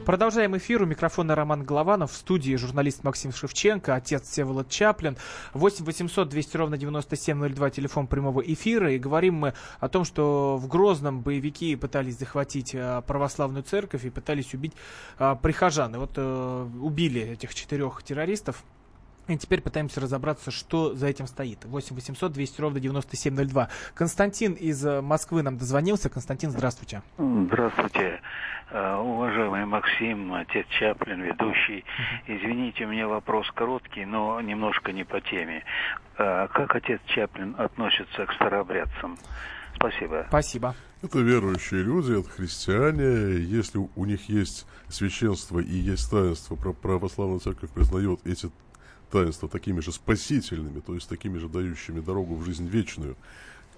Продолжаем 0.06 0.56
эфир. 0.56 0.82
У 0.82 0.86
микрофона 0.86 1.34
Роман 1.34 1.62
Голованов. 1.62 2.12
В 2.12 2.16
студии 2.16 2.56
журналист 2.56 3.04
Максим 3.04 3.32
Шевченко, 3.32 3.94
отец 3.94 4.28
Всеволод 4.28 4.68
Чаплин. 4.68 5.16
8 5.52 5.84
800 5.84 6.28
200 6.28 6.56
ровно 6.56 6.78
9702, 6.78 7.70
телефон 7.70 8.06
прямого 8.06 8.40
эфира. 8.40 8.92
И 8.92 8.98
говорим 8.98 9.34
мы 9.34 9.54
о 9.78 9.88
том, 9.88 10.04
что 10.04 10.56
в 10.56 10.66
Грозном 10.68 11.20
боевики 11.20 11.76
пытались 11.76 12.18
захватить 12.18 12.74
а, 12.74 13.02
православную 13.02 13.62
церковь 13.62 14.04
и 14.04 14.10
пытались 14.10 14.54
убить 14.54 14.72
а, 15.18 15.34
прихожан. 15.36 15.94
И 15.94 15.98
вот 15.98 16.12
а, 16.16 16.64
убили 16.80 17.20
этих 17.20 17.54
четырех 17.54 18.02
террористов. 18.02 18.64
И 19.30 19.38
теперь 19.38 19.60
пытаемся 19.60 20.00
разобраться, 20.00 20.50
что 20.50 20.94
за 20.94 21.06
этим 21.06 21.28
стоит. 21.28 21.64
8 21.64 21.94
800 21.94 22.32
200 22.32 22.60
ровно 22.60 22.80
9702. 22.80 23.68
Константин 23.94 24.54
из 24.54 24.84
э, 24.84 25.00
Москвы 25.00 25.42
нам 25.42 25.56
дозвонился. 25.56 26.08
Константин, 26.08 26.50
здравствуйте. 26.50 27.02
Здравствуйте, 27.16 28.20
уважаемый 28.72 29.64
Максим, 29.66 30.32
отец 30.32 30.66
Чаплин, 30.78 31.22
ведущий. 31.22 31.84
Извините, 32.26 32.86
у 32.86 32.88
меня 32.88 33.08
вопрос 33.08 33.50
короткий, 33.52 34.04
но 34.04 34.40
немножко 34.40 34.92
не 34.92 35.04
по 35.04 35.20
теме. 35.20 35.64
Э, 36.18 36.46
как 36.52 36.74
отец 36.76 37.00
Чаплин 37.06 37.54
относится 37.58 38.26
к 38.26 38.32
старообрядцам? 38.34 39.18
Спасибо. 39.74 40.26
Спасибо. 40.28 40.74
Это 41.02 41.18
верующие 41.18 41.82
люди, 41.82 42.20
это 42.20 42.28
христиане. 42.28 43.40
Если 43.40 43.78
у 43.96 44.04
них 44.04 44.28
есть 44.28 44.66
священство 44.88 45.58
и 45.58 45.72
есть 45.72 46.10
таинство, 46.10 46.56
православная 46.56 47.38
церковь 47.38 47.70
признает 47.70 48.20
эти 48.24 48.50
таинства 49.10 49.48
такими 49.48 49.80
же 49.80 49.92
спасительными, 49.92 50.80
то 50.80 50.94
есть 50.94 51.08
такими 51.08 51.38
же 51.38 51.48
дающими 51.48 52.00
дорогу 52.00 52.36
в 52.36 52.44
жизнь 52.44 52.68
вечную, 52.68 53.16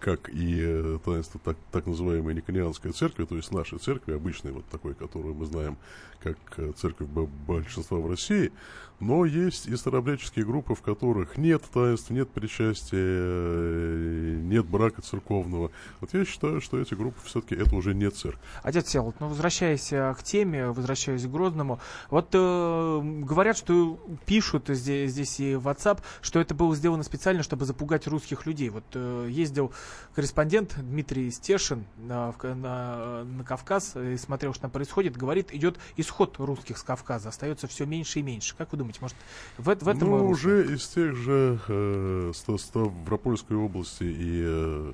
как 0.02 0.28
и 0.28 0.58
э, 0.60 0.98
таинство 1.04 1.40
так, 1.42 1.56
так 1.70 1.86
называемой 1.86 2.34
Никонианской 2.34 2.90
церкви, 2.90 3.24
то 3.24 3.36
есть 3.36 3.52
нашей 3.52 3.78
церкви, 3.78 4.14
обычной 4.14 4.50
вот 4.50 4.66
такой, 4.66 4.94
которую 4.94 5.34
мы 5.34 5.46
знаем 5.46 5.78
как 6.20 6.36
э, 6.56 6.72
церковь 6.76 7.08
большинства 7.08 7.98
в 7.98 8.08
России, 8.08 8.52
но 8.98 9.24
есть 9.24 9.66
и 9.66 9.76
старообрядческие 9.76 10.44
группы, 10.44 10.74
в 10.74 10.82
которых 10.82 11.36
нет 11.36 11.62
таинств, 11.72 12.10
нет 12.10 12.30
причастия, 12.30 12.98
э, 12.98 14.38
нет 14.42 14.64
брака 14.66 15.02
церковного. 15.02 15.70
Вот 16.00 16.14
я 16.14 16.24
считаю, 16.24 16.60
что 16.60 16.80
эти 16.80 16.94
группы 16.94 17.18
все-таки 17.24 17.54
это 17.54 17.74
уже 17.74 17.94
не 17.94 18.10
церковь. 18.10 18.40
Отец 18.62 18.88
Селот, 18.88 19.16
ну 19.20 19.28
возвращаясь 19.28 19.88
к 19.88 20.18
теме, 20.24 20.68
возвращаясь 20.68 21.24
к 21.24 21.30
Грозному, 21.30 21.80
вот 22.10 22.28
э, 22.32 23.00
говорят, 23.24 23.56
что 23.56 23.98
пишут 24.26 24.68
здесь, 24.68 25.12
здесь 25.12 25.40
и 25.40 25.52
WhatsApp, 25.54 26.00
что 26.20 26.40
это 26.40 26.54
было 26.54 26.74
сделано 26.76 27.02
специально, 27.02 27.42
чтобы 27.42 27.64
запугать 27.64 28.06
русских 28.06 28.46
людей. 28.46 28.68
Вот 28.68 28.84
э, 28.94 29.28
ездил 29.30 29.72
корреспондент 30.14 30.76
Дмитрий 30.78 31.30
Стешин 31.30 31.84
на, 31.96 32.34
на, 32.42 33.24
на 33.24 33.44
Кавказ 33.44 33.96
и 33.96 34.16
смотрел, 34.16 34.52
что 34.52 34.62
там 34.62 34.70
происходит, 34.70 35.16
говорит, 35.16 35.52
идет 35.52 35.78
исход 35.96 36.36
русских 36.38 36.78
с 36.78 36.82
Кавказа, 36.82 37.30
остается 37.30 37.66
все 37.66 37.86
меньше 37.86 38.20
и 38.20 38.22
меньше. 38.22 38.54
Как 38.56 38.72
вы 38.72 38.78
думаете, 38.78 39.00
может, 39.00 39.16
в, 39.58 39.64
в 39.64 39.88
этом... 39.88 40.10
Ну, 40.10 40.28
уже 40.28 40.74
из 40.74 40.86
тех 40.88 41.14
же 41.14 41.60
э, 41.68 42.32
Ставропольской 42.34 43.56
области 43.56 44.04
и 44.04 44.42
э, 44.44 44.92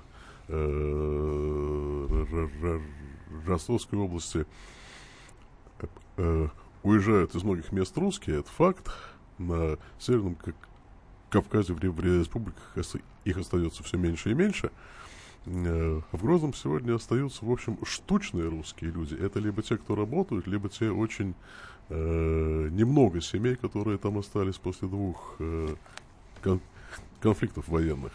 э, 0.48 2.80
Ростовской 3.46 3.98
области 3.98 4.46
э, 6.16 6.48
уезжают 6.82 7.34
из 7.34 7.42
многих 7.42 7.72
мест 7.72 7.96
русские, 7.96 8.40
это 8.40 8.50
факт. 8.50 8.90
На 9.38 9.78
Северном 10.00 10.36
Кавказе, 11.30 11.72
в, 11.72 11.78
в 11.78 12.00
республиках 12.00 12.76
их 13.24 13.38
остается 13.38 13.82
все 13.82 13.96
меньше 13.96 14.30
и 14.30 14.34
меньше. 14.34 14.70
Э, 15.46 16.00
в 16.12 16.22
Грозном 16.22 16.54
сегодня 16.54 16.94
остаются, 16.94 17.44
в 17.44 17.50
общем, 17.50 17.78
штучные 17.84 18.48
русские 18.48 18.90
люди. 18.90 19.14
Это 19.14 19.38
либо 19.38 19.62
те, 19.62 19.76
кто 19.76 19.94
работают, 19.94 20.46
либо 20.46 20.68
те 20.68 20.90
очень 20.90 21.34
э, 21.88 22.68
немного 22.70 23.20
семей, 23.20 23.56
которые 23.56 23.98
там 23.98 24.18
остались 24.18 24.56
после 24.56 24.88
двух 24.88 25.36
э, 25.38 25.74
кон 26.42 26.60
конфликтов 27.20 27.68
военных. 27.68 28.12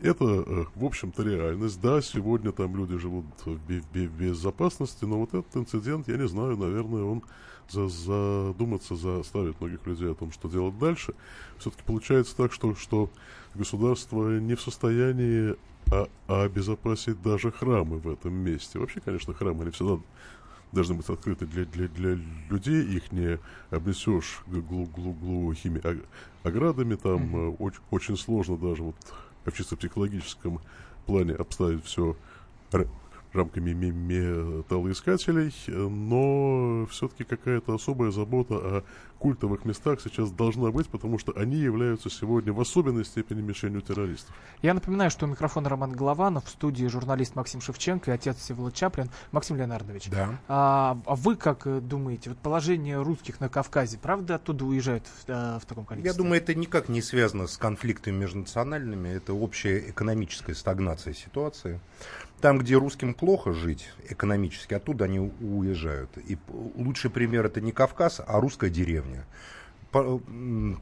Это, 0.00 0.24
э, 0.24 0.64
в 0.74 0.84
общем-то, 0.84 1.22
реальность. 1.22 1.80
Да, 1.80 2.00
сегодня 2.00 2.52
там 2.52 2.76
люди 2.76 2.96
живут 2.96 3.26
в, 3.44 3.58
в 3.58 4.18
безопасности, 4.18 5.04
но 5.04 5.18
вот 5.18 5.34
этот 5.34 5.56
инцидент, 5.56 6.08
я 6.08 6.16
не 6.16 6.26
знаю, 6.26 6.56
наверное, 6.56 7.02
он 7.02 7.22
за 7.68 7.88
задуматься 7.88 8.96
заставит 8.96 9.60
многих 9.60 9.86
людей 9.86 10.10
о 10.10 10.14
том, 10.14 10.32
что 10.32 10.48
делать 10.48 10.78
дальше. 10.78 11.14
Все-таки 11.58 11.82
получается 11.84 12.34
так, 12.36 12.52
что, 12.52 12.74
что 12.74 13.10
государство 13.54 14.38
не 14.38 14.54
в 14.54 14.62
состоянии 14.62 15.56
а, 15.90 16.08
а 16.26 16.42
обезопасить 16.42 17.20
даже 17.22 17.50
храмы 17.50 17.98
в 17.98 18.08
этом 18.10 18.34
месте. 18.34 18.78
Вообще, 18.78 19.00
конечно, 19.00 19.34
храмы 19.34 19.62
они 19.62 19.70
всегда 19.70 19.98
должны 20.72 20.94
быть 20.94 21.08
открыты 21.08 21.46
для, 21.46 21.64
для, 21.64 21.88
для 21.88 22.18
людей, 22.50 22.84
их 22.84 23.12
не 23.12 23.38
обнесешь 23.70 24.42
глухими 24.46 25.80
оградами, 26.42 26.94
там 26.94 27.34
mm-hmm. 27.34 27.56
очень, 27.58 27.80
очень 27.90 28.16
сложно 28.16 28.56
даже 28.56 28.82
вот 28.82 28.96
в 29.44 29.52
чисто 29.52 29.76
психологическом 29.76 30.60
плане 31.06 31.34
обставить 31.34 31.84
все 31.84 32.16
рамками 33.38 33.72
металлоискателей, 33.72 35.52
но 35.68 36.86
все-таки 36.86 37.24
какая-то 37.24 37.74
особая 37.74 38.10
забота 38.10 38.54
о 38.54 38.84
культовых 39.18 39.64
местах 39.64 40.00
сейчас 40.00 40.30
должна 40.30 40.70
быть, 40.70 40.88
потому 40.88 41.18
что 41.18 41.32
они 41.36 41.56
являются 41.56 42.08
сегодня 42.08 42.52
в 42.52 42.60
особенной 42.60 43.04
степени 43.04 43.40
мишенью 43.40 43.82
террористов. 43.82 44.34
Я 44.62 44.74
напоминаю, 44.74 45.10
что 45.10 45.26
у 45.26 45.28
микрофона 45.28 45.68
Роман 45.68 45.92
Голованов, 45.92 46.44
в 46.44 46.48
студии 46.48 46.86
журналист 46.86 47.34
Максим 47.34 47.60
Шевченко 47.60 48.10
и 48.10 48.14
отец 48.14 48.36
Всеволод 48.38 48.74
Чаплин. 48.74 49.10
Максим 49.32 49.56
Леонардович, 49.56 50.08
да. 50.08 50.38
а, 50.48 50.98
а 51.04 51.14
вы 51.16 51.36
как 51.36 51.66
э, 51.66 51.80
думаете, 51.80 52.30
вот 52.30 52.38
положение 52.38 53.02
русских 53.02 53.40
на 53.40 53.48
Кавказе, 53.48 53.98
правда 53.98 54.36
оттуда 54.36 54.64
уезжают 54.64 55.04
в, 55.06 55.28
э, 55.28 55.58
в 55.60 55.66
таком 55.66 55.84
количестве? 55.84 56.10
Я 56.10 56.16
думаю, 56.16 56.40
это 56.40 56.54
никак 56.54 56.88
не 56.88 57.02
связано 57.02 57.46
с 57.46 57.56
конфликтами 57.56 58.16
межнациональными, 58.16 59.08
это 59.08 59.32
общая 59.32 59.90
экономическая 59.90 60.54
стагнация 60.54 61.14
ситуации. 61.14 61.80
Там, 62.40 62.58
где 62.58 62.76
русским 62.76 63.14
плохо 63.14 63.52
жить 63.52 63.88
экономически, 64.08 64.74
оттуда 64.74 65.06
они 65.06 65.18
уезжают. 65.18 66.10
И 66.18 66.38
лучший 66.76 67.10
пример 67.10 67.46
это 67.46 67.60
не 67.60 67.72
Кавказ, 67.72 68.20
а 68.24 68.40
русская 68.40 68.70
деревня. 68.70 69.26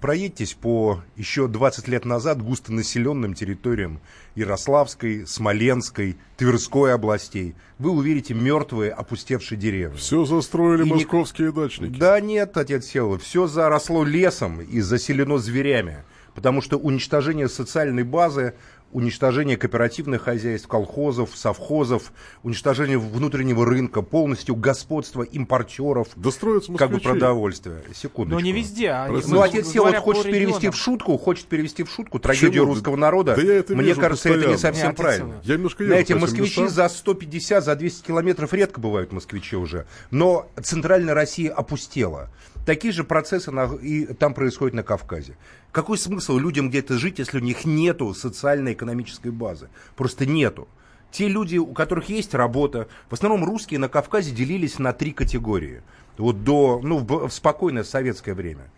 проедьтесь 0.00 0.54
по 0.54 1.00
еще 1.16 1.46
20 1.46 1.88
лет 1.88 2.04
назад 2.04 2.42
густонаселенным 2.42 3.34
территориям 3.34 4.00
Ярославской, 4.34 5.26
Смоленской, 5.26 6.16
Тверской 6.36 6.92
областей. 6.92 7.54
Вы 7.78 7.90
увидите 7.90 8.34
мертвые, 8.34 8.90
опустевшие 8.90 9.59
деревни. 9.59 9.96
Все 9.96 10.24
застроили 10.24 10.82
и 10.82 10.90
московские 10.90 11.48
не... 11.48 11.54
дачники. 11.54 11.98
Да 11.98 12.20
нет, 12.20 12.57
отец 12.57 12.86
Села, 12.86 13.18
все 13.18 13.46
заросло 13.46 14.02
лесом 14.02 14.61
и 14.61 14.80
заселено 14.80 15.38
зверями. 15.38 16.04
Потому 16.34 16.61
что 16.61 16.76
уничтожение 16.76 17.48
социальной 17.48 18.02
базы 18.02 18.54
уничтожение 18.93 19.57
кооперативных 19.57 20.22
хозяйств, 20.22 20.68
колхозов, 20.68 21.30
совхозов, 21.34 22.12
уничтожение 22.43 22.99
внутреннего 22.99 23.66
рынка, 23.66 24.03
полностью 24.03 24.57
господство 24.57 25.22
импортеров, 25.22 26.09
да 26.16 26.30
как 26.78 26.91
бы 26.91 27.01
продовольствия. 27.01 27.82
Секундочку. 27.95 28.39
Но 28.39 28.41
не 28.41 28.53
везде. 28.53 28.91
А 28.91 29.09
ну, 29.09 29.43
отец 29.43 29.68
Сел 29.68 29.84
вот 29.84 29.97
хочет 29.97 30.24
перевести 30.24 30.70
в 30.70 30.76
шутку, 30.76 31.18
хочет 31.18 31.47
перевести 31.47 31.82
в 31.82 31.91
шутку 31.91 32.18
трагедию 32.18 32.51
Почему? 32.53 32.66
русского 32.66 32.97
народа. 32.97 33.37
Да 33.37 33.43
я 33.43 33.55
это 33.55 33.74
Мне 33.74 33.95
кажется, 33.95 34.28
постоянно. 34.28 34.41
это 34.41 34.51
не 34.51 34.59
совсем 34.59 34.89
не, 34.89 34.95
правильно. 34.95 35.34
Я 35.43 35.55
немножко 35.55 35.84
Знаете, 35.84 36.14
москвичи 36.14 36.62
местам. 36.62 36.68
за 36.68 36.89
150, 36.89 37.64
за 37.64 37.76
200 37.76 38.07
километров 38.07 38.53
редко 38.53 38.80
бывают 38.80 39.12
москвичи 39.12 39.57
уже. 39.57 39.87
Но 40.11 40.49
центральная 40.62 41.14
Россия 41.14 41.53
опустела. 41.53 42.30
Такие 42.66 42.92
же 42.92 43.04
процессы 43.04 43.52
на, 43.52 43.72
и 43.76 44.06
там 44.06 44.34
происходят 44.34 44.74
на 44.74 44.82
Кавказе. 44.82 45.36
Какой 45.70 45.96
смысл 45.96 46.36
людям 46.36 46.68
где-то 46.68 46.98
жить, 46.98 47.20
если 47.20 47.38
у 47.38 47.40
них 47.40 47.64
нету 47.64 48.12
социально-экономической 48.12 49.30
базы? 49.30 49.68
Просто 49.94 50.26
нету. 50.26 50.66
Те 51.12 51.28
люди, 51.28 51.58
у 51.58 51.72
которых 51.72 52.08
есть 52.08 52.34
работа, 52.34 52.88
в 53.08 53.12
основном 53.12 53.44
русские 53.44 53.78
на 53.78 53.88
Кавказе 53.88 54.32
делились 54.32 54.80
на 54.80 54.92
три 54.92 55.12
категории. 55.12 55.82
Вот 56.18 56.42
до, 56.42 56.80
ну, 56.82 56.98
в, 56.98 57.28
в 57.28 57.32
спокойное 57.32 57.84
советское 57.84 58.34
время. 58.34 58.68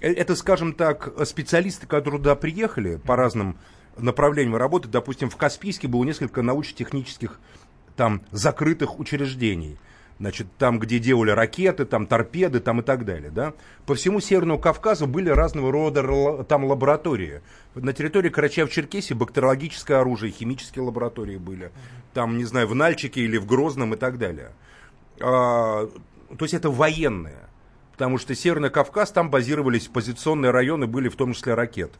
Э, 0.00 0.12
это, 0.12 0.36
скажем 0.36 0.74
так, 0.74 1.10
специалисты, 1.24 1.86
которые 1.86 2.20
туда 2.20 2.34
приехали 2.34 2.96
по 2.96 3.16
разным 3.16 3.56
направлениям 3.96 4.56
работы. 4.56 4.86
Допустим, 4.86 5.30
в 5.30 5.36
Каспийске 5.36 5.88
было 5.88 6.04
несколько 6.04 6.42
научно-технических 6.42 7.40
там 7.96 8.20
закрытых 8.32 8.98
учреждений– 8.98 9.78
значит, 10.20 10.46
там, 10.58 10.78
где 10.78 10.98
делали 10.98 11.30
ракеты, 11.30 11.86
там 11.86 12.06
торпеды, 12.06 12.60
там 12.60 12.80
и 12.80 12.82
так 12.82 13.06
далее, 13.06 13.30
да. 13.30 13.54
По 13.86 13.94
всему 13.94 14.20
Северному 14.20 14.60
Кавказу 14.60 15.06
были 15.06 15.30
разного 15.30 15.72
рода 15.72 16.44
там 16.44 16.64
лаборатории. 16.64 17.40
На 17.74 17.94
территории 17.94 18.30
Карачаев-Черкесии 18.30 19.14
бактериологическое 19.14 19.98
оружие, 19.98 20.30
химические 20.30 20.84
лаборатории 20.84 21.38
были. 21.38 21.72
Там, 22.12 22.36
не 22.36 22.44
знаю, 22.44 22.68
в 22.68 22.74
Нальчике 22.74 23.22
или 23.22 23.38
в 23.38 23.46
Грозном 23.46 23.94
и 23.94 23.96
так 23.96 24.18
далее. 24.18 24.50
А, 25.22 25.86
то 26.36 26.44
есть 26.44 26.54
это 26.54 26.70
военные. 26.70 27.48
Потому 27.92 28.18
что 28.18 28.34
Северный 28.34 28.70
Кавказ, 28.70 29.12
там 29.12 29.30
базировались 29.30 29.88
позиционные 29.88 30.50
районы, 30.50 30.86
были 30.86 31.08
в 31.08 31.16
том 31.16 31.32
числе 31.32 31.54
ракет. 31.54 31.92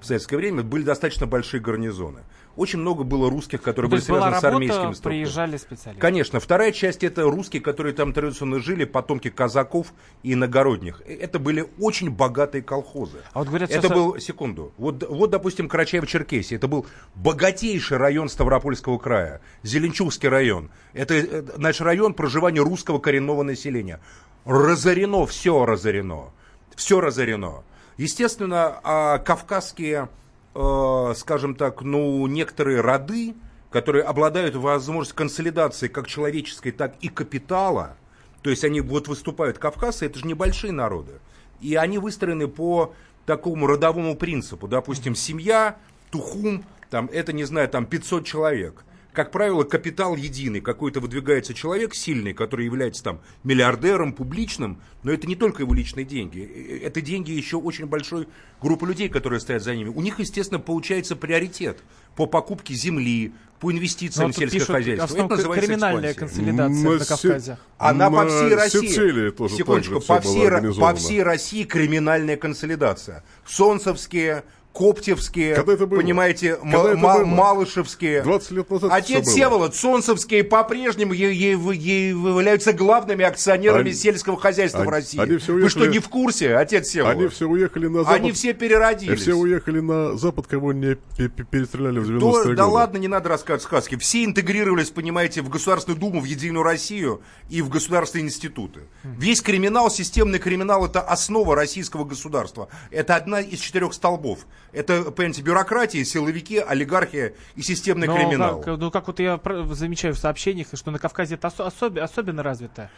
В 0.00 0.06
советское 0.06 0.36
время 0.36 0.62
были 0.62 0.82
достаточно 0.82 1.26
большие 1.26 1.60
гарнизоны. 1.60 2.20
Очень 2.56 2.78
много 2.78 3.04
было 3.04 3.30
русских, 3.30 3.60
которые 3.62 3.90
То 3.90 3.96
были 3.96 4.00
связаны 4.02 4.30
была 4.30 4.40
с 4.40 4.44
армейскими 4.44 4.92
структурами. 4.92 5.18
приезжали 5.22 5.56
специалисты. 5.58 6.00
Конечно. 6.00 6.40
Вторая 6.40 6.72
часть 6.72 7.04
это 7.04 7.22
русские, 7.22 7.60
которые 7.62 7.92
там 7.94 8.12
традиционно 8.12 8.60
жили, 8.60 8.84
потомки 8.84 9.28
казаков 9.28 9.92
и 10.22 10.32
иногородних. 10.32 11.02
Это 11.06 11.38
были 11.38 11.66
очень 11.78 12.10
богатые 12.10 12.62
колхозы. 12.62 13.18
А 13.32 13.40
вот 13.40 13.48
говорят, 13.48 13.70
это 13.70 13.88
был, 13.88 14.18
секунду, 14.18 14.72
вот, 14.78 15.06
вот 15.08 15.30
допустим, 15.30 15.66
Карачаево-Черкесия. 15.66 16.56
Это 16.56 16.66
был 16.66 16.86
богатейший 17.14 17.98
район 17.98 18.28
Ставропольского 18.28 18.98
края. 18.98 19.40
Зеленчугский 19.62 20.28
район. 20.28 20.70
Это 20.94 21.14
э, 21.14 21.44
наш 21.58 21.80
район 21.80 22.14
проживания 22.14 22.60
русского 22.60 22.98
коренного 22.98 23.42
населения. 23.42 24.00
Разорено, 24.46 25.26
все 25.26 25.66
разорено. 25.66 26.30
Все 26.74 27.00
разорено. 27.00 27.64
Естественно, 27.98 28.80
а 28.82 29.18
кавказские 29.18 30.08
э, 30.56 31.14
скажем 31.16 31.54
так, 31.54 31.82
ну, 31.82 32.26
некоторые 32.26 32.80
роды, 32.80 33.34
которые 33.70 34.04
обладают 34.04 34.56
возможностью 34.56 35.16
консолидации 35.16 35.88
как 35.88 36.06
человеческой, 36.06 36.70
так 36.72 36.94
и 37.00 37.08
капитала, 37.08 37.96
то 38.42 38.50
есть 38.50 38.64
они 38.64 38.80
вот 38.80 39.08
выступают, 39.08 39.58
кавказцы, 39.58 40.06
это 40.06 40.18
же 40.18 40.26
небольшие 40.26 40.72
народы, 40.72 41.20
и 41.60 41.74
они 41.74 41.98
выстроены 41.98 42.48
по 42.48 42.94
такому 43.26 43.66
родовому 43.66 44.16
принципу, 44.16 44.68
допустим, 44.68 45.14
семья, 45.14 45.76
тухум, 46.10 46.64
там, 46.90 47.10
это, 47.12 47.32
не 47.32 47.44
знаю, 47.44 47.68
там 47.68 47.86
500 47.86 48.24
человек– 48.24 48.84
как 49.16 49.30
правило, 49.30 49.64
капитал 49.64 50.14
единый. 50.14 50.60
Какой-то 50.60 51.00
выдвигается 51.00 51.54
человек 51.54 51.94
сильный, 51.94 52.34
который 52.34 52.66
является 52.66 53.02
там 53.02 53.22
миллиардером, 53.44 54.12
публичным, 54.12 54.82
но 55.02 55.10
это 55.10 55.26
не 55.26 55.34
только 55.36 55.62
его 55.62 55.72
личные 55.72 56.04
деньги. 56.04 56.80
Это 56.82 57.00
деньги 57.00 57.30
еще 57.30 57.56
очень 57.56 57.86
большой 57.86 58.28
группы 58.60 58.86
людей, 58.86 59.08
которые 59.08 59.40
стоят 59.40 59.62
за 59.62 59.74
ними. 59.74 59.88
У 59.88 60.02
них, 60.02 60.18
естественно, 60.18 60.60
получается 60.60 61.16
приоритет 61.16 61.78
по 62.14 62.26
покупке 62.26 62.74
земли, 62.74 63.32
по 63.58 63.72
инвестициям 63.72 64.26
ну, 64.26 64.32
в 64.34 64.36
сельское 64.36 64.60
хозяйство. 64.60 65.14
Это 65.16 65.28
называется 65.28 65.66
криминальная 65.66 66.12
экспансия. 66.12 66.36
консолидация 66.36 66.84
на, 66.84 66.98
на 66.98 67.04
Кавказе. 67.06 67.58
Она 67.78 68.10
на 68.10 68.16
по 68.22 68.28
всей 68.28 68.54
России. 68.54 69.30
Тоже 69.30 69.54
Секундочку, 69.56 70.00
по 70.00 70.20
всей, 70.20 70.74
по 70.78 70.94
всей 70.94 71.22
России 71.22 71.64
криминальная 71.64 72.36
консолидация. 72.36 73.24
Солнцевские, 73.46 74.44
Коптевские, 74.76 75.54
Когда 75.54 75.72
это 75.72 75.86
было? 75.86 75.98
понимаете, 76.00 76.56
Когда 76.56 76.92
это 76.92 77.00
было? 77.00 77.24
Малышевские. 77.24 78.22
20 78.22 78.50
лет 78.50 78.70
назад 78.70 78.92
Отец 78.92 79.26
Всеволод, 79.26 79.74
Солнцевские 79.74 80.44
по-прежнему 80.44 81.14
являются 81.14 82.72
главными 82.74 83.24
акционерами 83.24 83.88
они, 83.88 83.92
сельского 83.94 84.38
хозяйства 84.38 84.80
они, 84.80 84.88
в 84.88 84.90
России. 84.90 85.18
Они 85.18 85.38
все 85.38 85.54
уехали, 85.54 85.62
Вы 85.62 85.70
что, 85.70 85.86
не 85.86 85.98
в 85.98 86.08
курсе, 86.10 86.56
отец 86.56 86.88
Всеволод? 86.88 87.16
Они 87.16 87.28
все 87.28 87.46
уехали 87.48 87.86
на 87.86 88.00
Запад. 88.00 88.14
Они 88.14 88.32
все 88.32 88.52
переродились. 88.52 89.20
Все 89.20 89.34
уехали 89.34 89.80
на 89.80 90.16
Запад, 90.16 90.46
кого 90.46 90.74
не 90.74 90.96
перестреляли 91.16 91.98
в 91.98 92.10
90-е 92.10 92.20
годы. 92.20 92.54
Да 92.54 92.66
ладно, 92.66 92.98
не 92.98 93.08
надо 93.08 93.30
рассказывать 93.30 93.62
сказки. 93.62 93.96
Все 93.96 94.24
интегрировались, 94.24 94.90
понимаете, 94.90 95.40
в 95.40 95.48
Государственную 95.48 95.98
Думу, 95.98 96.20
в 96.20 96.24
Единую 96.24 96.62
Россию 96.62 97.22
и 97.48 97.62
в 97.62 97.70
государственные 97.70 98.26
институты. 98.26 98.80
Весь 99.04 99.40
криминал, 99.40 99.90
системный 99.90 100.38
криминал, 100.38 100.84
это 100.84 101.00
основа 101.00 101.56
российского 101.56 102.04
государства. 102.04 102.68
Это 102.90 103.16
одна 103.16 103.40
из 103.40 103.60
четырех 103.60 103.94
столбов. 103.94 104.40
Это, 104.72 105.10
понимаете, 105.10 105.42
бюрократия, 105.42 106.04
силовики, 106.04 106.58
олигархия 106.58 107.34
и 107.54 107.62
системный 107.62 108.06
Но 108.06 108.16
криминал. 108.16 108.60
Как, 108.60 108.78
ну, 108.78 108.90
как 108.90 109.06
вот 109.06 109.20
я 109.20 109.40
замечаю 109.70 110.14
в 110.14 110.18
сообщениях, 110.18 110.68
что 110.74 110.90
на 110.90 110.98
Кавказе 110.98 111.36
это 111.36 111.48
особ, 111.48 111.98
особенно 111.98 112.42
развито. 112.42 112.90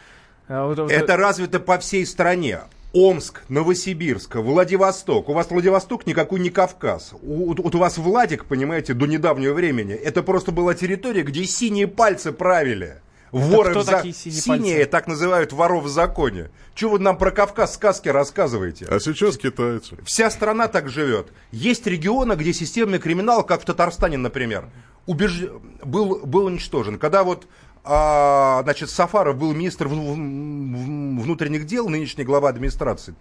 А, 0.47 0.87
это 0.89 1.15
развито 1.15 1.59
по 1.59 1.77
всей 1.77 2.05
стране. 2.05 2.61
Омск, 2.91 3.43
Новосибирск, 3.49 4.35
Владивосток. 4.35 5.29
У 5.29 5.33
вас 5.33 5.51
Владивосток 5.51 6.07
никакой 6.07 6.39
не 6.39 6.49
Кавказ. 6.49 7.13
У, 7.21 7.51
у, 7.51 7.55
у 7.55 7.77
вас 7.77 7.99
Владик, 7.99 8.45
понимаете, 8.45 8.95
до 8.95 9.05
недавнего 9.05 9.53
времени. 9.53 9.93
Это 9.93 10.23
просто 10.23 10.51
была 10.51 10.73
территория, 10.73 11.21
где 11.21 11.45
синие 11.45 11.87
пальцы 11.87 12.31
правили. 12.31 13.01
Воры 13.31 13.71
кто 13.71 13.81
в 13.81 13.85
за... 13.85 13.91
такие 13.91 14.13
синие, 14.13 14.41
синие 14.41 14.85
так 14.85 15.07
называют 15.07 15.53
воров 15.53 15.83
в 15.83 15.87
законе. 15.87 16.49
Чего 16.73 16.91
вы 16.91 16.99
нам 16.99 17.17
про 17.17 17.31
Кавказ 17.31 17.73
сказки 17.75 18.09
рассказываете? 18.09 18.85
А 18.89 18.99
сейчас 18.99 19.37
китайцы. 19.37 19.97
Вся 20.03 20.29
страна 20.31 20.67
так 20.67 20.89
живет. 20.89 21.31
Есть 21.51 21.85
регионы, 21.85 22.33
где 22.33 22.53
системный 22.53 22.99
криминал, 22.99 23.43
как 23.43 23.61
в 23.61 23.65
Татарстане, 23.65 24.17
например, 24.17 24.69
убеж... 25.05 25.43
был, 25.83 26.25
был 26.25 26.45
уничтожен. 26.45 26.97
Когда 26.97 27.23
вот 27.23 27.47
а, 27.83 28.61
значит, 28.63 28.89
Сафаров 28.89 29.37
был 29.37 29.53
министр 29.53 29.87
внутренних 29.87 31.65
дел, 31.65 31.87
нынешний 31.87 32.23
глава 32.23 32.49
администрации, 32.49 33.15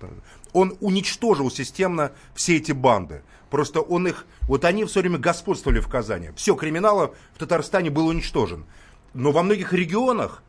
он 0.52 0.76
уничтожил 0.80 1.50
системно 1.50 2.12
все 2.34 2.56
эти 2.56 2.72
банды. 2.72 3.22
Просто 3.50 3.80
он 3.80 4.08
их, 4.08 4.26
вот 4.42 4.64
они 4.64 4.84
все 4.84 5.00
время 5.00 5.18
господствовали 5.18 5.80
в 5.80 5.88
Казани. 5.88 6.30
Все, 6.36 6.54
криминала 6.54 7.14
в 7.34 7.38
Татарстане 7.38 7.90
был 7.90 8.08
уничтожен. 8.08 8.66
Но 9.18 9.32
во 9.32 9.42
многих 9.42 9.72
регионах 9.72 10.44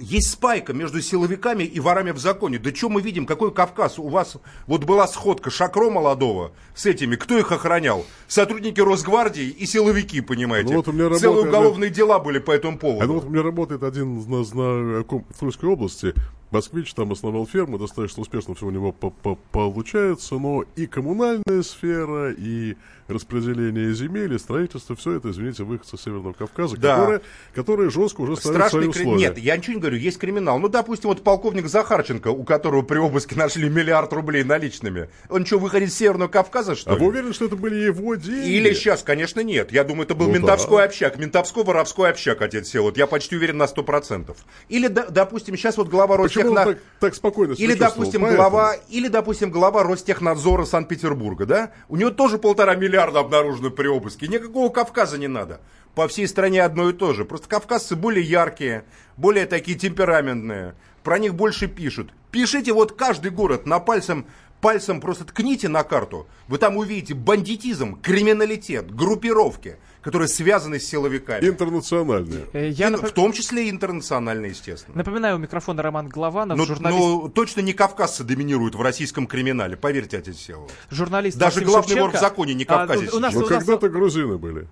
есть 0.00 0.32
спайка 0.32 0.72
между 0.72 1.00
силовиками 1.00 1.62
и 1.62 1.78
ворами 1.78 2.10
в 2.10 2.18
законе. 2.18 2.58
Да 2.58 2.74
что 2.74 2.88
мы 2.88 3.00
видим, 3.00 3.26
какой 3.26 3.54
Кавказ? 3.54 4.00
У 4.00 4.08
вас 4.08 4.38
вот 4.66 4.82
была 4.82 5.06
сходка 5.06 5.50
Шакро 5.50 5.88
молодого 5.88 6.50
с 6.74 6.84
этими. 6.84 7.14
Кто 7.14 7.38
их 7.38 7.52
охранял? 7.52 8.04
Сотрудники 8.26 8.80
Росгвардии 8.80 9.44
и 9.48 9.66
силовики, 9.66 10.20
понимаете. 10.20 10.70
Ну, 10.70 10.78
вот 10.78 10.88
у 10.88 10.92
меня 10.92 11.16
Целые 11.16 11.44
работает, 11.44 11.54
уголовные 11.54 11.90
дела 11.90 12.18
были 12.18 12.40
по 12.40 12.50
этому 12.50 12.76
поводу. 12.76 13.04
А 13.04 13.06
ну, 13.06 13.14
вот 13.14 13.24
у 13.24 13.28
меня 13.28 13.42
работает 13.44 13.84
один 13.84 14.20
знакомый 14.20 15.24
в 15.30 15.38
Тульской 15.38 15.68
области, 15.68 16.12
москвич, 16.52 16.92
там 16.94 17.12
основал 17.12 17.46
ферму, 17.46 17.78
достаточно 17.78 18.22
успешно 18.22 18.54
все 18.54 18.66
у 18.66 18.70
него 18.70 18.92
получается, 18.92 20.34
но 20.36 20.64
и 20.76 20.86
коммунальная 20.86 21.62
сфера, 21.62 22.32
и 22.32 22.76
распределение 23.08 23.92
земель 23.94 24.34
и 24.34 24.38
строительство, 24.38 24.96
все 24.96 25.12
это, 25.12 25.30
извините, 25.30 25.64
выходцы 25.64 25.96
Северного 25.96 26.32
Кавказа, 26.32 26.76
да. 26.76 26.96
которые, 26.96 27.20
которые 27.54 27.90
жестко 27.90 28.22
уже 28.22 28.36
ставят 28.36 28.56
Страшный 28.56 28.84
свои 28.84 28.88
условия. 28.88 29.18
Нет, 29.18 29.38
я 29.38 29.56
ничего 29.56 29.74
не 29.74 29.80
говорю, 29.80 29.96
есть 29.98 30.18
криминал. 30.18 30.58
Ну, 30.58 30.68
допустим, 30.68 31.08
вот 31.08 31.22
полковник 31.22 31.66
Захарченко, 31.66 32.28
у 32.28 32.44
которого 32.44 32.82
при 32.82 32.98
обыске 32.98 33.34
нашли 33.36 33.68
миллиард 33.68 34.12
рублей 34.12 34.44
наличными. 34.44 35.08
Он 35.28 35.44
что, 35.46 35.58
выходит 35.58 35.88
из 35.88 35.96
Северного 35.96 36.28
Кавказа, 36.28 36.74
что 36.74 36.92
а 36.92 36.94
ли? 36.94 37.00
вы 37.00 37.08
уверены, 37.08 37.32
что 37.32 37.46
это 37.46 37.56
были 37.56 37.76
его 37.76 38.14
деньги? 38.14 38.48
Или 38.48 38.72
сейчас, 38.74 39.02
конечно, 39.02 39.40
нет. 39.40 39.72
Я 39.72 39.84
думаю, 39.84 40.04
это 40.04 40.14
был 40.14 40.26
ну, 40.28 40.34
ментовской 40.34 40.78
да. 40.78 40.84
общак. 40.84 41.18
Ментовско-воровской 41.18 42.10
общак, 42.10 42.40
отец 42.42 42.68
Сел. 42.68 42.84
Вот 42.84 42.96
я 42.96 43.06
почти 43.06 43.36
уверен 43.36 43.58
на 43.58 43.64
100%. 43.64 44.34
Или, 44.68 44.88
допустим, 44.88 45.56
сейчас 45.56 45.76
вот 45.76 45.88
глава 45.88 46.16
Росгвардии 46.16 46.41
Ростехна... 46.42 46.64
так, 46.64 46.78
так 47.00 47.14
спокойно 47.14 47.52
или, 47.52 47.74
допустим, 47.74 48.22
поэтому... 48.22 48.36
глава, 48.36 48.74
или, 48.88 49.08
допустим, 49.08 49.50
глава 49.50 49.82
Ростехнадзора 49.82 50.64
Санкт-Петербурга, 50.64 51.46
да? 51.46 51.72
У 51.88 51.96
него 51.96 52.10
тоже 52.10 52.38
полтора 52.38 52.74
миллиарда 52.74 53.20
обнаружено 53.20 53.70
при 53.70 53.88
обыске. 53.88 54.28
Никакого 54.28 54.68
Кавказа 54.70 55.18
не 55.18 55.28
надо. 55.28 55.60
По 55.94 56.08
всей 56.08 56.26
стране 56.26 56.62
одно 56.62 56.88
и 56.90 56.92
то 56.92 57.12
же. 57.12 57.24
Просто 57.24 57.48
кавказцы 57.48 57.96
более 57.96 58.24
яркие, 58.24 58.84
более 59.16 59.46
такие 59.46 59.78
темпераментные. 59.78 60.74
Про 61.02 61.18
них 61.18 61.34
больше 61.34 61.66
пишут. 61.66 62.12
Пишите 62.30 62.72
вот 62.72 62.92
каждый 62.92 63.30
город 63.30 63.66
на 63.66 63.78
пальцем 63.78 64.26
пальцем 64.62 65.00
просто 65.00 65.24
ткните 65.24 65.68
на 65.68 65.82
карту, 65.82 66.26
вы 66.48 66.56
там 66.56 66.78
увидите 66.78 67.12
бандитизм, 67.14 68.00
криминалитет, 68.00 68.94
группировки, 68.94 69.76
которые 70.02 70.28
связаны 70.28 70.78
с 70.80 70.86
силовиками. 70.86 71.46
Интернациональные. 71.46 72.46
Э, 72.52 72.68
я 72.68 72.90
нап... 72.90 73.06
В 73.06 73.12
том 73.12 73.32
числе 73.32 73.68
и 73.68 73.70
интернациональные, 73.70 74.50
естественно. 74.50 74.96
Напоминаю, 74.96 75.36
у 75.36 75.38
микрофона 75.38 75.82
Роман 75.82 76.08
Главанов, 76.08 76.58
но, 76.58 76.64
журналист... 76.64 76.98
Но 76.98 77.28
точно 77.28 77.60
не 77.60 77.72
кавказцы 77.72 78.24
доминируют 78.24 78.74
в 78.74 78.82
российском 78.82 79.26
криминале, 79.26 79.76
поверьте, 79.76 80.18
отец 80.18 80.36
Сева. 80.36 80.68
Журналист 80.90 81.38
Даже 81.38 81.60
Максим 81.60 81.68
главный 81.68 81.88
Шевченко... 81.88 82.10
вор 82.10 82.16
в 82.16 82.20
законе 82.20 82.54
не 82.54 82.64
кавказец. 82.64 83.12
А, 83.12 83.16
у 83.16 83.20
нас, 83.20 83.34
но 83.34 83.46
когда-то 83.46 83.88
грузины 83.88 84.38
были. 84.38 84.66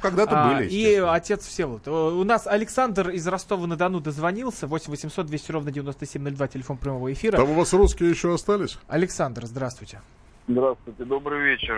Когда-то 0.00 0.44
а, 0.44 0.54
были. 0.54 0.68
И 0.68 0.94
отец 0.96 1.46
Всеволод. 1.46 1.88
У 1.88 2.22
нас 2.24 2.46
Александр 2.46 3.10
из 3.10 3.26
Ростова-на-Дону 3.26 4.00
дозвонился. 4.00 4.66
8 4.66 4.90
800 4.90 5.26
200 5.26 5.52
ровно 5.52 5.70
9702, 5.70 6.48
телефон 6.48 6.76
прямого 6.76 7.12
эфира. 7.12 7.36
Там 7.36 7.50
у 7.50 7.54
вас 7.54 7.72
русские 7.72 8.10
еще 8.10 8.34
остались? 8.34 8.78
Александр, 8.86 9.46
здравствуйте. 9.46 10.00
Здравствуйте, 10.50 11.04
добрый 11.04 11.42
вечер, 11.42 11.74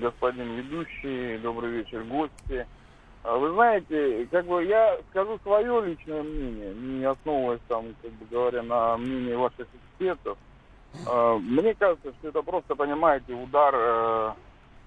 господин 0.00 0.56
ведущий, 0.56 1.38
добрый 1.38 1.70
вечер, 1.70 2.02
гости. 2.02 2.66
А 3.22 3.36
вы 3.36 3.52
знаете, 3.52 4.26
как 4.32 4.46
бы 4.46 4.64
я 4.64 4.98
скажу 5.10 5.38
свое 5.44 5.80
личное 5.86 6.24
мнение, 6.24 6.74
не 6.74 7.04
основываясь 7.04 7.60
там, 7.68 7.94
как 8.02 8.10
бы 8.10 8.26
говоря, 8.26 8.64
на 8.64 8.96
мнении 8.96 9.34
ваших 9.34 9.68
экспертов. 9.72 10.36
А, 11.06 11.38
мне 11.38 11.72
кажется, 11.76 12.12
что 12.14 12.28
это 12.30 12.42
просто, 12.42 12.74
понимаете, 12.74 13.32
удар 13.32 13.72
э, 13.76 14.32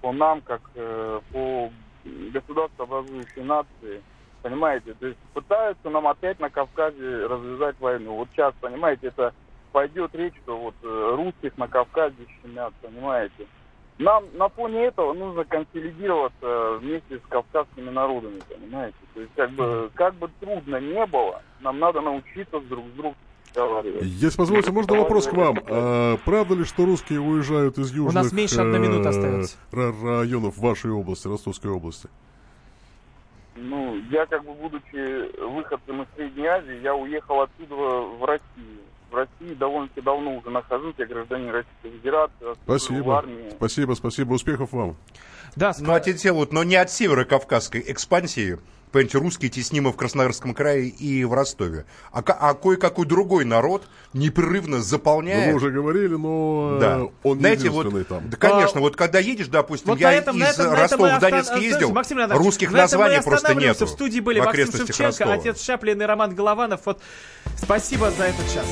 по 0.02 0.12
нам, 0.12 0.42
как 0.42 0.60
э, 0.74 1.20
по 1.32 1.72
государства, 2.04 2.84
образующие 2.84 3.42
нации, 3.42 4.02
понимаете, 4.42 4.92
то 4.92 5.06
есть 5.06 5.18
пытаются 5.32 5.88
нам 5.88 6.06
опять 6.06 6.38
на 6.40 6.50
Кавказе 6.50 7.24
развязать 7.24 7.80
войну. 7.80 8.16
Вот 8.16 8.28
сейчас, 8.32 8.52
понимаете, 8.60 9.06
это 9.06 9.32
пойдет 9.72 10.14
речь, 10.14 10.34
что 10.42 10.58
вот 10.58 10.74
э, 10.82 11.14
русских 11.16 11.56
на 11.58 11.68
Кавказе 11.68 12.16
щемят, 12.42 12.72
понимаете. 12.82 13.46
Нам 13.98 14.24
на 14.34 14.48
фоне 14.48 14.84
этого 14.84 15.12
нужно 15.12 15.44
консолидироваться 15.44 16.78
вместе 16.80 17.18
с 17.18 17.28
кавказскими 17.28 17.90
народами, 17.90 18.40
понимаете. 18.48 18.96
То 19.14 19.20
есть 19.20 19.32
как 19.34 19.50
бы, 19.50 19.90
как 19.94 20.14
бы 20.14 20.30
трудно 20.38 20.76
не 20.76 21.04
было, 21.06 21.42
нам 21.60 21.80
надо 21.80 22.00
научиться 22.00 22.60
друг 22.60 22.86
с 22.86 22.92
другом 22.92 23.16
если 23.54 24.36
позволите, 24.36 24.70
можно 24.70 24.96
вопрос 24.96 25.26
к 25.26 25.32
вам. 25.32 25.58
А, 25.66 26.16
правда 26.24 26.54
ли, 26.54 26.64
что 26.64 26.84
русские 26.84 27.20
уезжают 27.20 27.78
из 27.78 27.92
южных 27.92 28.10
У 28.10 28.24
нас 28.24 28.32
меньше 28.32 28.60
одной 28.60 28.78
минуты 28.78 29.06
э, 29.06 29.08
остается. 29.08 29.56
районов 29.72 30.58
вашей 30.58 30.90
области, 30.90 31.26
Ростовской 31.26 31.70
области? 31.70 32.08
Ну, 33.56 33.96
я 34.10 34.26
как 34.26 34.44
бы, 34.44 34.54
будучи 34.54 35.42
выходцем 35.42 36.02
из 36.02 36.08
Средней 36.14 36.46
Азии, 36.46 36.80
я 36.82 36.94
уехал 36.94 37.40
оттуда 37.40 37.74
в 37.74 38.24
Россию. 38.24 38.78
В 39.10 39.14
России 39.14 39.54
довольно-таки 39.54 40.02
давно 40.02 40.36
уже 40.36 40.50
нахожусь, 40.50 40.94
я 40.98 41.06
гражданин 41.06 41.50
Российской 41.50 41.90
Федерации. 41.90 42.56
Спасибо. 42.64 43.02
В 43.02 43.10
армии. 43.10 43.50
Спасибо, 43.50 43.92
спасибо. 43.94 44.32
Успехов 44.34 44.72
вам. 44.72 44.96
Да, 45.56 45.72
ну, 45.80 45.92
а 45.92 46.00
те 46.00 46.32
вот, 46.32 46.52
но 46.52 46.62
не 46.62 46.76
от 46.76 46.90
северо-кавказской 46.90 47.82
экспансии, 47.86 48.58
понимаете, 48.90 49.18
русские 49.18 49.50
теснимы 49.50 49.92
в 49.92 49.96
Краснодарском 49.96 50.54
крае 50.54 50.88
и 50.88 51.24
в 51.24 51.32
Ростове. 51.32 51.84
А, 52.12 52.20
а 52.20 52.54
кое-какой 52.54 53.06
другой 53.06 53.44
народ 53.44 53.88
непрерывно 54.12 54.82
заполняет... 54.82 55.46
Ну, 55.46 55.50
мы 55.52 55.56
уже 55.56 55.70
говорили, 55.70 56.14
но 56.14 56.76
э, 56.76 56.80
да. 56.80 57.02
он 57.22 57.38
Знаете, 57.38 57.70
вот, 57.70 58.08
там. 58.08 58.28
Да, 58.30 58.36
конечно, 58.36 58.80
а, 58.80 58.82
вот 58.82 58.96
когда 58.96 59.18
едешь, 59.18 59.48
допустим, 59.48 59.90
вот 59.90 59.98
я 59.98 60.12
этом, 60.12 60.36
из 60.36 60.42
этом, 60.42 60.72
Ростова 60.72 61.16
в 61.16 61.20
Донецк 61.20 61.50
остан... 61.50 61.60
ездил, 61.60 61.92
Максим 61.92 62.18
русских 62.32 62.72
названий 62.72 63.22
просто 63.22 63.54
нету. 63.54 63.86
В 63.86 63.90
студии 63.90 64.20
были 64.20 64.40
Максим 64.40 64.66
Шевченко, 64.66 65.02
Ростова. 65.02 65.34
отец 65.34 65.62
Шаплин 65.62 66.00
и 66.00 66.04
Роман 66.04 66.34
Голованов. 66.34 66.80
Вот 66.84 67.00
спасибо 67.56 68.10
за 68.10 68.24
этот 68.24 68.46
час. 68.52 68.66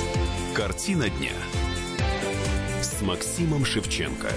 Картина 0.54 1.08
дня 1.10 1.32
с 2.80 3.02
Максимом 3.02 3.64
Шевченко. 3.64 4.28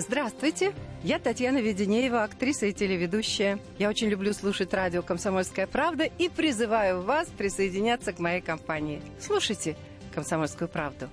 Здравствуйте, 0.00 0.72
я 1.04 1.18
Татьяна 1.18 1.58
Веденеева, 1.58 2.24
актриса 2.24 2.64
и 2.64 2.72
телеведущая. 2.72 3.58
Я 3.78 3.90
очень 3.90 4.08
люблю 4.08 4.32
слушать 4.32 4.72
радио 4.72 5.02
«Комсомольская 5.02 5.66
правда» 5.66 6.04
и 6.04 6.30
призываю 6.30 7.02
вас 7.02 7.28
присоединяться 7.28 8.14
к 8.14 8.18
моей 8.18 8.40
компании. 8.40 9.02
Слушайте 9.20 9.76
«Комсомольскую 10.14 10.68
правду». 10.68 11.10